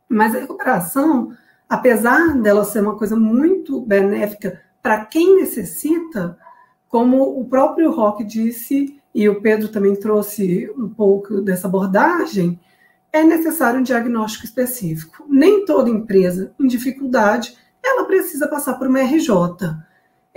Mas 0.08 0.34
a 0.34 0.40
recuperação, 0.40 1.34
apesar 1.68 2.38
dela 2.38 2.64
ser 2.64 2.82
uma 2.82 2.96
coisa 2.96 3.16
muito 3.16 3.82
benéfica 3.82 4.62
para 4.82 5.06
quem 5.06 5.36
necessita, 5.36 6.38
como 6.88 7.40
o 7.40 7.46
próprio 7.46 7.92
Roque 7.92 8.24
disse, 8.24 8.98
e 9.14 9.28
o 9.28 9.42
Pedro 9.42 9.68
também 9.68 9.96
trouxe 9.96 10.72
um 10.78 10.88
pouco 10.88 11.42
dessa 11.42 11.68
abordagem, 11.68 12.58
é 13.12 13.24
necessário 13.24 13.80
um 13.80 13.84
diagnóstico 13.84 14.46
específico. 14.46 15.26
Nem 15.28 15.66
toda 15.66 15.90
empresa 15.90 16.54
em 16.60 16.68
dificuldade 16.68 17.58
ela 17.84 18.06
precisa 18.06 18.48
passar 18.48 18.74
por 18.74 18.88
uma 18.88 19.02
RJ 19.02 19.32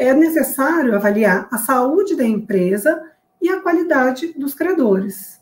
é 0.01 0.14
necessário 0.14 0.97
avaliar 0.97 1.47
a 1.53 1.59
saúde 1.59 2.16
da 2.16 2.25
empresa 2.25 3.03
e 3.39 3.51
a 3.51 3.61
qualidade 3.61 4.33
dos 4.33 4.55
credores. 4.55 5.39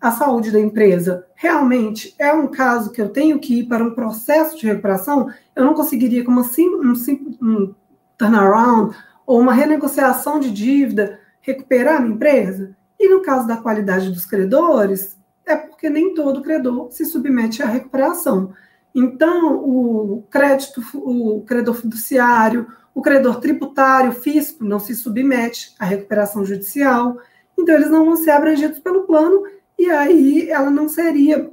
A 0.00 0.10
saúde 0.10 0.50
da 0.50 0.58
empresa 0.58 1.24
realmente 1.36 2.12
é 2.18 2.32
um 2.32 2.48
caso 2.48 2.90
que 2.90 3.00
eu 3.00 3.10
tenho 3.10 3.38
que 3.38 3.60
ir 3.60 3.68
para 3.68 3.84
um 3.84 3.94
processo 3.94 4.58
de 4.58 4.66
recuperação, 4.66 5.30
eu 5.54 5.64
não 5.64 5.74
conseguiria, 5.74 6.24
com 6.24 6.32
uma 6.32 6.42
um, 6.42 6.92
um 7.40 7.74
turnaround 8.18 8.96
ou 9.24 9.38
uma 9.38 9.52
renegociação 9.52 10.40
de 10.40 10.50
dívida, 10.50 11.20
recuperar 11.40 11.98
a 11.98 12.00
minha 12.00 12.14
empresa? 12.16 12.74
E 12.98 13.08
no 13.08 13.22
caso 13.22 13.46
da 13.46 13.58
qualidade 13.58 14.10
dos 14.10 14.26
credores, 14.26 15.16
é 15.50 15.56
porque 15.56 15.90
nem 15.90 16.14
todo 16.14 16.42
credor 16.42 16.90
se 16.90 17.04
submete 17.04 17.62
à 17.62 17.66
recuperação. 17.66 18.52
Então, 18.94 19.56
o 19.56 20.24
crédito, 20.30 20.82
o 20.94 21.42
credor 21.42 21.74
fiduciário, 21.74 22.66
o 22.94 23.02
credor 23.02 23.40
tributário, 23.40 24.12
fisco, 24.12 24.64
não 24.64 24.78
se 24.78 24.94
submete 24.94 25.74
à 25.78 25.84
recuperação 25.84 26.44
judicial, 26.44 27.18
então 27.56 27.74
eles 27.74 27.90
não 27.90 28.04
vão 28.04 28.16
ser 28.16 28.30
abrangidos 28.30 28.78
pelo 28.78 29.02
plano, 29.04 29.44
e 29.78 29.90
aí 29.90 30.50
ela 30.50 30.70
não 30.70 30.88
seria 30.88 31.50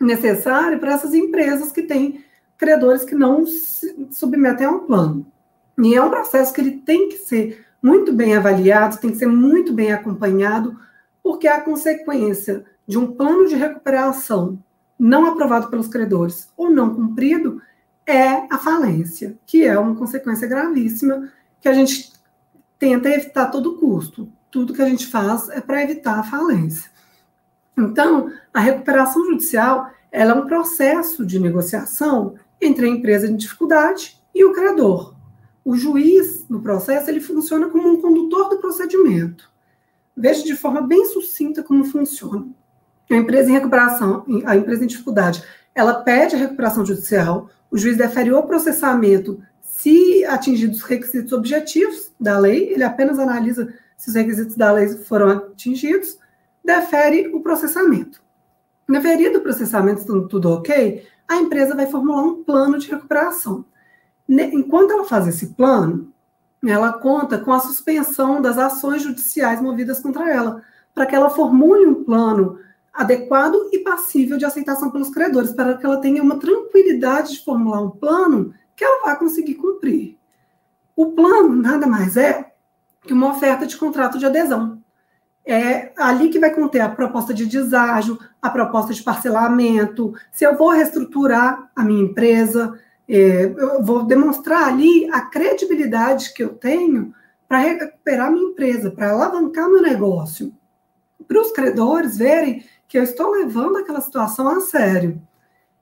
necessária 0.00 0.78
para 0.78 0.92
essas 0.92 1.14
empresas 1.14 1.70
que 1.70 1.82
têm 1.82 2.24
credores 2.58 3.04
que 3.04 3.14
não 3.14 3.46
se 3.46 4.08
submetem 4.10 4.66
ao 4.66 4.80
plano. 4.80 5.26
E 5.78 5.94
é 5.94 6.02
um 6.02 6.10
processo 6.10 6.52
que 6.52 6.60
ele 6.60 6.82
tem 6.84 7.08
que 7.08 7.18
ser 7.18 7.64
muito 7.82 8.12
bem 8.12 8.36
avaliado, 8.36 8.98
tem 8.98 9.10
que 9.10 9.16
ser 9.16 9.28
muito 9.28 9.72
bem 9.72 9.92
acompanhado, 9.92 10.78
porque 11.22 11.48
a 11.48 11.60
consequência 11.60 12.64
de 12.90 12.98
um 12.98 13.14
plano 13.14 13.46
de 13.46 13.54
recuperação 13.54 14.58
não 14.98 15.24
aprovado 15.24 15.68
pelos 15.70 15.86
credores 15.86 16.52
ou 16.56 16.68
não 16.68 16.92
cumprido 16.92 17.62
é 18.04 18.52
a 18.52 18.58
falência, 18.58 19.38
que 19.46 19.62
é 19.62 19.78
uma 19.78 19.94
consequência 19.94 20.48
gravíssima 20.48 21.30
que 21.60 21.68
a 21.68 21.72
gente 21.72 22.12
tenta 22.80 23.08
evitar 23.08 23.44
a 23.44 23.46
todo 23.46 23.78
custo. 23.78 24.28
Tudo 24.50 24.74
que 24.74 24.82
a 24.82 24.88
gente 24.88 25.06
faz 25.06 25.48
é 25.50 25.60
para 25.60 25.84
evitar 25.84 26.18
a 26.18 26.24
falência. 26.24 26.90
Então, 27.78 28.32
a 28.52 28.58
recuperação 28.58 29.24
judicial 29.24 29.92
ela 30.10 30.32
é 30.32 30.34
um 30.34 30.48
processo 30.48 31.24
de 31.24 31.38
negociação 31.38 32.34
entre 32.60 32.86
a 32.86 32.88
empresa 32.88 33.28
em 33.28 33.36
dificuldade 33.36 34.20
e 34.34 34.44
o 34.44 34.52
credor. 34.52 35.14
O 35.64 35.76
juiz, 35.76 36.44
no 36.48 36.60
processo, 36.60 37.08
ele 37.08 37.20
funciona 37.20 37.68
como 37.68 37.88
um 37.88 38.02
condutor 38.02 38.48
do 38.48 38.58
procedimento. 38.58 39.48
Veja 40.16 40.42
de 40.42 40.56
forma 40.56 40.82
bem 40.82 41.06
sucinta 41.06 41.62
como 41.62 41.84
funciona. 41.84 42.48
A 43.10 43.16
empresa 43.16 43.50
em 43.50 43.54
recuperação, 43.54 44.24
a 44.46 44.56
empresa 44.56 44.84
em 44.84 44.86
dificuldade, 44.86 45.42
ela 45.74 45.94
pede 45.94 46.36
a 46.36 46.38
recuperação 46.38 46.86
judicial, 46.86 47.50
o 47.70 47.76
juiz 47.76 47.96
defere 47.96 48.32
o 48.32 48.42
processamento 48.44 49.42
se 49.62 50.24
atingidos 50.26 50.78
os 50.78 50.84
requisitos 50.84 51.32
objetivos 51.32 52.12
da 52.20 52.38
lei, 52.38 52.72
ele 52.72 52.84
apenas 52.84 53.18
analisa 53.18 53.72
se 53.96 54.08
os 54.08 54.14
requisitos 54.14 54.56
da 54.56 54.70
lei 54.72 54.88
foram 54.88 55.28
atingidos, 55.30 56.18
defere 56.64 57.28
o 57.34 57.40
processamento. 57.40 58.22
Na 58.86 59.00
veria 59.00 59.32
do 59.32 59.40
processamento, 59.40 60.00
estando 60.00 60.28
tudo 60.28 60.50
ok, 60.50 61.06
a 61.28 61.36
empresa 61.36 61.74
vai 61.74 61.86
formular 61.86 62.22
um 62.22 62.42
plano 62.44 62.78
de 62.78 62.90
recuperação. 62.90 63.64
Enquanto 64.28 64.92
ela 64.92 65.04
faz 65.04 65.26
esse 65.26 65.48
plano, 65.48 66.12
ela 66.64 66.92
conta 66.92 67.38
com 67.38 67.52
a 67.52 67.60
suspensão 67.60 68.40
das 68.40 68.58
ações 68.58 69.02
judiciais 69.02 69.60
movidas 69.60 70.00
contra 70.00 70.30
ela, 70.30 70.62
para 70.94 71.06
que 71.06 71.14
ela 71.14 71.30
formule 71.30 71.86
um 71.86 72.04
plano 72.04 72.58
adequado 72.92 73.70
e 73.72 73.78
passível 73.78 74.36
de 74.36 74.44
aceitação 74.44 74.90
pelos 74.90 75.10
credores, 75.10 75.52
para 75.52 75.76
que 75.76 75.84
ela 75.84 76.00
tenha 76.00 76.22
uma 76.22 76.38
tranquilidade 76.38 77.32
de 77.32 77.44
formular 77.44 77.80
um 77.80 77.90
plano 77.90 78.54
que 78.76 78.84
ela 78.84 79.04
vai 79.04 79.18
conseguir 79.18 79.54
cumprir. 79.54 80.16
O 80.96 81.12
plano 81.12 81.54
nada 81.54 81.86
mais 81.86 82.16
é 82.16 82.52
que 83.02 83.12
uma 83.12 83.30
oferta 83.30 83.66
de 83.66 83.76
contrato 83.76 84.18
de 84.18 84.26
adesão. 84.26 84.82
É 85.46 85.92
ali 85.96 86.28
que 86.28 86.38
vai 86.38 86.50
conter 86.50 86.80
a 86.80 86.88
proposta 86.88 87.32
de 87.32 87.46
deságio, 87.46 88.18
a 88.40 88.50
proposta 88.50 88.92
de 88.92 89.02
parcelamento, 89.02 90.14
se 90.30 90.44
eu 90.44 90.56
vou 90.56 90.70
reestruturar 90.70 91.70
a 91.74 91.82
minha 91.82 92.02
empresa, 92.02 92.78
é, 93.08 93.44
eu 93.44 93.82
vou 93.82 94.04
demonstrar 94.04 94.68
ali 94.68 95.08
a 95.10 95.22
credibilidade 95.22 96.32
que 96.34 96.44
eu 96.44 96.50
tenho 96.50 97.14
para 97.48 97.58
recuperar 97.58 98.30
minha 98.30 98.50
empresa, 98.50 98.90
para 98.90 99.10
alavancar 99.10 99.68
meu 99.68 99.82
negócio. 99.82 100.54
Para 101.26 101.40
os 101.40 101.50
credores 101.50 102.16
verem 102.16 102.64
que 102.90 102.98
eu 102.98 103.04
estou 103.04 103.30
levando 103.30 103.76
aquela 103.76 104.00
situação 104.00 104.48
a 104.48 104.60
sério. 104.60 105.22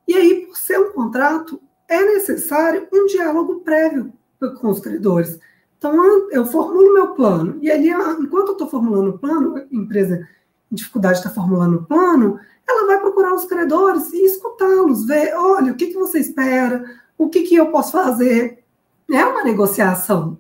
E 0.07 0.15
aí, 0.15 0.47
por 0.47 0.59
ser 0.59 0.79
um 0.79 0.93
contrato, 0.93 1.59
é 1.89 2.05
necessário 2.05 2.87
um 2.93 3.07
diálogo 3.07 3.61
prévio 3.61 4.13
com 4.61 4.69
os 4.69 4.79
credores. 4.79 5.41
Então, 5.79 6.31
eu 6.31 6.45
formulo 6.45 6.93
meu 6.93 7.15
plano, 7.15 7.59
e 7.63 7.71
ali, 7.71 7.89
enquanto 7.89 8.49
eu 8.49 8.53
estou 8.53 8.69
formulando 8.69 9.09
o 9.09 9.19
plano, 9.19 9.57
a 9.57 9.65
empresa 9.73 10.29
em 10.71 10.75
dificuldade 10.75 11.17
está 11.17 11.31
formulando 11.31 11.77
o 11.77 11.87
plano, 11.87 12.39
ela 12.69 12.87
vai 12.87 13.01
procurar 13.01 13.33
os 13.33 13.47
credores 13.47 14.13
e 14.13 14.27
escutá-los, 14.27 15.07
ver, 15.07 15.35
olha, 15.35 15.73
o 15.73 15.77
que, 15.77 15.87
que 15.87 15.95
você 15.95 16.19
espera, 16.19 16.85
o 17.17 17.31
que, 17.31 17.45
que 17.45 17.57
eu 17.57 17.71
posso 17.71 17.93
fazer. 17.93 18.63
É 19.11 19.25
uma 19.25 19.45
negociação. 19.45 20.37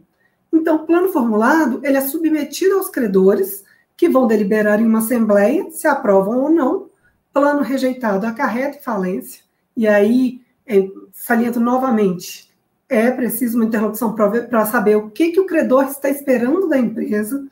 Então, 0.52 0.76
o 0.76 0.86
plano 0.86 1.08
formulado, 1.08 1.80
ele 1.82 1.96
é 1.96 2.02
submetido 2.02 2.76
aos 2.76 2.90
credores, 2.90 3.64
que 3.98 4.08
vão 4.08 4.28
deliberar 4.28 4.80
em 4.80 4.86
uma 4.86 5.00
assembleia 5.00 5.68
se 5.72 5.88
aprovam 5.88 6.38
ou 6.44 6.50
não. 6.50 6.88
Plano 7.32 7.62
rejeitado 7.62 8.24
acarreta 8.26 8.80
falência. 8.80 9.42
E 9.76 9.88
aí, 9.88 10.40
é, 10.64 10.88
saliento 11.12 11.58
novamente, 11.58 12.48
é 12.88 13.10
preciso 13.10 13.58
uma 13.58 13.64
interlocução 13.66 14.14
para 14.14 14.66
saber 14.66 14.96
o 14.96 15.10
que, 15.10 15.32
que 15.32 15.40
o 15.40 15.46
credor 15.46 15.84
está 15.84 16.08
esperando 16.08 16.68
da 16.68 16.78
empresa. 16.78 17.44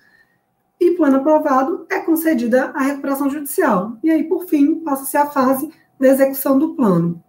E 0.81 0.93
plano 0.93 1.17
aprovado 1.17 1.85
é 1.91 1.99
concedida 1.99 2.71
a 2.77 2.83
recuperação 2.83 3.29
judicial. 3.29 3.99
E 4.05 4.09
aí, 4.09 4.23
por 4.23 4.47
fim, 4.47 4.77
passa-se 4.77 5.17
a 5.17 5.27
fase 5.27 5.69
da 5.99 6.07
execução 6.07 6.57
do 6.57 6.75
plano. 6.75 7.21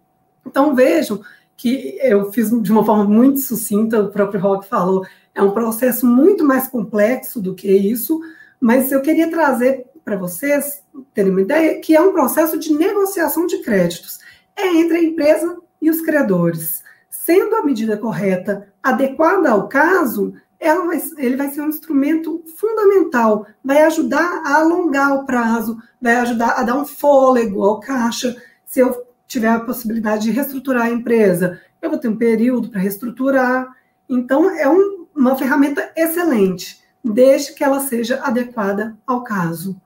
Então, 0.46 0.76
vejam 0.76 1.20
que 1.56 1.98
eu 2.00 2.30
fiz 2.32 2.50
de 2.62 2.70
uma 2.70 2.84
forma 2.84 3.02
muito 3.02 3.40
sucinta, 3.40 4.00
o 4.00 4.12
próprio 4.12 4.40
Rock 4.40 4.68
falou, 4.68 5.04
é 5.34 5.42
um 5.42 5.50
processo 5.50 6.06
muito 6.06 6.44
mais 6.44 6.68
complexo 6.68 7.40
do 7.40 7.52
que 7.52 7.68
isso, 7.68 8.20
mas 8.60 8.90
eu 8.90 9.00
queria 9.02 9.30
trazer 9.30 9.86
para 10.04 10.16
vocês 10.16 10.82
terem 11.12 11.30
uma 11.30 11.42
ideia 11.42 11.80
que 11.80 11.94
é 11.94 12.00
um 12.00 12.12
processo 12.12 12.58
de 12.58 12.72
negociação 12.72 13.46
de 13.46 13.58
créditos. 13.58 14.18
É 14.56 14.66
entre 14.66 14.96
a 14.96 15.02
empresa 15.02 15.58
e 15.80 15.90
os 15.90 16.00
credores. 16.00 16.82
Sendo 17.10 17.56
a 17.56 17.62
medida 17.62 17.96
correta 17.96 18.72
adequada 18.82 19.50
ao 19.50 19.68
caso, 19.68 20.32
vai, 20.60 21.02
ele 21.18 21.36
vai 21.36 21.50
ser 21.50 21.60
um 21.60 21.68
instrumento 21.68 22.42
fundamental, 22.56 23.46
vai 23.62 23.82
ajudar 23.82 24.42
a 24.44 24.56
alongar 24.56 25.14
o 25.14 25.26
prazo, 25.26 25.76
vai 26.00 26.16
ajudar 26.16 26.52
a 26.52 26.62
dar 26.62 26.76
um 26.76 26.86
fôlego 26.86 27.62
ao 27.62 27.80
caixa. 27.80 28.36
Se 28.64 28.80
eu 28.80 29.06
tiver 29.26 29.48
a 29.48 29.60
possibilidade 29.60 30.24
de 30.24 30.30
reestruturar 30.30 30.86
a 30.86 30.90
empresa, 30.90 31.60
eu 31.80 31.90
vou 31.90 31.98
ter 31.98 32.08
um 32.08 32.16
período 32.16 32.70
para 32.70 32.80
reestruturar. 32.80 33.68
Então, 34.08 34.50
é 34.50 34.68
um, 34.68 35.06
uma 35.14 35.36
ferramenta 35.36 35.92
excelente, 35.94 36.82
desde 37.04 37.54
que 37.54 37.64
ela 37.64 37.80
seja 37.80 38.22
adequada 38.22 38.96
ao 39.06 39.22
caso. 39.22 39.80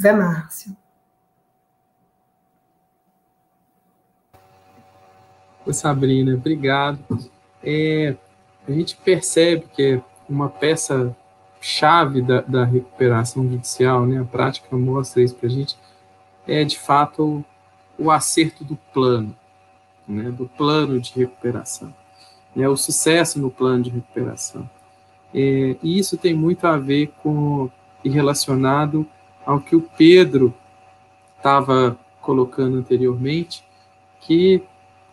Zé 0.00 0.12
Márcio. 0.12 0.76
Oi, 5.66 5.72
Sabrina, 5.74 6.34
obrigado. 6.34 6.98
É, 7.62 8.16
a 8.66 8.72
gente 8.72 8.96
percebe 8.96 9.66
que 9.74 9.94
é 9.94 10.02
uma 10.28 10.48
peça 10.48 11.16
chave 11.60 12.22
da, 12.22 12.40
da 12.42 12.64
recuperação 12.64 13.48
judicial, 13.48 14.06
né, 14.06 14.20
a 14.20 14.24
prática 14.24 14.76
mostra 14.76 15.22
isso 15.22 15.34
para 15.34 15.48
a 15.48 15.50
gente, 15.50 15.76
é 16.46 16.64
de 16.64 16.78
fato 16.78 17.44
o 17.98 18.10
acerto 18.10 18.64
do 18.64 18.76
plano, 18.92 19.36
né, 20.06 20.30
do 20.30 20.48
plano 20.48 21.00
de 21.00 21.12
recuperação, 21.14 21.94
né, 22.54 22.68
o 22.68 22.76
sucesso 22.76 23.40
no 23.40 23.50
plano 23.50 23.82
de 23.82 23.90
recuperação. 23.90 24.68
É, 25.34 25.76
e 25.82 25.98
isso 25.98 26.16
tem 26.16 26.34
muito 26.34 26.66
a 26.66 26.76
ver 26.76 27.12
com 27.22 27.70
e 28.04 28.08
relacionado 28.08 29.06
ao 29.44 29.60
que 29.60 29.74
o 29.74 29.82
Pedro 29.96 30.54
estava 31.36 31.98
colocando 32.20 32.76
anteriormente, 32.76 33.64
que 34.20 34.62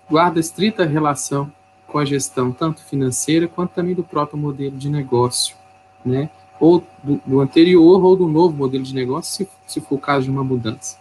guarda 0.10 0.40
estrita 0.40 0.86
relação 0.86 1.52
com 1.88 1.98
a 1.98 2.06
gestão 2.06 2.52
tanto 2.52 2.84
financeira 2.84 3.48
quanto 3.48 3.72
também 3.72 3.96
do 3.96 4.04
próprio 4.04 4.38
modelo 4.38 4.78
de 4.78 4.90
negócio, 4.90 5.56
né? 6.04 6.30
Ou 6.60 6.84
do, 7.04 7.22
do 7.26 7.40
anterior 7.42 8.04
ou 8.04 8.16
do 8.16 8.28
novo 8.28 8.56
modelo 8.56 8.84
de 8.84 8.94
negócio, 8.94 9.34
se, 9.34 9.50
se 9.66 9.82
for 9.82 9.96
o 9.96 10.00
caso 10.00 10.26
de 10.26 10.32
uma 10.32 10.44
mudança, 10.44 10.98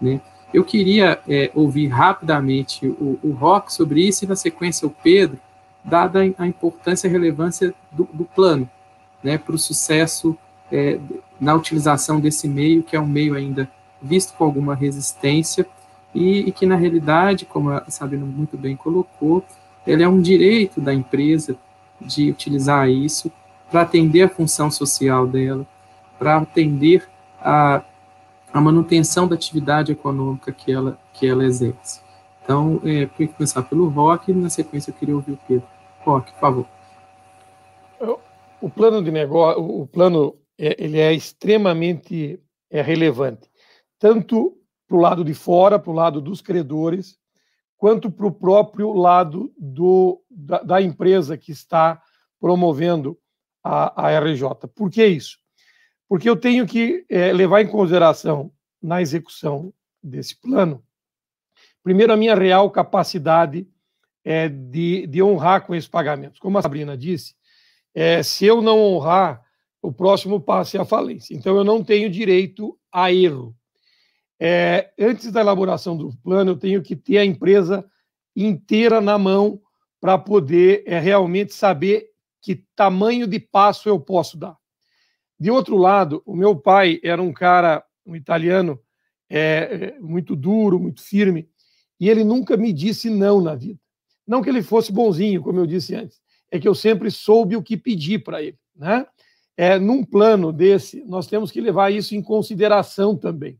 né? 0.00 0.20
Eu 0.54 0.64
queria 0.64 1.20
é, 1.28 1.50
ouvir 1.54 1.88
rapidamente 1.88 2.86
o, 2.86 3.18
o 3.22 3.32
Rock 3.32 3.72
sobre 3.72 4.06
isso 4.06 4.24
e, 4.24 4.28
na 4.28 4.36
sequência, 4.36 4.86
o 4.86 4.90
Pedro, 4.90 5.38
dada 5.86 6.20
a 6.36 6.46
importância 6.46 7.06
e 7.06 7.10
relevância 7.10 7.74
do, 7.92 8.08
do 8.12 8.24
plano 8.24 8.68
né, 9.22 9.38
para 9.38 9.54
o 9.54 9.58
sucesso 9.58 10.36
é, 10.70 10.98
na 11.40 11.54
utilização 11.54 12.20
desse 12.20 12.48
meio, 12.48 12.82
que 12.82 12.96
é 12.96 13.00
um 13.00 13.06
meio 13.06 13.34
ainda 13.34 13.70
visto 14.02 14.34
com 14.34 14.44
alguma 14.44 14.74
resistência 14.74 15.66
e, 16.14 16.40
e 16.40 16.52
que, 16.52 16.66
na 16.66 16.76
realidade, 16.76 17.44
como 17.44 17.70
a 17.70 17.84
Sabina 17.88 18.26
muito 18.26 18.56
bem 18.56 18.76
colocou, 18.76 19.44
ele 19.86 20.02
é 20.02 20.08
um 20.08 20.20
direito 20.20 20.80
da 20.80 20.92
empresa 20.92 21.56
de 22.00 22.30
utilizar 22.30 22.90
isso 22.90 23.30
para 23.70 23.82
atender 23.82 24.22
a 24.22 24.28
função 24.28 24.70
social 24.70 25.26
dela, 25.26 25.66
para 26.18 26.36
atender 26.36 27.08
a 27.40 27.82
a 28.56 28.60
manutenção 28.60 29.28
da 29.28 29.34
atividade 29.34 29.92
econômica 29.92 30.50
que 30.50 30.72
ela, 30.72 30.98
que 31.12 31.26
ela 31.26 31.44
exerce. 31.44 32.00
Então, 32.42 32.80
é, 32.84 33.04
queria 33.04 33.32
começar 33.32 33.62
pelo 33.62 33.86
Rock 33.88 34.30
e, 34.30 34.34
na 34.34 34.48
sequência, 34.48 34.90
eu 34.90 34.94
queria 34.94 35.14
ouvir 35.14 35.32
o 35.32 35.38
Pedro. 35.46 35.66
Rock, 36.06 36.32
por 36.32 36.40
favor. 36.40 36.68
O 38.60 38.70
plano 38.70 39.02
de 39.02 39.10
negócio, 39.10 39.62
o 39.62 39.86
plano, 39.86 40.38
é, 40.58 40.82
ele 40.82 40.98
é 40.98 41.12
extremamente 41.12 42.40
é, 42.70 42.80
relevante, 42.80 43.50
tanto 43.98 44.56
para 44.88 44.96
o 44.96 45.00
lado 45.00 45.24
de 45.24 45.34
fora, 45.34 45.78
para 45.78 45.90
o 45.90 45.94
lado 45.94 46.20
dos 46.20 46.40
credores, 46.40 47.18
quanto 47.76 48.10
para 48.10 48.26
o 48.26 48.32
próprio 48.32 48.92
lado 48.94 49.52
do, 49.58 50.22
da, 50.30 50.62
da, 50.62 50.80
empresa 50.80 51.36
que 51.36 51.52
está 51.52 52.00
promovendo 52.40 53.18
a, 53.62 54.06
a 54.06 54.18
RJ. 54.18 54.68
Por 54.74 54.90
que 54.90 55.04
isso? 55.04 55.36
porque 56.08 56.28
eu 56.28 56.36
tenho 56.36 56.66
que 56.66 57.04
é, 57.08 57.32
levar 57.32 57.60
em 57.60 57.68
consideração 57.68 58.52
na 58.80 59.02
execução 59.02 59.72
desse 60.02 60.40
plano, 60.40 60.84
primeiro, 61.82 62.12
a 62.12 62.16
minha 62.16 62.34
real 62.34 62.70
capacidade 62.70 63.68
é, 64.26 64.48
de, 64.48 65.06
de 65.06 65.22
honrar 65.22 65.64
com 65.64 65.72
esses 65.72 65.88
pagamentos. 65.88 66.40
Como 66.40 66.58
a 66.58 66.62
Sabrina 66.62 66.96
disse, 66.96 67.36
é, 67.94 68.24
se 68.24 68.44
eu 68.44 68.60
não 68.60 68.80
honrar, 68.80 69.40
o 69.80 69.92
próximo 69.92 70.40
passo 70.40 70.76
é 70.76 70.80
a 70.80 70.84
falência. 70.84 71.32
Então, 71.32 71.56
eu 71.56 71.62
não 71.62 71.84
tenho 71.84 72.10
direito 72.10 72.76
a 72.90 73.12
erro. 73.12 73.54
É, 74.40 74.90
antes 74.98 75.30
da 75.30 75.40
elaboração 75.40 75.96
do 75.96 76.10
plano, 76.24 76.50
eu 76.50 76.56
tenho 76.56 76.82
que 76.82 76.96
ter 76.96 77.18
a 77.18 77.24
empresa 77.24 77.88
inteira 78.34 79.00
na 79.00 79.16
mão 79.16 79.60
para 80.00 80.18
poder 80.18 80.82
é, 80.86 80.98
realmente 80.98 81.54
saber 81.54 82.08
que 82.42 82.64
tamanho 82.74 83.28
de 83.28 83.38
passo 83.38 83.88
eu 83.88 84.00
posso 84.00 84.36
dar. 84.36 84.56
De 85.38 85.52
outro 85.52 85.76
lado, 85.76 86.20
o 86.26 86.34
meu 86.34 86.56
pai 86.56 86.98
era 87.04 87.22
um 87.22 87.32
cara, 87.32 87.84
um 88.04 88.16
italiano, 88.16 88.80
é, 89.30 89.94
é, 89.96 90.00
muito 90.00 90.34
duro, 90.34 90.80
muito 90.80 91.00
firme, 91.00 91.48
e 92.00 92.10
ele 92.10 92.24
nunca 92.24 92.56
me 92.56 92.72
disse 92.72 93.08
não 93.08 93.40
na 93.40 93.54
vida. 93.54 93.85
Não 94.26 94.42
que 94.42 94.48
ele 94.48 94.62
fosse 94.62 94.92
bonzinho, 94.92 95.42
como 95.42 95.60
eu 95.60 95.66
disse 95.66 95.94
antes, 95.94 96.20
é 96.50 96.58
que 96.58 96.66
eu 96.66 96.74
sempre 96.74 97.10
soube 97.10 97.56
o 97.56 97.62
que 97.62 97.76
pedir 97.76 98.22
para 98.24 98.42
ele. 98.42 98.58
Né? 98.74 99.06
É, 99.56 99.78
num 99.78 100.04
plano 100.04 100.52
desse, 100.52 101.04
nós 101.04 101.26
temos 101.26 101.50
que 101.50 101.60
levar 101.60 101.92
isso 101.92 102.14
em 102.14 102.22
consideração 102.22 103.16
também. 103.16 103.58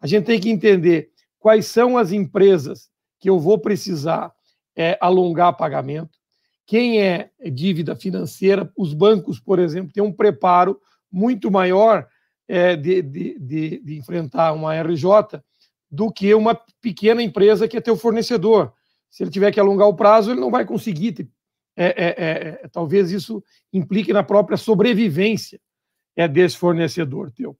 A 0.00 0.06
gente 0.06 0.26
tem 0.26 0.40
que 0.40 0.50
entender 0.50 1.10
quais 1.38 1.66
são 1.66 1.96
as 1.96 2.12
empresas 2.12 2.88
que 3.18 3.28
eu 3.28 3.38
vou 3.38 3.58
precisar 3.58 4.32
é, 4.76 4.98
alongar 5.00 5.56
pagamento, 5.56 6.18
quem 6.66 7.02
é 7.02 7.30
dívida 7.52 7.94
financeira, 7.94 8.70
os 8.76 8.94
bancos, 8.94 9.38
por 9.38 9.58
exemplo, 9.58 9.92
têm 9.92 10.02
um 10.02 10.12
preparo 10.12 10.80
muito 11.10 11.50
maior 11.50 12.08
é, 12.48 12.74
de, 12.76 13.02
de, 13.02 13.38
de, 13.38 13.78
de, 13.80 13.96
enfrentar 13.98 14.52
uma 14.52 14.74
RJ 14.74 15.40
do 15.90 16.10
que 16.10 16.34
uma 16.34 16.58
pequena 16.80 17.22
empresa 17.22 17.68
que 17.68 17.76
é 17.76 17.80
teu 17.80 17.96
fornecedor. 17.96 18.72
Se 19.14 19.22
ele 19.22 19.30
tiver 19.30 19.52
que 19.52 19.60
alongar 19.60 19.86
o 19.86 19.94
prazo, 19.94 20.32
ele 20.32 20.40
não 20.40 20.50
vai 20.50 20.64
conseguir. 20.64 21.30
É, 21.76 21.86
é, 21.86 22.06
é, 22.06 22.60
é 22.64 22.68
talvez 22.68 23.12
isso 23.12 23.44
implique 23.72 24.12
na 24.12 24.24
própria 24.24 24.56
sobrevivência 24.56 25.60
é, 26.16 26.26
desse 26.26 26.58
fornecedor 26.58 27.30
teu. 27.30 27.56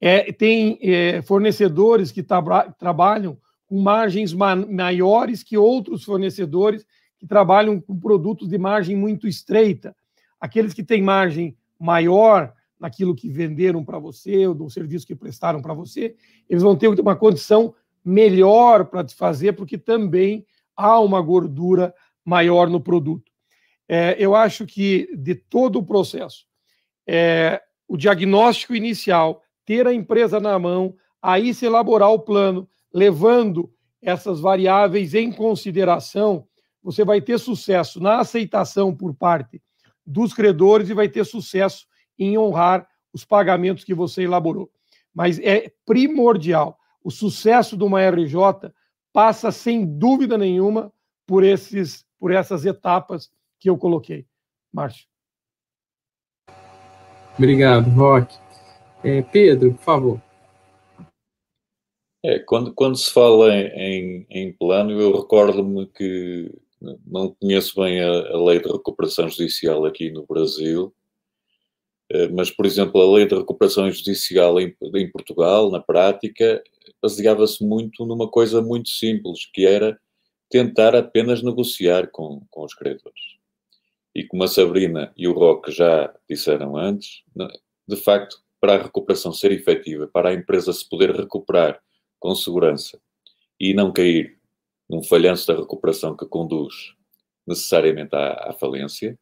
É, 0.00 0.30
tem 0.30 0.78
fornecedores 1.24 2.12
que 2.12 2.22
tra 2.22 2.70
trabalham 2.78 3.36
com 3.66 3.80
margens 3.80 4.32
ma 4.32 4.54
maiores 4.54 5.42
que 5.42 5.58
outros 5.58 6.04
fornecedores 6.04 6.86
que 7.18 7.26
trabalham 7.26 7.80
com 7.80 7.98
produtos 7.98 8.48
de 8.48 8.56
margem 8.56 8.94
muito 8.94 9.26
estreita. 9.26 9.96
Aqueles 10.40 10.72
que 10.72 10.84
têm 10.84 11.02
margem 11.02 11.56
maior 11.76 12.54
naquilo 12.78 13.16
que 13.16 13.28
venderam 13.28 13.84
para 13.84 13.98
você, 13.98 14.46
ou 14.46 14.54
do 14.54 14.70
serviço 14.70 15.08
que 15.08 15.16
prestaram 15.16 15.60
para 15.60 15.74
você, 15.74 16.14
eles 16.48 16.62
vão 16.62 16.76
ter 16.76 16.86
uma 16.86 17.16
condição 17.16 17.74
melhor 18.06 18.84
para 18.84 19.02
te 19.02 19.16
fazer, 19.16 19.54
porque 19.54 19.76
também 19.76 20.46
há 20.76 21.00
uma 21.00 21.20
gordura 21.20 21.92
maior 22.24 22.70
no 22.70 22.80
produto. 22.80 23.32
É, 23.88 24.14
eu 24.16 24.34
acho 24.34 24.64
que 24.64 25.08
de 25.16 25.34
todo 25.34 25.80
o 25.80 25.84
processo, 25.84 26.46
é, 27.04 27.60
o 27.88 27.96
diagnóstico 27.96 28.76
inicial, 28.76 29.42
ter 29.64 29.88
a 29.88 29.92
empresa 29.92 30.38
na 30.38 30.56
mão, 30.56 30.94
aí 31.20 31.52
se 31.52 31.66
elaborar 31.66 32.10
o 32.10 32.20
plano, 32.20 32.68
levando 32.94 33.72
essas 34.00 34.38
variáveis 34.38 35.12
em 35.12 35.32
consideração, 35.32 36.46
você 36.80 37.04
vai 37.04 37.20
ter 37.20 37.38
sucesso 37.38 38.00
na 38.00 38.20
aceitação 38.20 38.94
por 38.94 39.12
parte 39.14 39.60
dos 40.06 40.32
credores 40.32 40.88
e 40.88 40.94
vai 40.94 41.08
ter 41.08 41.24
sucesso 41.24 41.86
em 42.16 42.38
honrar 42.38 42.86
os 43.12 43.24
pagamentos 43.24 43.82
que 43.82 43.94
você 43.94 44.22
elaborou. 44.22 44.70
Mas 45.12 45.40
é 45.40 45.72
primordial. 45.84 46.78
O 47.06 47.10
sucesso 47.12 47.76
de 47.76 47.84
uma 47.84 48.02
RJ 48.02 48.34
passa, 49.12 49.52
sem 49.52 49.86
dúvida 49.86 50.36
nenhuma, 50.36 50.92
por, 51.24 51.44
esses, 51.44 52.04
por 52.18 52.32
essas 52.32 52.66
etapas 52.66 53.30
que 53.60 53.70
eu 53.70 53.78
coloquei. 53.78 54.26
Márcio. 54.72 55.06
Obrigado, 57.38 57.88
Roque. 57.90 58.36
É, 59.04 59.22
Pedro, 59.22 59.74
por 59.74 59.84
favor. 59.84 60.22
É, 62.24 62.40
quando, 62.40 62.74
quando 62.74 62.96
se 62.96 63.12
fala 63.12 63.54
em, 63.54 64.26
em 64.28 64.52
plano, 64.52 64.90
eu 64.90 65.16
recordo-me 65.16 65.86
que 65.86 66.52
não 67.06 67.36
conheço 67.40 67.80
bem 67.80 68.02
a, 68.02 68.08
a, 68.08 68.44
lei 68.44 68.58
de 68.58 68.68
recuperação 68.68 69.28
judicial 69.28 69.84
aqui 69.84 70.10
no 70.10 70.26
Brasil, 70.26 70.92
eh, 72.10 72.26
mas, 72.30 72.50
por 72.50 72.66
exemplo, 72.66 73.00
a 73.00 73.14
lei 73.14 73.26
de 73.26 73.36
recuperação 73.36 73.88
judicial 73.92 74.60
em, 74.60 74.74
em 74.96 75.08
Portugal, 75.08 75.70
na 75.70 75.80
prática, 75.80 76.60
baseava-se 77.06 77.64
muito 77.64 78.04
numa 78.04 78.28
coisa 78.28 78.60
muito 78.60 78.88
simples, 78.88 79.46
que 79.54 79.64
era 79.64 79.96
tentar 80.50 80.96
apenas 80.96 81.40
negociar 81.40 82.08
com, 82.08 82.44
com 82.50 82.64
os 82.64 82.74
credores. 82.74 83.20
E 84.12 84.24
como 84.24 84.42
a 84.42 84.48
Sabrina 84.48 85.12
e 85.16 85.28
o 85.28 85.32
Roque 85.32 85.70
já 85.70 86.12
disseram 86.28 86.76
antes, 86.76 87.22
de 87.86 87.96
facto, 87.96 88.42
para 88.60 88.74
a 88.74 88.82
recuperação 88.82 89.32
ser 89.32 89.52
efetiva, 89.52 90.08
para 90.08 90.30
a 90.30 90.34
empresa 90.34 90.72
se 90.72 90.88
poder 90.88 91.14
recuperar 91.14 91.80
com 92.18 92.34
segurança 92.34 92.98
e 93.60 93.72
não 93.72 93.92
cair 93.92 94.36
num 94.90 95.02
falhanço 95.02 95.46
da 95.46 95.54
recuperação 95.54 96.16
que 96.16 96.26
conduz 96.26 96.94
necessariamente 97.46 98.16
à, 98.16 98.50
à 98.50 98.52
falência, 98.52 99.16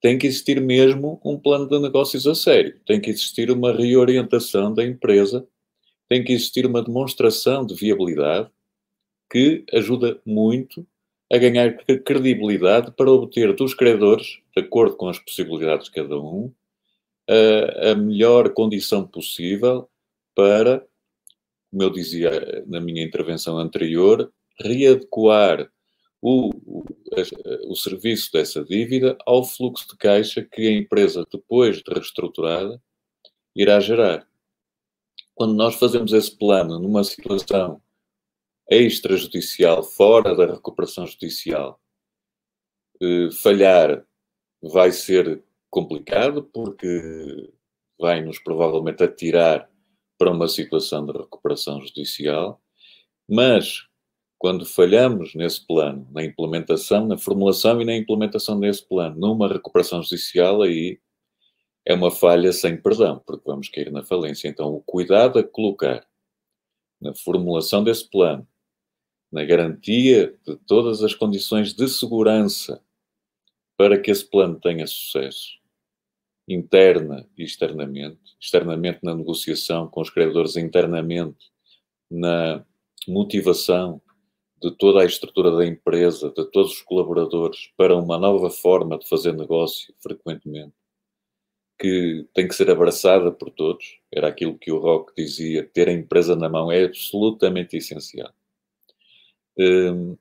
tem 0.00 0.16
que 0.16 0.26
existir 0.28 0.60
mesmo 0.60 1.20
um 1.24 1.38
plano 1.38 1.68
de 1.68 1.78
negócios 1.80 2.26
a 2.26 2.34
sério, 2.34 2.78
tem 2.86 3.00
que 3.00 3.10
existir 3.10 3.50
uma 3.50 3.72
reorientação 3.72 4.72
da 4.72 4.84
empresa, 4.84 5.44
tem 6.08 6.22
que 6.22 6.32
existir 6.32 6.66
uma 6.66 6.82
demonstração 6.82 7.64
de 7.64 7.74
viabilidade 7.74 8.50
que 9.30 9.64
ajuda 9.72 10.20
muito 10.24 10.86
a 11.32 11.38
ganhar 11.38 11.76
credibilidade 12.04 12.92
para 12.92 13.10
obter 13.10 13.54
dos 13.54 13.74
credores, 13.74 14.38
de 14.54 14.62
acordo 14.62 14.96
com 14.96 15.08
as 15.08 15.18
possibilidades 15.18 15.86
de 15.86 15.92
cada 15.92 16.18
um, 16.18 16.52
a, 17.28 17.90
a 17.92 17.94
melhor 17.94 18.52
condição 18.52 19.06
possível 19.06 19.88
para, 20.34 20.86
como 21.70 21.82
eu 21.82 21.90
dizia 21.90 22.64
na 22.66 22.80
minha 22.80 23.02
intervenção 23.02 23.58
anterior, 23.58 24.32
readequar 24.60 25.70
o, 26.20 26.50
o, 26.64 26.84
o, 27.68 27.76
serviço 27.76 28.30
dessa 28.32 28.64
dívida 28.64 29.16
ao 29.26 29.44
fluxo 29.44 29.88
de 29.88 29.96
caixa 29.96 30.42
que 30.42 30.66
a 30.66 30.72
empresa, 30.72 31.26
depois 31.30 31.82
de 31.82 31.92
reestruturada, 31.92 32.80
irá 33.54 33.78
gerar. 33.78 34.26
Quando 35.34 35.54
nós 35.54 35.74
fazemos 35.74 36.12
esse 36.12 36.36
plano 36.36 36.78
numa 36.78 37.02
situação 37.02 37.82
extrajudicial, 38.70 39.82
fora 39.82 40.34
da 40.34 40.46
recuperação 40.46 41.06
judicial, 41.06 41.80
eh, 43.00 43.30
falhar 43.42 44.06
vai 44.62 44.92
ser 44.92 45.42
complicado 45.70 46.44
porque 46.44 47.52
vai-nos 47.98 48.38
provavelmente 48.38 49.02
atirar 49.02 49.68
para 50.18 50.30
uma 50.30 50.48
situação 50.48 51.04
de 51.04 51.12
recuperação 51.12 51.80
judicial, 51.80 52.62
mas 53.28 53.86
quando 54.38 54.64
falhamos 54.66 55.34
nesse 55.34 55.66
plano, 55.66 56.06
na 56.12 56.24
implementação, 56.24 57.06
na 57.06 57.18
formulação 57.18 57.80
e 57.80 57.84
na 57.84 57.96
implementação 57.96 58.60
desse 58.60 58.86
plano, 58.86 59.18
numa 59.18 59.48
recuperação 59.48 60.02
judicial, 60.02 60.62
aí 60.62 61.00
é 61.84 61.94
uma 61.94 62.10
falha 62.10 62.52
sem 62.52 62.80
perdão, 62.80 63.22
porque 63.26 63.44
vamos 63.44 63.68
cair 63.68 63.90
na 63.92 64.02
falência. 64.02 64.48
Então, 64.48 64.74
o 64.74 64.80
cuidado 64.80 65.38
a 65.38 65.44
colocar 65.44 66.06
na 67.00 67.14
formulação 67.14 67.84
desse 67.84 68.08
plano, 68.08 68.46
na 69.30 69.44
garantia 69.44 70.34
de 70.46 70.56
todas 70.66 71.02
as 71.02 71.14
condições 71.14 71.74
de 71.74 71.88
segurança 71.88 72.82
para 73.76 74.00
que 74.00 74.10
esse 74.10 74.24
plano 74.24 74.58
tenha 74.60 74.86
sucesso, 74.86 75.58
interna 76.48 77.28
e 77.36 77.42
externamente, 77.42 78.20
externamente 78.40 79.00
na 79.02 79.14
negociação 79.14 79.88
com 79.88 80.00
os 80.00 80.10
credores, 80.10 80.56
internamente 80.56 81.50
na 82.10 82.64
motivação 83.08 84.00
de 84.62 84.70
toda 84.76 85.02
a 85.02 85.04
estrutura 85.04 85.50
da 85.50 85.66
empresa, 85.66 86.28
de 86.30 86.44
todos 86.50 86.72
os 86.72 86.82
colaboradores, 86.82 87.70
para 87.76 87.96
uma 87.96 88.16
nova 88.16 88.48
forma 88.50 88.98
de 88.98 89.08
fazer 89.08 89.34
negócio, 89.34 89.92
frequentemente, 90.00 90.72
que 91.78 92.26
tem 92.34 92.46
que 92.48 92.54
ser 92.54 92.70
abraçada 92.70 93.30
por 93.32 93.50
todos. 93.50 93.98
Era 94.12 94.28
aquilo 94.28 94.58
que 94.58 94.72
o 94.72 94.78
Rock 94.78 95.12
dizia: 95.16 95.64
ter 95.64 95.88
a 95.88 95.92
empresa 95.92 96.36
na 96.36 96.48
mão 96.48 96.70
é 96.70 96.84
absolutamente 96.84 97.76
essencial. 97.76 98.32
Hum, 99.58 100.16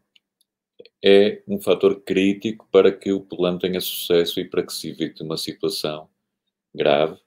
é 1.04 1.41
um 1.47 1.60
fator 1.60 2.01
crítico 2.01 2.68
para 2.72 2.91
que 2.91 3.12
o 3.12 3.22
plano 3.22 3.60
tenha 3.60 3.82
sucesso 3.82 4.39
e 4.39 4.45
para 4.45 4.64
que 4.66 4.74
se 4.74 4.89
evite 4.89 5.22
uma 5.22 5.38
situação 5.38 6.08
grave 6.74 7.20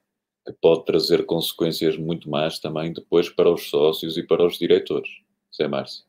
que 0.47 0.53
pode 0.53 0.85
trazer 0.85 1.27
consequências 1.27 1.97
muito 1.99 2.31
más 2.31 2.59
também 2.59 2.93
depois 2.93 3.29
para 3.29 3.51
os 3.51 3.68
sócios 3.68 4.16
e 4.16 4.22
para 4.22 4.47
os 4.47 4.59
diretores. 4.59 5.11
Zé 5.55 5.66
Márcio. 5.66 6.05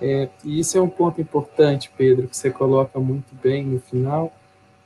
É, 0.00 0.28
e 0.44 0.58
isso 0.58 0.76
é 0.76 0.80
um 0.80 0.90
ponto 0.90 1.20
importante, 1.20 1.90
Pedro, 1.96 2.28
que 2.28 2.36
você 2.36 2.50
coloca 2.50 2.98
muito 2.98 3.34
bem 3.36 3.64
no 3.64 3.80
final, 3.80 4.32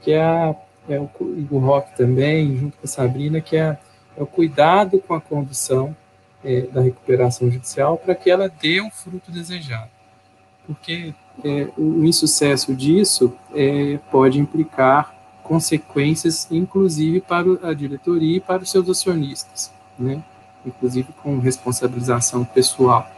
que 0.02 0.12
é, 0.12 0.22
a, 0.22 0.54
é 0.88 0.98
o, 0.98 1.10
o 1.50 1.58
Rock 1.58 1.96
também, 1.96 2.56
junto 2.56 2.76
com 2.78 2.84
a 2.84 2.88
Sabrina, 2.88 3.40
que 3.40 3.56
é, 3.56 3.78
é 4.16 4.22
o 4.22 4.26
cuidado 4.26 5.00
com 5.00 5.14
a 5.14 5.20
condução 5.20 5.96
é, 6.44 6.62
da 6.62 6.80
recuperação 6.80 7.50
judicial 7.50 7.98
para 7.98 8.14
que 8.14 8.30
ela 8.30 8.48
dê 8.48 8.80
o 8.80 8.90
fruto 8.90 9.30
desejado. 9.30 9.90
Porque 10.66 11.14
é, 11.44 11.68
o 11.76 12.04
insucesso 12.04 12.74
disso 12.74 13.32
é, 13.54 13.98
pode 14.10 14.38
implicar 14.38 15.14
consequências, 15.42 16.48
inclusive 16.50 17.20
para 17.20 17.46
a 17.68 17.72
diretoria 17.72 18.38
e 18.38 18.40
para 18.40 18.62
os 18.62 18.70
seus 18.70 18.88
acionistas, 18.88 19.72
né? 19.98 20.22
inclusive 20.64 21.08
com 21.22 21.38
responsabilização 21.38 22.44
pessoal. 22.44 23.08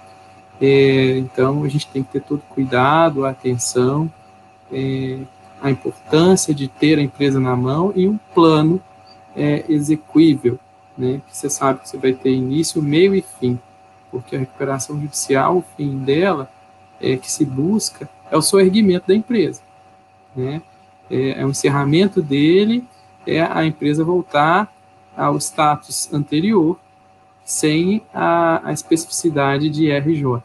É, 0.60 1.16
então, 1.16 1.64
a 1.64 1.68
gente 1.68 1.86
tem 1.88 2.02
que 2.02 2.12
ter 2.12 2.20
todo 2.20 2.42
cuidado, 2.50 3.24
atenção, 3.24 4.12
é, 4.70 5.18
a 5.60 5.70
importância 5.70 6.54
de 6.54 6.68
ter 6.68 6.98
a 6.98 7.02
empresa 7.02 7.40
na 7.40 7.56
mão 7.56 7.92
e 7.94 8.08
um 8.08 8.18
plano 8.34 8.80
é, 9.36 9.64
execuível, 9.68 10.58
né, 10.96 11.20
que 11.26 11.36
você 11.36 11.48
sabe 11.48 11.80
que 11.80 11.88
você 11.88 11.96
vai 11.96 12.12
ter 12.12 12.30
início, 12.30 12.82
meio 12.82 13.14
e 13.14 13.22
fim, 13.22 13.58
porque 14.10 14.36
a 14.36 14.38
recuperação 14.38 15.00
judicial, 15.00 15.58
o 15.58 15.64
fim 15.76 15.98
dela, 15.98 16.50
é, 17.00 17.16
que 17.16 17.30
se 17.30 17.44
busca 17.44 18.08
é 18.30 18.36
o 18.36 18.42
soerguimento 18.42 19.06
da 19.08 19.14
empresa, 19.14 19.62
né, 20.34 20.62
é, 21.10 21.40
é 21.40 21.46
o 21.46 21.50
encerramento 21.50 22.20
dele, 22.20 22.84
é 23.26 23.40
a 23.40 23.64
empresa 23.64 24.04
voltar 24.04 24.72
ao 25.16 25.36
status 25.36 26.12
anterior, 26.12 26.78
sem 27.44 28.02
a, 28.12 28.68
a 28.68 28.72
especificidade 28.72 29.70
de 29.70 29.90
RJ. 29.90 30.42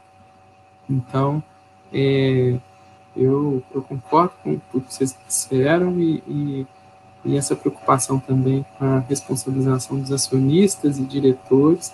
Então, 0.90 1.44
é, 1.94 2.58
eu, 3.16 3.64
eu, 3.74 3.82
concordo 3.82 4.34
com 4.44 4.60
tudo 4.72 4.86
que 4.86 4.94
vocês 4.94 5.18
disseram 5.28 6.00
e, 6.00 6.24
e, 6.28 6.68
e, 7.26 7.38
essa 7.38 7.56
preocupação 7.56 8.20
também 8.20 8.66
com 8.78 8.86
a 8.86 9.00
responsabilização 9.00 10.00
dos 10.00 10.12
acionistas 10.12 10.98
e 10.98 11.04
diretores 11.04 11.94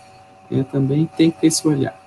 é, 0.51 0.63
também 0.63 1.05
tem 1.05 1.29
que 1.29 1.39
ter 1.39 1.47
esse 1.47 1.67
olhar. 1.67 1.99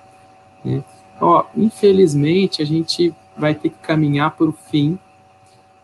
Né? 0.63 0.83
Ó, 1.21 1.45
infelizmente, 1.55 2.61
a 2.61 2.65
gente 2.65 3.13
vai 3.37 3.53
ter 3.53 3.69
que 3.69 3.77
caminhar 3.79 4.31
para 4.31 4.47
o 4.47 4.51
fim. 4.51 4.97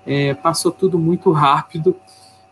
É, 0.05 0.33
passou 0.33 0.71
tudo 0.71 0.97
muito 0.97 1.31
rápido 1.31 1.95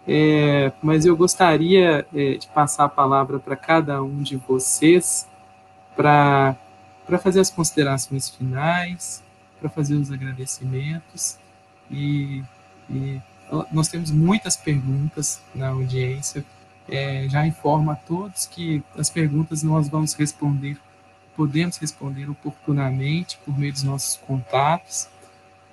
é, 0.07 0.71
mas 0.81 1.05
eu 1.05 1.17
gostaria 1.17 2.07
é, 2.15 2.35
de 2.35 2.47
passar 2.47 2.85
a 2.85 2.89
palavra 2.89 3.39
para 3.39 3.57
cada 3.57 4.01
um 4.01 4.21
de 4.21 4.37
vocês 4.37 5.27
para 5.93 6.55
fazer 7.21 7.41
as 7.41 7.49
considerações 7.49 8.29
finais, 8.29 9.21
para 9.59 9.69
fazer 9.69 9.95
os 9.95 10.11
agradecimentos. 10.11 11.37
E, 11.89 12.43
e, 12.89 13.21
nós 13.71 13.87
temos 13.87 14.11
muitas 14.11 14.55
perguntas 14.55 15.41
na 15.55 15.69
audiência. 15.69 16.43
É, 16.89 17.27
já 17.29 17.45
informo 17.45 17.91
a 17.91 17.95
todos 17.95 18.45
que 18.45 18.83
as 18.97 19.09
perguntas 19.09 19.61
nós 19.63 19.89
vamos 19.89 20.13
responder, 20.13 20.77
podemos 21.35 21.77
responder 21.77 22.29
oportunamente 22.29 23.37
por 23.45 23.57
meio 23.57 23.73
dos 23.73 23.83
nossos 23.83 24.17
contatos. 24.17 25.07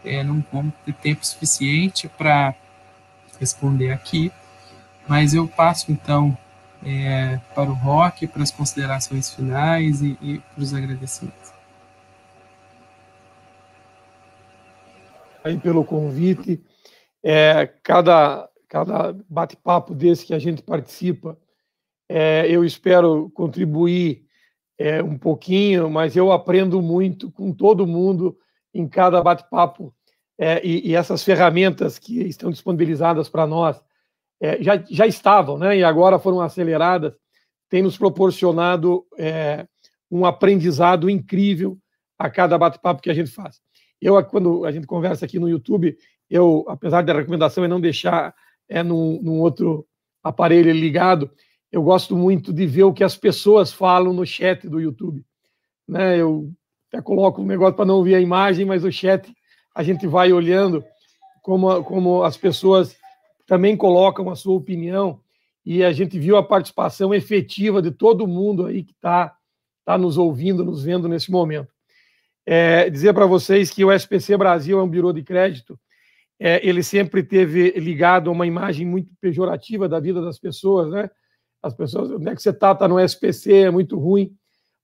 É, 0.04 0.22
não 0.22 0.44
vamos 0.52 0.74
ter 0.84 0.92
tempo 0.94 1.24
suficiente 1.24 2.08
para 2.08 2.54
responder 3.40 3.90
aqui, 3.90 4.30
mas 5.08 5.34
eu 5.34 5.48
passo 5.48 5.90
então 5.90 6.36
é, 6.84 7.40
para 7.54 7.70
o 7.70 7.74
Rock, 7.74 8.26
para 8.26 8.42
as 8.42 8.50
considerações 8.50 9.32
finais 9.32 10.02
e, 10.02 10.18
e 10.20 10.38
para 10.54 10.62
os 10.62 10.74
agradecimentos. 10.74 11.53
Aí 15.44 15.58
pelo 15.58 15.84
convite. 15.84 16.60
É, 17.22 17.66
cada 17.82 18.48
cada 18.74 19.14
bate-papo 19.28 19.94
desse 19.94 20.26
que 20.26 20.34
a 20.34 20.38
gente 20.38 20.60
participa, 20.60 21.38
é, 22.08 22.44
eu 22.50 22.64
espero 22.64 23.30
contribuir 23.30 24.26
é, 24.76 25.00
um 25.00 25.16
pouquinho, 25.16 25.88
mas 25.88 26.16
eu 26.16 26.32
aprendo 26.32 26.82
muito 26.82 27.30
com 27.30 27.52
todo 27.52 27.86
mundo 27.86 28.36
em 28.74 28.88
cada 28.88 29.22
bate-papo 29.22 29.94
é, 30.36 30.60
e, 30.66 30.90
e, 30.90 30.94
essas 30.96 31.22
ferramentas 31.22 32.00
que 32.00 32.20
estão 32.22 32.50
disponibilizadas 32.50 33.28
para 33.28 33.46
nós 33.46 33.80
é, 34.40 34.60
já, 34.60 34.82
já 34.90 35.06
estavam, 35.06 35.56
né? 35.56 35.78
E 35.78 35.84
agora 35.84 36.18
foram 36.18 36.40
aceleradas, 36.40 37.14
tem 37.68 37.80
nos 37.80 37.96
proporcionado 37.96 39.06
é, 39.16 39.68
um 40.10 40.26
aprendizado 40.26 41.08
incrível 41.08 41.78
a 42.18 42.28
cada 42.28 42.58
bate-papo 42.58 43.00
que 43.00 43.10
a 43.10 43.14
gente 43.14 43.30
faz. 43.30 43.62
Eu, 44.04 44.22
quando 44.22 44.66
a 44.66 44.70
gente 44.70 44.86
conversa 44.86 45.24
aqui 45.24 45.38
no 45.38 45.48
YouTube, 45.48 45.96
eu, 46.28 46.62
apesar 46.68 47.00
da 47.02 47.14
recomendação 47.14 47.64
é 47.64 47.68
não 47.68 47.80
deixar 47.80 48.34
é 48.68 48.82
num, 48.82 49.18
num 49.22 49.40
outro 49.40 49.86
aparelho 50.22 50.70
ligado, 50.72 51.30
eu 51.72 51.82
gosto 51.82 52.14
muito 52.14 52.52
de 52.52 52.66
ver 52.66 52.82
o 52.82 52.92
que 52.92 53.02
as 53.02 53.16
pessoas 53.16 53.72
falam 53.72 54.12
no 54.12 54.26
chat 54.26 54.68
do 54.68 54.78
YouTube. 54.78 55.24
Né? 55.88 56.18
Eu 56.20 56.52
até 56.88 57.00
coloco 57.00 57.40
um 57.40 57.46
negócio 57.46 57.74
para 57.74 57.86
não 57.86 57.96
ouvir 57.96 58.14
a 58.14 58.20
imagem, 58.20 58.66
mas 58.66 58.84
o 58.84 58.92
chat 58.92 59.34
a 59.74 59.82
gente 59.82 60.06
vai 60.06 60.34
olhando 60.34 60.84
como, 61.40 61.82
como 61.82 62.24
as 62.24 62.36
pessoas 62.36 62.94
também 63.46 63.74
colocam 63.74 64.28
a 64.28 64.36
sua 64.36 64.54
opinião 64.54 65.18
e 65.64 65.82
a 65.82 65.92
gente 65.92 66.18
viu 66.18 66.36
a 66.36 66.42
participação 66.42 67.14
efetiva 67.14 67.80
de 67.80 67.90
todo 67.90 68.26
mundo 68.26 68.66
aí 68.66 68.84
que 68.84 68.92
está 68.92 69.34
tá 69.82 69.96
nos 69.96 70.18
ouvindo, 70.18 70.62
nos 70.62 70.84
vendo 70.84 71.08
nesse 71.08 71.30
momento. 71.30 71.73
É, 72.46 72.90
dizer 72.90 73.14
para 73.14 73.26
vocês 73.26 73.70
que 73.70 73.84
o 73.84 73.92
SPC 73.92 74.36
Brasil 74.36 74.78
é 74.78 74.82
um 74.82 74.88
bureau 74.88 75.12
de 75.12 75.22
crédito 75.22 75.78
é, 76.38 76.66
ele 76.66 76.82
sempre 76.82 77.22
teve 77.22 77.70
ligado 77.72 78.28
a 78.28 78.32
uma 78.32 78.46
imagem 78.46 78.86
muito 78.86 79.12
pejorativa 79.20 79.88
da 79.88 80.00
vida 80.00 80.20
das 80.20 80.38
pessoas, 80.38 80.90
né? 80.90 81.10
As 81.62 81.72
pessoas, 81.72 82.10
onde 82.10 82.28
é 82.28 82.34
que 82.34 82.42
você 82.42 82.50
está? 82.50 82.72
Está 82.72 82.88
no 82.88 83.00
SPC, 83.00 83.52
é 83.52 83.70
muito 83.70 83.98
ruim. 83.98 84.34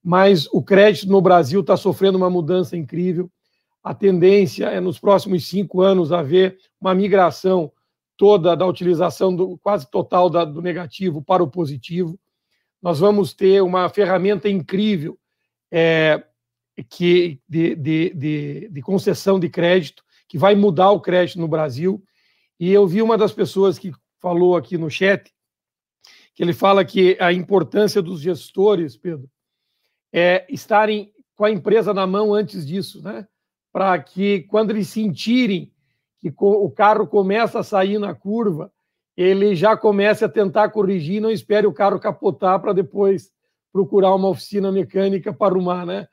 Mas 0.03 0.47
o 0.53 0.63
crédito 0.63 1.11
no 1.11 1.21
Brasil 1.21 1.61
está 1.61 1.77
sofrendo 1.77 2.17
uma 2.17 2.31
mudança 2.31 2.77
incrível. 2.77 3.31
A 3.83 3.95
tendência 3.95 4.67
é, 4.67 4.81
nos 4.81 4.99
próximos 4.99 5.47
cinco 5.47 5.83
anos, 5.83 6.13
haver 6.13 6.57
uma 6.81 6.95
migração 6.95 7.71
toda 8.17 8.55
da 8.55 8.67
utilização 8.67 9.35
do 9.35 9.59
quase 9.59 9.91
total 9.91 10.31
da, 10.31 10.45
do 10.45 10.63
negativo 10.63 11.23
para 11.23 11.43
o 11.43 11.51
positivo. 11.51 12.19
Nós 12.81 12.99
vamos 13.01 13.35
ter 13.35 13.63
uma 13.63 13.89
ferramenta 13.91 14.49
incrível 14.49 15.19
é, 15.71 16.23
que 16.83 17.41
de, 17.49 17.75
de, 17.75 18.15
de, 18.15 18.69
de 18.69 18.83
concessão 18.83 19.39
de 19.39 19.49
crédito 19.49 20.03
que 20.29 20.39
vai 20.39 20.55
mudar 20.55 20.91
o 20.91 21.01
crédito 21.01 21.41
no 21.41 21.49
Brasil. 21.49 22.03
E 22.59 22.71
eu 22.71 22.87
vi 22.87 23.03
uma 23.03 23.19
das 23.19 23.33
pessoas 23.33 23.79
que 23.79 23.93
falou 24.21 24.57
aqui 24.57 24.79
no 24.79 24.91
chat, 24.91 25.33
que 26.35 26.43
ele 26.43 26.53
fala 26.53 26.85
que 26.85 27.17
a 27.21 27.33
importância 27.33 28.01
dos 28.01 28.21
gestores, 28.21 28.97
Pedro, 28.97 29.29
é 30.13 30.47
estarem 30.49 31.13
com 31.35 31.45
a 31.45 31.51
empresa 31.51 31.93
na 31.95 32.07
mão 32.07 32.35
antes 32.35 32.67
disso, 32.67 33.03
né? 33.03 33.27
Para 33.73 33.99
que 33.99 34.41
quando 34.43 34.71
eles 34.71 34.89
sentirem 34.89 35.73
que 36.21 36.33
o 36.37 36.71
carro 36.71 37.07
começa 37.07 37.61
a 37.61 37.65
sair 37.65 37.99
na 37.99 38.15
curva, 38.15 38.71
ele 39.17 39.55
já 39.55 39.77
comece 39.77 40.25
a 40.25 40.29
tentar 40.29 40.69
corrigir, 40.71 41.21
não 41.21 41.31
espere 41.31 41.67
o 41.67 41.73
carro 41.73 41.99
capotar 41.99 42.61
para 42.61 42.73
depois 42.73 43.33
procurar 43.73 44.15
uma 44.15 44.29
oficina 44.29 44.71
mecânica 44.71 45.33
para 45.33 45.55
arrumar, 45.55 45.87
né? 45.87 46.07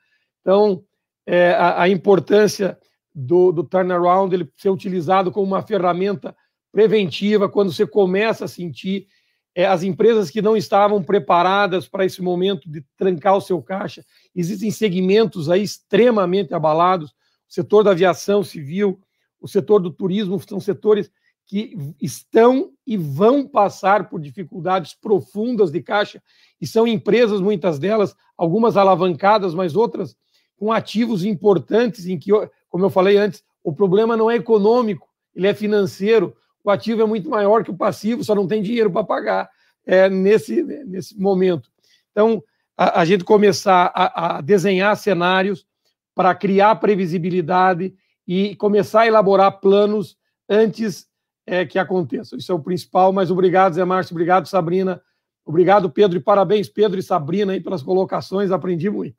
Então, 0.48 0.82
é, 1.26 1.50
a, 1.50 1.82
a 1.82 1.88
importância 1.90 2.78
do, 3.14 3.52
do 3.52 3.62
turnaround 3.62 4.34
ele 4.34 4.50
ser 4.56 4.70
utilizado 4.70 5.30
como 5.30 5.46
uma 5.46 5.60
ferramenta 5.60 6.34
preventiva 6.72 7.50
quando 7.50 7.70
você 7.70 7.86
começa 7.86 8.46
a 8.46 8.48
sentir 8.48 9.06
é, 9.54 9.66
as 9.66 9.82
empresas 9.82 10.30
que 10.30 10.40
não 10.40 10.56
estavam 10.56 11.02
preparadas 11.02 11.86
para 11.86 12.06
esse 12.06 12.22
momento 12.22 12.66
de 12.70 12.82
trancar 12.96 13.36
o 13.36 13.42
seu 13.42 13.60
caixa. 13.60 14.02
Existem 14.34 14.70
segmentos 14.70 15.50
aí 15.50 15.62
extremamente 15.62 16.54
abalados, 16.54 17.10
o 17.10 17.52
setor 17.52 17.84
da 17.84 17.90
aviação 17.90 18.42
civil, 18.42 18.98
o 19.38 19.46
setor 19.46 19.80
do 19.80 19.90
turismo, 19.90 20.40
são 20.40 20.60
setores 20.60 21.10
que 21.44 21.76
estão 22.00 22.70
e 22.86 22.96
vão 22.96 23.46
passar 23.46 24.08
por 24.08 24.18
dificuldades 24.18 24.94
profundas 24.94 25.70
de 25.70 25.82
caixa, 25.82 26.22
e 26.58 26.66
são 26.66 26.86
empresas, 26.86 27.38
muitas 27.38 27.78
delas, 27.78 28.16
algumas 28.34 28.78
alavancadas, 28.78 29.54
mas 29.54 29.76
outras 29.76 30.16
com 30.58 30.72
ativos 30.72 31.24
importantes 31.24 32.06
em 32.06 32.18
que 32.18 32.32
como 32.68 32.84
eu 32.84 32.90
falei 32.90 33.16
antes, 33.16 33.42
o 33.62 33.72
problema 33.72 34.16
não 34.16 34.30
é 34.30 34.36
econômico, 34.36 35.08
ele 35.34 35.46
é 35.46 35.54
financeiro. 35.54 36.36
O 36.62 36.70
ativo 36.70 37.02
é 37.02 37.06
muito 37.06 37.30
maior 37.30 37.64
que 37.64 37.70
o 37.70 37.76
passivo, 37.76 38.24
só 38.24 38.34
não 38.34 38.46
tem 38.46 38.62
dinheiro 38.62 38.90
para 38.90 39.04
pagar 39.04 39.50
é, 39.86 40.08
nesse, 40.08 40.62
nesse 40.62 41.18
momento. 41.18 41.70
Então, 42.10 42.42
a, 42.76 43.00
a 43.00 43.04
gente 43.04 43.24
começar 43.24 43.90
a, 43.94 44.36
a 44.36 44.40
desenhar 44.40 44.96
cenários 44.96 45.66
para 46.14 46.34
criar 46.34 46.74
previsibilidade 46.76 47.94
e 48.26 48.54
começar 48.56 49.02
a 49.02 49.06
elaborar 49.06 49.60
planos 49.60 50.16
antes 50.48 51.06
é, 51.46 51.64
que 51.64 51.78
aconteça. 51.78 52.36
Isso 52.36 52.52
é 52.52 52.54
o 52.54 52.60
principal, 52.60 53.12
mas 53.12 53.30
obrigado, 53.30 53.74
Zé 53.74 53.84
Márcio, 53.84 54.12
obrigado, 54.12 54.46
Sabrina, 54.46 55.00
obrigado, 55.46 55.88
Pedro, 55.88 56.18
e 56.18 56.20
parabéns, 56.20 56.68
Pedro 56.68 56.98
e 56.98 57.02
Sabrina, 57.02 57.52
aí, 57.52 57.60
pelas 57.60 57.82
colocações, 57.82 58.50
aprendi 58.50 58.90
muito. 58.90 59.16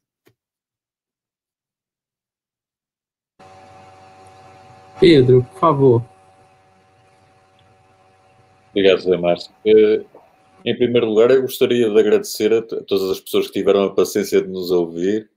Pedro, 4.99 5.43
por 5.43 5.59
favor. 5.59 6.05
Obrigado, 8.71 9.01
Zé 9.01 9.17
Márcio. 9.17 9.51
Eh, 9.65 10.03
em 10.65 10.75
primeiro 10.75 11.07
lugar, 11.07 11.31
eu 11.31 11.41
gostaria 11.41 11.89
de 11.89 11.99
agradecer 11.99 12.53
a 12.53 12.61
todas 12.61 13.09
as 13.09 13.19
pessoas 13.19 13.47
que 13.47 13.53
tiveram 13.53 13.83
a 13.83 13.95
paciência 13.95 14.41
de 14.41 14.47
nos 14.49 14.71
ouvir. 14.71 15.29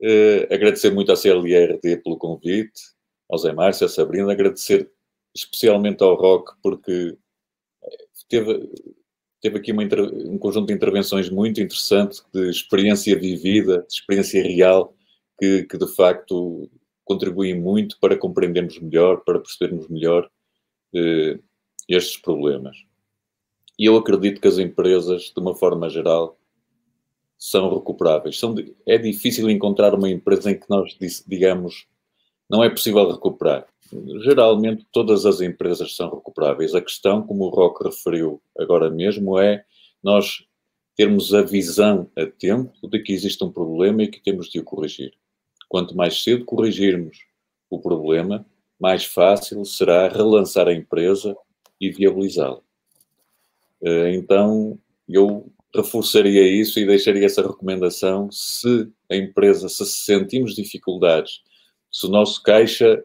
Eh, 0.00 0.48
agradecer 0.52 0.90
muito 0.90 1.10
à 1.10 1.16
CLRD 1.16 1.96
pelo 1.98 2.16
convite, 2.16 2.80
ao 3.28 3.38
Zé 3.38 3.52
Márcio, 3.52 3.86
à 3.86 3.88
Sabrina. 3.88 4.32
Agradecer 4.32 4.90
especialmente 5.34 6.02
ao 6.02 6.14
Rock, 6.14 6.52
porque 6.62 7.16
eh, 7.82 7.96
teve, 8.28 8.70
teve 9.40 9.58
aqui 9.58 9.72
um 9.72 10.38
conjunto 10.38 10.68
de 10.68 10.74
intervenções 10.74 11.28
muito 11.28 11.60
interessante, 11.60 12.22
de 12.32 12.48
experiência 12.50 13.18
vivida, 13.18 13.84
de 13.86 13.94
experiência 13.94 14.42
real, 14.42 14.94
que, 15.38 15.64
que 15.64 15.76
de 15.76 15.88
facto 15.94 16.70
contribuem 17.06 17.58
muito 17.58 17.98
para 18.00 18.18
compreendermos 18.18 18.78
melhor, 18.80 19.22
para 19.24 19.38
percebermos 19.38 19.88
melhor 19.88 20.28
eh, 20.92 21.38
estes 21.88 22.18
problemas. 22.18 22.76
E 23.78 23.86
eu 23.86 23.96
acredito 23.96 24.40
que 24.40 24.48
as 24.48 24.58
empresas, 24.58 25.32
de 25.34 25.40
uma 25.40 25.54
forma 25.54 25.88
geral, 25.88 26.36
são 27.38 27.72
recuperáveis. 27.72 28.38
São, 28.38 28.54
é 28.84 28.98
difícil 28.98 29.48
encontrar 29.48 29.94
uma 29.94 30.10
empresa 30.10 30.50
em 30.50 30.58
que 30.58 30.68
nós 30.68 30.96
digamos 31.26 31.86
não 32.50 32.62
é 32.62 32.68
possível 32.68 33.10
recuperar. 33.10 33.66
Geralmente 34.24 34.84
todas 34.90 35.24
as 35.24 35.40
empresas 35.40 35.94
são 35.94 36.10
recuperáveis. 36.10 36.74
A 36.74 36.80
questão, 36.80 37.22
como 37.22 37.44
o 37.44 37.50
Rock 37.50 37.84
referiu 37.84 38.42
agora 38.58 38.90
mesmo, 38.90 39.38
é 39.38 39.64
nós 40.02 40.44
termos 40.96 41.32
a 41.34 41.42
visão 41.42 42.10
a 42.16 42.26
tempo 42.26 42.88
de 42.88 42.98
que 43.00 43.12
existe 43.12 43.44
um 43.44 43.52
problema 43.52 44.02
e 44.02 44.08
que 44.08 44.20
temos 44.20 44.48
de 44.48 44.58
o 44.58 44.64
corrigir. 44.64 45.12
Quanto 45.68 45.96
mais 45.96 46.22
cedo 46.22 46.44
corrigirmos 46.44 47.18
o 47.68 47.80
problema, 47.80 48.46
mais 48.78 49.04
fácil 49.04 49.64
será 49.64 50.08
relançar 50.08 50.68
a 50.68 50.74
empresa 50.74 51.36
e 51.80 51.90
viabilizá-la. 51.90 52.60
Eh, 53.82 54.14
então, 54.14 54.78
eu 55.08 55.50
reforçaria 55.74 56.46
isso 56.46 56.78
e 56.78 56.86
deixaria 56.86 57.26
essa 57.26 57.42
recomendação 57.42 58.30
se 58.30 58.90
a 59.10 59.16
empresa, 59.16 59.68
se 59.68 59.84
sentimos 59.84 60.54
dificuldades, 60.54 61.42
se 61.92 62.06
o 62.06 62.10
nosso 62.10 62.42
caixa 62.42 63.04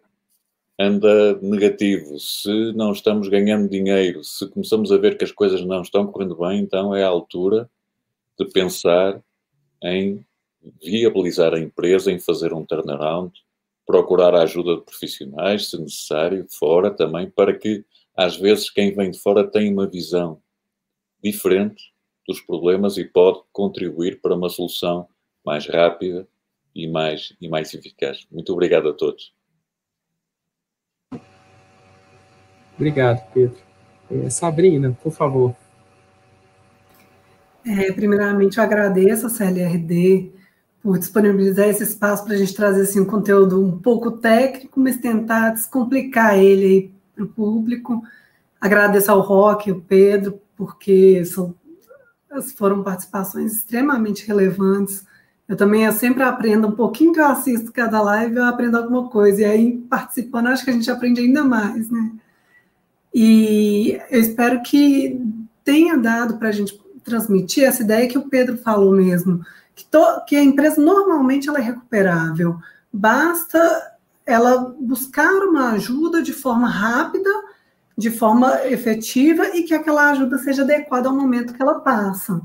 anda 0.79 1.35
negativo, 1.41 2.19
se 2.19 2.73
não 2.73 2.91
estamos 2.91 3.27
ganhando 3.27 3.69
dinheiro, 3.69 4.23
se 4.23 4.47
começamos 4.49 4.91
a 4.91 4.97
ver 4.97 5.17
que 5.17 5.23
as 5.23 5.31
coisas 5.31 5.63
não 5.63 5.81
estão 5.81 6.07
correndo 6.07 6.35
bem, 6.35 6.59
então 6.59 6.95
é 6.95 7.03
a 7.03 7.07
altura 7.07 7.69
de 8.39 8.45
pensar 8.45 9.21
em 9.83 10.25
viabilizar 10.81 11.53
a 11.53 11.59
empresa 11.59 12.11
em 12.11 12.19
fazer 12.19 12.53
um 12.53 12.65
turnaround, 12.65 13.33
procurar 13.85 14.33
a 14.35 14.43
ajuda 14.43 14.75
de 14.75 14.81
profissionais, 14.81 15.69
se 15.69 15.77
necessário, 15.79 16.43
de 16.43 16.55
fora 16.55 16.91
também, 16.91 17.29
para 17.29 17.57
que, 17.57 17.83
às 18.15 18.37
vezes, 18.37 18.69
quem 18.69 18.93
vem 18.93 19.11
de 19.11 19.19
fora 19.19 19.49
tem 19.49 19.71
uma 19.71 19.87
visão 19.87 20.41
diferente 21.23 21.91
dos 22.27 22.41
problemas 22.41 22.97
e 22.97 23.05
pode 23.05 23.41
contribuir 23.51 24.21
para 24.21 24.35
uma 24.35 24.49
solução 24.49 25.07
mais 25.45 25.67
rápida 25.67 26.27
e 26.73 26.87
mais, 26.87 27.35
e 27.41 27.49
mais 27.49 27.73
eficaz. 27.73 28.27
Muito 28.31 28.53
obrigado 28.53 28.89
a 28.89 28.93
todos. 28.93 29.33
Obrigado, 32.75 33.31
Pedro. 33.33 33.57
É, 34.09 34.29
Sabrina, 34.29 34.97
por 35.01 35.11
favor. 35.11 35.55
É, 37.65 37.91
primeiramente, 37.91 38.57
eu 38.57 38.63
agradeço 38.63 39.27
a 39.27 39.29
CLRD 39.29 40.40
por 40.81 40.97
disponibilizar 40.97 41.67
esse 41.67 41.83
espaço 41.83 42.25
para 42.25 42.33
a 42.33 42.37
gente 42.37 42.55
trazer 42.55 42.81
assim, 42.81 42.99
um 42.99 43.05
conteúdo 43.05 43.63
um 43.63 43.77
pouco 43.77 44.11
técnico, 44.11 44.79
mas 44.79 44.97
tentar 44.97 45.51
descomplicar 45.51 46.37
ele 46.37 46.91
para 47.13 47.23
o 47.23 47.27
público. 47.27 48.03
Agradeço 48.59 49.11
ao 49.11 49.21
Rock 49.21 49.69
e 49.69 49.73
ao 49.73 49.79
Pedro, 49.79 50.41
porque 50.55 51.23
são, 51.23 51.53
foram 52.55 52.83
participações 52.83 53.53
extremamente 53.53 54.25
relevantes. 54.25 55.05
Eu 55.47 55.55
também 55.55 55.85
eu 55.85 55.91
sempre 55.91 56.23
aprendo 56.23 56.67
um 56.67 56.75
pouquinho 56.75 57.13
que 57.13 57.19
eu 57.19 57.25
assisto 57.25 57.71
cada 57.71 58.01
live, 58.01 58.37
eu 58.37 58.45
aprendo 58.45 58.77
alguma 58.77 59.09
coisa. 59.09 59.41
E 59.41 59.45
aí, 59.45 59.77
participando, 59.89 60.47
acho 60.47 60.63
que 60.63 60.69
a 60.71 60.73
gente 60.73 60.89
aprende 60.89 61.21
ainda 61.21 61.43
mais, 61.43 61.89
né? 61.89 62.11
E 63.13 63.99
eu 64.09 64.19
espero 64.19 64.63
que 64.63 65.21
tenha 65.63 65.97
dado 65.97 66.37
para 66.37 66.49
a 66.49 66.51
gente 66.51 66.79
transmitir 67.03 67.65
essa 67.65 67.83
ideia 67.83 68.07
que 68.07 68.17
o 68.17 68.29
Pedro 68.29 68.57
falou 68.57 68.95
mesmo, 68.95 69.43
que, 69.75 69.85
to, 69.85 69.99
que 70.27 70.35
a 70.35 70.43
empresa 70.43 70.81
normalmente 70.81 71.49
ela 71.49 71.59
é 71.59 71.61
recuperável. 71.61 72.57
Basta 72.91 73.91
ela 74.25 74.75
buscar 74.79 75.31
uma 75.43 75.71
ajuda 75.71 76.21
de 76.21 76.33
forma 76.33 76.67
rápida, 76.67 77.29
de 77.97 78.09
forma 78.09 78.65
efetiva 78.65 79.55
e 79.55 79.63
que 79.63 79.73
aquela 79.73 80.11
ajuda 80.11 80.37
seja 80.37 80.63
adequada 80.63 81.09
ao 81.09 81.15
momento 81.15 81.53
que 81.53 81.61
ela 81.61 81.79
passa. 81.79 82.41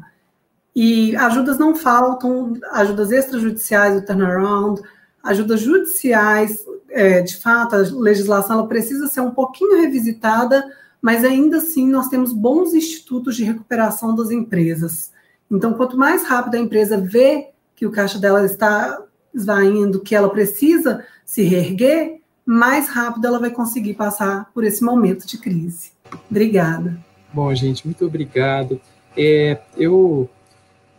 E 0.75 1.17
ajudas 1.17 1.59
não 1.59 1.75
faltam, 1.75 2.55
ajudas 2.73 3.11
extrajudiciais, 3.11 3.97
o 3.97 4.05
turnaround, 4.05 4.83
ajudas 5.23 5.61
judiciais, 5.61 6.65
é, 6.91 7.21
de 7.23 7.37
fato, 7.37 7.75
a 7.75 7.79
legislação 7.79 8.59
ela 8.59 8.69
precisa 8.69 9.07
ser 9.07 9.21
um 9.21 9.31
pouquinho 9.31 9.81
revisitada, 9.81 10.65
mas 11.01 11.25
ainda 11.25 11.59
assim 11.59 11.89
nós 11.89 12.09
temos 12.09 12.33
bons 12.33 12.75
institutos 12.75 13.37
de 13.37 13.45
recuperação 13.45 14.15
das 14.15 14.31
empresas. 14.31 15.13
Então, 15.51 15.75
quanto 15.75 15.97
mais 15.97 16.27
rápido 16.27 16.57
a 16.57 16.61
empresa 16.61 16.99
vê 16.99 17.51
que 17.75 17.87
o 17.87 17.93
caixa 17.93 18.19
dela 18.19 18.45
está 18.45 19.01
esvaindo, 19.35 20.01
que 20.01 20.15
ela 20.15 20.29
precisa 20.29 21.05
se 21.25 21.43
reerguer, 21.43 22.21
mais 22.45 22.89
rápido 22.89 23.27
ela 23.27 23.39
vai 23.39 23.51
conseguir 23.51 23.95
passar 23.95 24.51
por 24.55 24.65
esse 24.65 24.83
momento 24.83 25.27
de 25.27 25.37
crise. 25.39 25.91
Obrigada. 26.31 26.97
Bom, 27.33 27.53
gente, 27.55 27.87
muito 27.87 28.07
obrigado. 28.07 28.81
É, 29.17 29.61
eu 29.77 30.29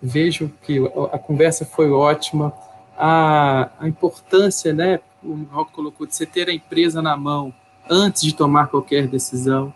vejo 0.02 0.52
que 0.62 0.80
a 1.12 1.18
conversa 1.18 1.66
foi 1.66 1.90
ótima. 1.90 2.54
A, 2.98 3.70
a 3.80 3.88
importância, 3.88 4.74
né, 4.74 5.00
o 5.24 5.34
Rock 5.52 5.72
colocou, 5.72 6.06
de 6.06 6.16
você 6.16 6.26
ter 6.26 6.50
a 6.50 6.54
empresa 6.54 7.02
na 7.02 7.16
mão 7.16 7.54
antes 7.90 8.22
de 8.22 8.36
tomar 8.36 8.68
qualquer 8.68 9.08
decisão. 9.08 9.74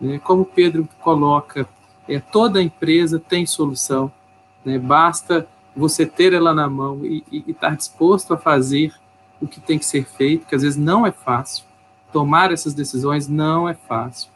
Né? 0.00 0.18
Como 0.18 0.42
o 0.42 0.46
Pedro 0.46 0.88
coloca, 1.00 1.68
é, 2.08 2.20
toda 2.20 2.62
empresa 2.62 3.18
tem 3.18 3.46
solução, 3.46 4.12
né? 4.64 4.78
basta 4.78 5.46
você 5.76 6.06
ter 6.06 6.32
ela 6.32 6.54
na 6.54 6.68
mão 6.68 7.04
e, 7.04 7.24
estar 7.48 7.76
disposto 7.76 8.32
a 8.34 8.38
fazer 8.38 8.94
o 9.40 9.46
que 9.46 9.60
tem 9.60 9.78
que 9.78 9.84
ser 9.84 10.06
feito, 10.06 10.46
que 10.46 10.54
às 10.54 10.62
vezes 10.62 10.76
não 10.76 11.06
é 11.06 11.12
fácil. 11.12 11.64
Tomar 12.12 12.52
essas 12.52 12.74
decisões 12.74 13.26
não 13.26 13.68
é 13.68 13.74
fácil. 13.74 14.30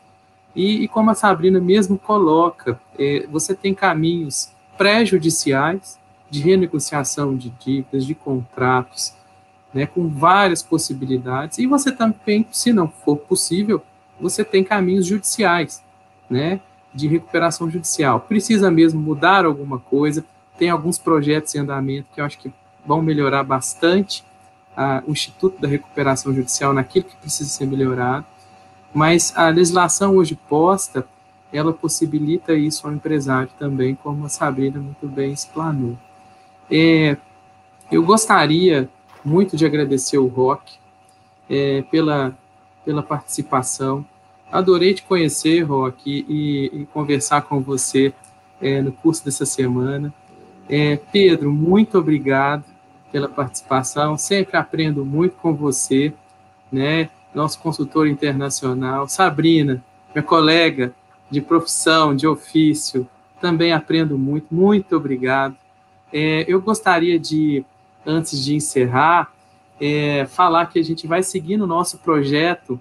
E, 0.54 0.82
e 0.82 0.88
como 0.88 1.10
a 1.10 1.14
Sabrina 1.14 1.60
mesmo 1.60 1.96
coloca, 1.96 2.80
é, 2.98 3.26
você 3.30 3.54
tem 3.54 3.74
caminhos 3.74 4.50
pré-judiciais 4.76 5.98
de 6.28 6.40
renegociação 6.40 7.36
de 7.36 7.50
dívidas, 7.50 8.04
de 8.04 8.14
contratos, 8.14 9.14
né, 9.72 9.86
com 9.86 10.08
várias 10.08 10.62
possibilidades. 10.62 11.58
E 11.58 11.66
você 11.66 11.92
também, 11.92 12.46
se 12.50 12.72
não 12.72 12.88
for 12.88 13.16
possível, 13.16 13.82
você 14.20 14.44
tem 14.44 14.64
caminhos 14.64 15.06
judiciais, 15.06 15.82
né, 16.28 16.60
de 16.94 17.06
recuperação 17.06 17.70
judicial. 17.70 18.20
Precisa 18.20 18.70
mesmo 18.70 19.00
mudar 19.00 19.44
alguma 19.44 19.78
coisa, 19.78 20.24
tem 20.58 20.70
alguns 20.70 20.98
projetos 20.98 21.54
em 21.54 21.58
andamento 21.58 22.08
que 22.14 22.20
eu 22.20 22.24
acho 22.24 22.38
que 22.38 22.52
vão 22.84 23.02
melhorar 23.02 23.44
bastante 23.44 24.24
a, 24.76 25.02
o 25.06 25.12
Instituto 25.12 25.60
da 25.60 25.68
Recuperação 25.68 26.32
Judicial 26.32 26.72
naquilo 26.72 27.04
que 27.04 27.16
precisa 27.16 27.50
ser 27.50 27.66
melhorado, 27.66 28.24
mas 28.92 29.32
a 29.36 29.48
legislação 29.48 30.16
hoje 30.16 30.38
posta, 30.48 31.06
ela 31.52 31.72
possibilita 31.72 32.54
isso 32.54 32.86
ao 32.86 32.92
empresário 32.92 33.50
também, 33.58 33.94
como 33.94 34.24
a 34.26 34.28
Sabrina 34.28 34.80
muito 34.80 35.06
bem 35.06 35.32
explanou. 35.32 35.96
É, 36.70 37.16
eu 37.90 38.02
gostaria 38.02 38.88
muito 39.24 39.56
de 39.56 39.64
agradecer 39.64 40.18
o 40.18 40.26
Rock 40.26 40.74
é, 41.48 41.82
pela, 41.90 42.36
pela 42.84 43.02
participação. 43.02 44.04
Adorei 44.50 44.94
te 44.94 45.02
conhecer, 45.02 45.62
Rock, 45.62 46.24
e, 46.28 46.70
e 46.72 46.86
conversar 46.86 47.42
com 47.42 47.60
você 47.60 48.12
é, 48.60 48.80
no 48.80 48.92
curso 48.92 49.24
dessa 49.24 49.44
semana. 49.44 50.12
É, 50.68 50.96
Pedro, 51.12 51.52
muito 51.52 51.98
obrigado 51.98 52.64
pela 53.12 53.28
participação. 53.28 54.16
Sempre 54.16 54.56
aprendo 54.56 55.04
muito 55.04 55.36
com 55.36 55.54
você, 55.54 56.12
né? 56.70 57.10
Nosso 57.34 57.58
consultor 57.60 58.06
internacional. 58.06 59.06
Sabrina, 59.08 59.82
minha 60.14 60.22
colega 60.22 60.94
de 61.30 61.40
profissão, 61.40 62.16
de 62.16 62.26
ofício, 62.26 63.08
também 63.40 63.72
aprendo 63.72 64.18
muito. 64.18 64.46
Muito 64.50 64.96
obrigado. 64.96 65.56
É, 66.12 66.44
eu 66.48 66.60
gostaria 66.60 67.18
de 67.18 67.64
antes 68.04 68.42
de 68.42 68.54
encerrar, 68.54 69.30
é, 69.80 70.26
falar 70.26 70.66
que 70.66 70.78
a 70.78 70.82
gente 70.82 71.06
vai 71.06 71.22
seguir 71.22 71.56
no 71.56 71.66
nosso 71.66 71.98
projeto, 71.98 72.80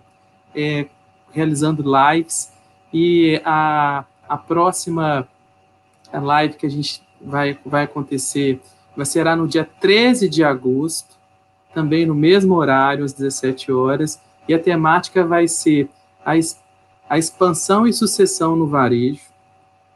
é, 0.56 0.88
realizando 1.32 1.84
lives, 1.84 2.52
e 2.94 3.42
a, 3.44 4.06
a 4.28 4.38
próxima 4.38 5.28
live 6.12 6.56
que 6.56 6.66
a 6.66 6.70
gente 6.70 7.02
vai, 7.22 7.58
vai 7.66 7.84
acontecer 7.84 8.62
vai 8.98 9.06
será 9.06 9.36
no 9.36 9.48
dia 9.48 9.70
13 9.80 10.28
de 10.28 10.44
agosto, 10.44 11.16
também 11.74 12.06
no 12.06 12.16
mesmo 12.16 12.56
horário, 12.56 13.06
às 13.06 13.14
17 13.14 13.72
horas, 13.72 14.20
e 14.48 14.54
a 14.54 14.60
temática 14.60 15.24
vai 15.24 15.48
ser 15.48 15.88
a, 16.26 16.32
a 17.08 17.18
expansão 17.18 17.86
e 17.86 17.94
sucessão 17.94 18.56
no 18.56 18.66
varejo. 18.66 19.22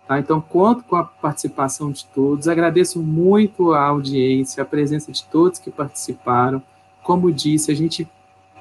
Tá? 0.08 0.20
Então, 0.20 0.40
conto 0.40 0.84
com 0.84 0.96
a 0.96 1.04
participação 1.04 1.92
de 1.92 2.06
todos. 2.06 2.48
Agradeço 2.48 3.02
muito 3.02 3.74
a 3.74 3.82
audiência, 3.82 4.62
a 4.62 4.66
presença 4.66 5.12
de 5.12 5.24
todos 5.24 5.58
que 5.58 5.72
participaram. 5.72 6.62
Como 7.02 7.32
disse, 7.32 7.72
a 7.72 7.76
gente 7.76 8.08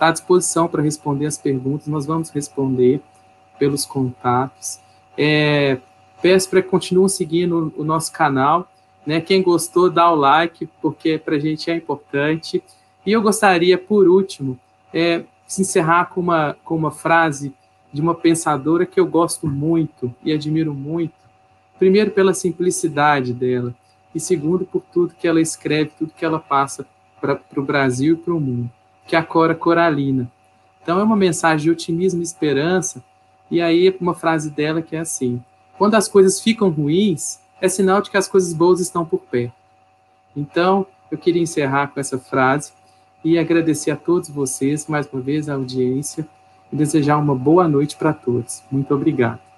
está 0.01 0.09
à 0.09 0.13
disposição 0.13 0.67
para 0.67 0.83
responder 0.83 1.27
as 1.27 1.37
perguntas, 1.37 1.87
nós 1.87 2.07
vamos 2.07 2.31
responder 2.31 3.03
pelos 3.59 3.85
contatos. 3.85 4.81
É, 5.17 5.79
peço 6.23 6.49
para 6.49 6.63
que 6.63 6.69
continuem 6.69 7.09
seguindo 7.09 7.73
o 7.77 7.85
nosso 7.85 8.11
canal. 8.11 8.67
Né? 9.07 9.21
Quem 9.21 9.43
gostou, 9.43 9.91
dá 9.91 10.11
o 10.11 10.15
like, 10.15 10.67
porque 10.81 11.19
para 11.19 11.37
a 11.37 11.39
gente 11.39 11.71
é 11.71 11.77
importante. 11.77 12.63
E 13.05 13.13
eu 13.13 13.21
gostaria, 13.21 13.77
por 13.77 14.09
último, 14.09 14.59
é, 14.93 15.25
se 15.47 15.61
encerrar 15.61 16.07
com 16.07 16.21
uma, 16.21 16.57
com 16.65 16.75
uma 16.75 16.91
frase 16.91 17.53
de 17.93 18.01
uma 18.01 18.15
pensadora 18.15 18.87
que 18.87 18.99
eu 18.99 19.07
gosto 19.07 19.47
muito 19.47 20.15
e 20.25 20.33
admiro 20.33 20.73
muito, 20.73 21.21
Primeiro, 21.81 22.11
pela 22.11 22.35
simplicidade 22.35 23.33
dela, 23.33 23.75
e 24.15 24.21
segundo, 24.21 24.67
por 24.67 24.83
tudo 24.93 25.15
que 25.19 25.27
ela 25.27 25.41
escreve, 25.41 25.91
tudo 25.99 26.13
que 26.13 26.27
ela 26.27 26.39
passa 26.39 26.87
para 27.19 27.41
o 27.57 27.63
Brasil 27.63 28.17
e 28.17 28.19
para 28.19 28.35
o 28.35 28.39
mundo, 28.39 28.71
que 29.07 29.17
é 29.17 29.19
a 29.19 29.25
Cora 29.25 29.55
Coralina. 29.55 30.31
Então, 30.83 30.99
é 30.99 31.03
uma 31.03 31.17
mensagem 31.17 31.65
de 31.65 31.71
otimismo 31.71 32.21
e 32.21 32.25
esperança, 32.25 33.03
e 33.51 33.61
aí 33.61 33.95
uma 34.01 34.15
frase 34.15 34.51
dela 34.51 34.81
que 34.81 34.97
é 34.97 35.01
assim: 35.01 35.43
quando 35.77 35.95
as 35.95 36.09
coisas 36.09 36.41
ficam 36.41 36.69
ruins, 36.71 37.41
é 37.61 37.69
sinal 37.69 38.01
de 38.01 38.11
que 38.11 38.17
as 38.17 38.29
coisas 38.29 38.53
boas 38.55 38.81
estão 38.81 39.05
por 39.05 39.21
perto. 39.21 39.55
Então, 40.37 40.87
eu 41.11 41.19
queria 41.19 41.43
encerrar 41.43 41.89
com 41.89 42.01
essa 42.01 42.19
frase 42.19 42.73
e 43.25 43.39
agradecer 43.39 43.91
a 43.91 43.97
todos 43.97 44.31
vocês, 44.31 44.87
mais 44.87 45.07
uma 45.13 45.21
vez, 45.21 45.49
a 45.49 45.55
audiência, 45.55 46.27
e 46.73 46.77
desejar 46.77 47.19
uma 47.19 47.35
boa 47.35 47.69
noite 47.69 47.97
para 47.97 48.13
todos. 48.13 48.63
Muito 48.71 48.95
obrigado. 48.95 49.50